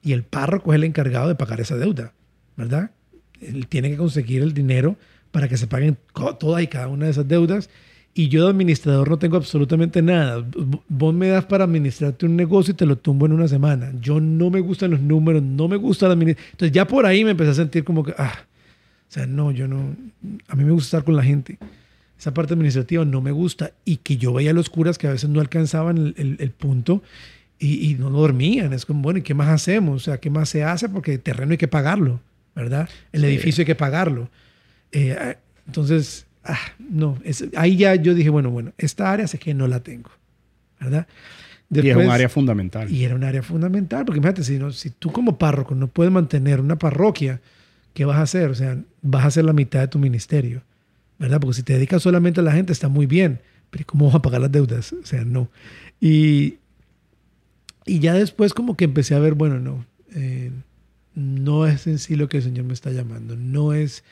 [0.00, 2.12] Y el párroco es el encargado de pagar esa deuda,
[2.56, 2.92] ¿verdad?
[3.40, 4.94] Él tiene que conseguir el dinero
[5.32, 5.98] para que se paguen
[6.38, 7.68] todas y cada una de esas deudas
[8.14, 10.46] y yo de administrador no tengo absolutamente nada.
[10.86, 13.90] Vos me das para administrarte un negocio y te lo tumbo en una semana.
[14.00, 16.52] Yo no me gustan los números, no me gusta la administración.
[16.52, 19.66] Entonces ya por ahí me empecé a sentir como que, ah, o sea, no, yo
[19.66, 19.96] no,
[20.46, 21.58] a mí me gusta estar con la gente.
[22.22, 25.10] Esa parte administrativa no me gusta y que yo veía a los curas que a
[25.10, 27.02] veces no alcanzaban el, el, punto
[27.58, 28.72] y, y, no dormían.
[28.72, 30.02] Es como, bueno, ¿y qué más hacemos?
[30.02, 30.88] O sea, ¿qué más se hace?
[30.88, 32.20] Porque el terreno hay que pagarlo,
[32.54, 32.88] ¿verdad?
[33.10, 34.30] El edificio hay que pagarlo.
[34.92, 35.34] Eh,
[35.66, 39.66] entonces ah, no, es, ahí ya yo dije, bueno, bueno, esta área sé que no
[39.66, 40.12] la tengo,
[40.78, 41.08] ¿verdad?
[41.70, 42.88] y es un área fundamental.
[42.88, 46.12] Y era un área fundamental, porque imagínate, si, no, si tú como párroco no puedes
[46.12, 47.40] mantener una parroquia,
[47.94, 48.48] ¿qué vas a hacer?
[48.48, 50.62] O sea, vas a hacer la mitad de tu ministerio,
[51.22, 51.40] ¿verdad?
[51.40, 53.40] Porque si te dedicas solamente a la gente está muy bien,
[53.70, 54.92] pero ¿cómo vas a pagar las deudas?
[54.92, 55.48] O sea, no.
[56.00, 56.56] Y,
[57.86, 59.86] y ya después como que empecé a ver, bueno, no,
[60.16, 60.50] eh,
[61.14, 64.02] no es en sí lo que el Señor me está llamando, no es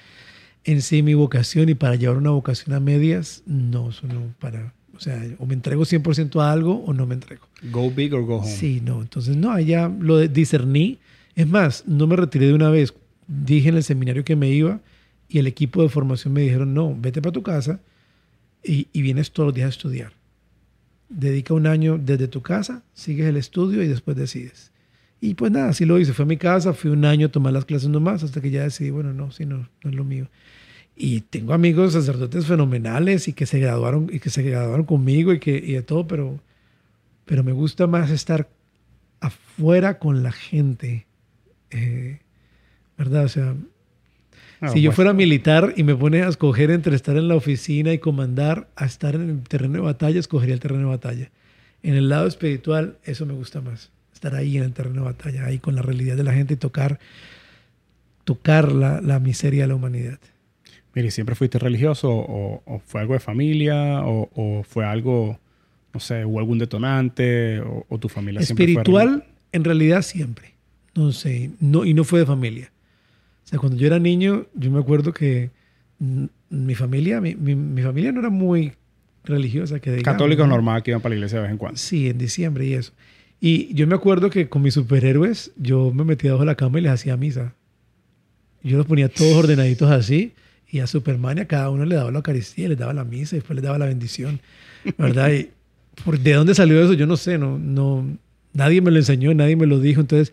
[0.62, 4.72] en sí mi vocación y para llevar una vocación a medias, no, eso no para,
[4.94, 7.44] o sea, o me entrego 100% a algo o no me entrego.
[7.72, 8.48] Go big or go home.
[8.48, 10.98] Sí, no, entonces no, allá lo discerní.
[11.34, 12.94] Es más, no me retiré de una vez.
[13.26, 14.80] Dije en el seminario que me iba
[15.30, 17.80] y el equipo de formación me dijeron, no, vete para tu casa
[18.64, 20.12] y, y vienes todos los días a estudiar.
[21.08, 24.72] Dedica un año desde tu casa, sigues el estudio y después decides.
[25.20, 26.12] Y pues nada, así lo hice.
[26.14, 28.64] Fui a mi casa, fui un año a tomar las clases nomás hasta que ya
[28.64, 30.28] decidí, bueno, no, sí, no, no es lo mío.
[30.96, 35.38] Y tengo amigos sacerdotes fenomenales y que se graduaron, y que se graduaron conmigo y,
[35.38, 36.40] que, y de todo, pero,
[37.24, 38.48] pero me gusta más estar
[39.20, 41.06] afuera con la gente.
[41.70, 42.18] Eh,
[42.98, 43.24] ¿Verdad?
[43.24, 43.54] O sea,
[44.60, 47.92] ah, si yo fuera militar y me pone a escoger entre estar en la oficina
[47.92, 51.30] y comandar a estar en el terreno de batalla, escogería el terreno de batalla.
[51.82, 55.46] En el lado espiritual, eso me gusta más estar ahí en el terreno de batalla,
[55.46, 56.98] ahí con la realidad de la gente y tocar,
[58.24, 60.18] tocar la, la miseria de la humanidad.
[60.94, 65.38] Mire, ¿siempre fuiste religioso o, fue algo de familia o, fue algo,
[65.94, 70.54] no sé, hubo algún detonante o, tu familia Espiritual, siempre fue en realidad siempre.
[70.94, 72.72] No sé, no, y no fue de familia.
[73.50, 75.50] Sea, cuando yo era niño, yo me acuerdo que
[75.98, 78.74] mi familia, mi, mi, familia no era muy
[79.24, 79.80] religiosa.
[79.80, 81.76] Que Católicos normal que iban para la iglesia de vez en cuando.
[81.76, 82.92] Sí, en diciembre y eso.
[83.40, 86.78] Y yo me acuerdo que con mis superhéroes yo me metía debajo de la cama
[86.78, 87.54] y les hacía misa.
[88.62, 90.32] Yo los ponía todos ordenaditos así
[90.70, 93.34] y a Superman y a cada uno le daba la Eucaristía, les daba la misa
[93.34, 94.38] y después les daba la bendición,
[94.96, 95.32] ¿verdad?
[95.32, 95.50] Y
[96.04, 96.92] por, ¿De dónde salió eso?
[96.92, 98.06] Yo no sé, no, no,
[98.52, 100.00] nadie me lo enseñó, nadie me lo dijo.
[100.00, 100.32] Entonces,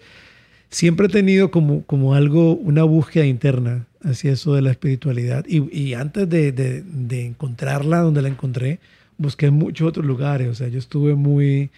[0.70, 5.46] siempre he tenido como, como algo, una búsqueda interna hacia eso de la espiritualidad.
[5.48, 8.80] Y, y antes de, de, de encontrarla donde la encontré,
[9.18, 10.48] busqué en muchos otros lugares.
[10.50, 11.72] O sea, yo estuve muy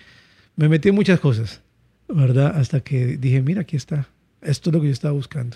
[0.59, 1.61] me metí en muchas cosas,
[2.09, 2.57] ¿verdad?
[2.57, 4.09] Hasta que dije, mira, aquí está.
[4.41, 5.55] Esto es lo que yo estaba buscando.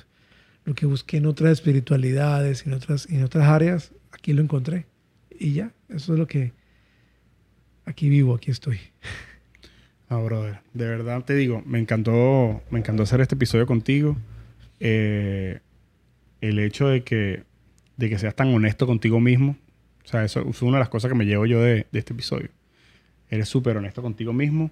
[0.63, 4.85] Lo que busqué en otras espiritualidades, en otras, en otras áreas, aquí lo encontré.
[5.29, 6.53] Y ya, eso es lo que...
[7.83, 8.79] Aquí vivo, aquí estoy.
[10.13, 14.15] Ah, brother, de verdad te digo, me encantó, me encantó hacer este episodio contigo.
[14.79, 15.59] Eh,
[16.41, 17.43] el hecho de que,
[17.97, 19.57] de que seas tan honesto contigo mismo,
[20.03, 22.13] o sea, eso es una de las cosas que me llevo yo de, de este
[22.13, 22.49] episodio.
[23.29, 24.71] Eres súper honesto contigo mismo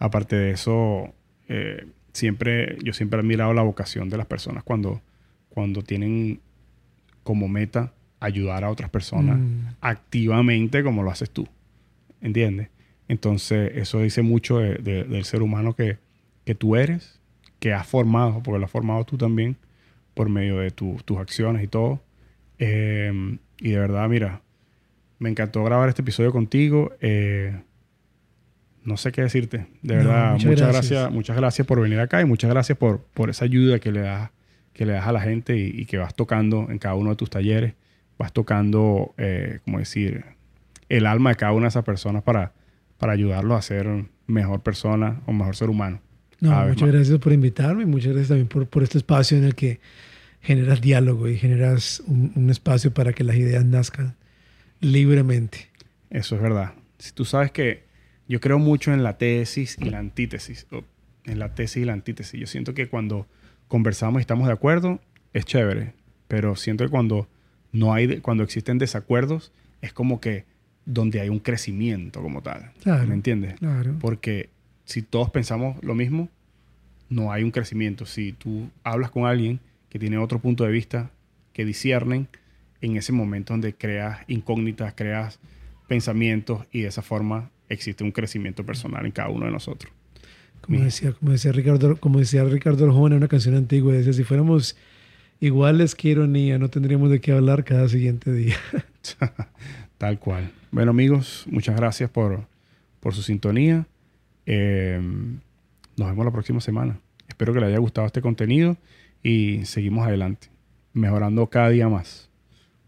[0.00, 1.12] Aparte de eso,
[1.48, 5.02] eh, siempre, yo siempre he admirado la vocación de las personas cuando,
[5.50, 6.40] cuando tienen
[7.22, 9.60] como meta ayudar a otras personas mm.
[9.82, 11.46] activamente como lo haces tú.
[12.22, 12.70] ¿Entiendes?
[13.10, 15.98] Entonces, eso dice mucho del ser humano que,
[16.44, 17.18] que, tú eres,
[17.58, 19.56] que has formado, porque lo has formado tú también,
[20.14, 22.00] por medio de tus acciones y todo.
[22.60, 24.42] Eh, y de verdad, mira,
[25.18, 26.92] me encantó grabar este episodio contigo.
[27.00, 27.60] Eh,
[28.84, 29.66] no sé qué decirte.
[29.82, 31.10] De verdad, muchas, gracias.
[31.10, 34.30] Muchas gracias por venir acá y muchas gracias por, por esa ayuda que le das,
[34.72, 37.28] que le das a la gente y, que vas tocando en cada uno de tus
[37.28, 37.74] talleres.
[38.18, 40.24] Vas tocando, eh, como decir,
[40.88, 42.52] el alma de cada una de esas personas para,
[43.00, 46.00] para ayudarlos a ser mejor persona o mejor ser humano.
[46.38, 46.92] No, muchas más.
[46.92, 49.80] gracias por invitarme y muchas gracias también por, por este espacio en el que
[50.40, 54.14] generas diálogo y generas un, un espacio para que las ideas nazcan
[54.80, 55.68] libremente.
[56.08, 56.74] Eso es verdad.
[56.98, 57.90] Si tú sabes que
[58.30, 60.84] yo creo mucho en la tesis y la antítesis, o
[61.24, 62.38] en la tesis y la antítesis.
[62.38, 63.26] Yo siento que cuando
[63.66, 65.00] conversamos y estamos de acuerdo,
[65.32, 65.94] es chévere,
[66.28, 67.28] pero siento que cuando
[67.72, 70.44] no hay, cuando existen desacuerdos, es como que
[70.86, 72.72] donde hay un crecimiento como tal.
[72.82, 73.06] Claro.
[73.06, 73.54] ¿Me entiendes?
[73.58, 73.96] Claro.
[74.00, 74.48] Porque
[74.84, 76.28] si todos pensamos lo mismo,
[77.08, 78.06] no hay un crecimiento.
[78.06, 81.10] Si tú hablas con alguien que tiene otro punto de vista,
[81.52, 82.28] que disciernen,
[82.80, 85.38] en ese momento donde creas incógnitas, creas
[85.88, 89.92] pensamientos y de esa forma existe un crecimiento personal en cada uno de nosotros.
[90.60, 94.12] Como Mi- decía, como decía Ricardo, como decía Ricardo Arjona en una canción antigua, decía,
[94.12, 94.76] si fuéramos
[95.40, 98.56] iguales que ironía, no tendríamos de qué hablar cada siguiente día.
[100.00, 100.50] Tal cual.
[100.70, 102.46] Bueno amigos, muchas gracias por,
[103.00, 103.86] por su sintonía.
[104.46, 104.98] Eh,
[105.98, 106.98] nos vemos la próxima semana.
[107.28, 108.78] Espero que les haya gustado este contenido
[109.22, 110.48] y seguimos adelante,
[110.94, 112.30] mejorando cada día más.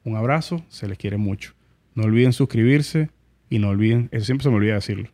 [0.05, 1.53] Un abrazo, se les quiere mucho.
[1.95, 3.11] No olviden suscribirse
[3.51, 5.11] y no olviden, eso siempre se me olvida decirlo,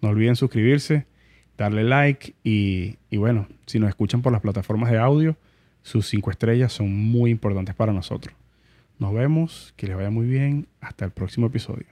[0.00, 1.06] no olviden suscribirse,
[1.58, 5.36] darle like y, y bueno, si nos escuchan por las plataformas de audio,
[5.82, 8.32] sus cinco estrellas son muy importantes para nosotros.
[9.02, 11.91] Nos vemos, que les vaya muy bien, hasta el próximo episodio.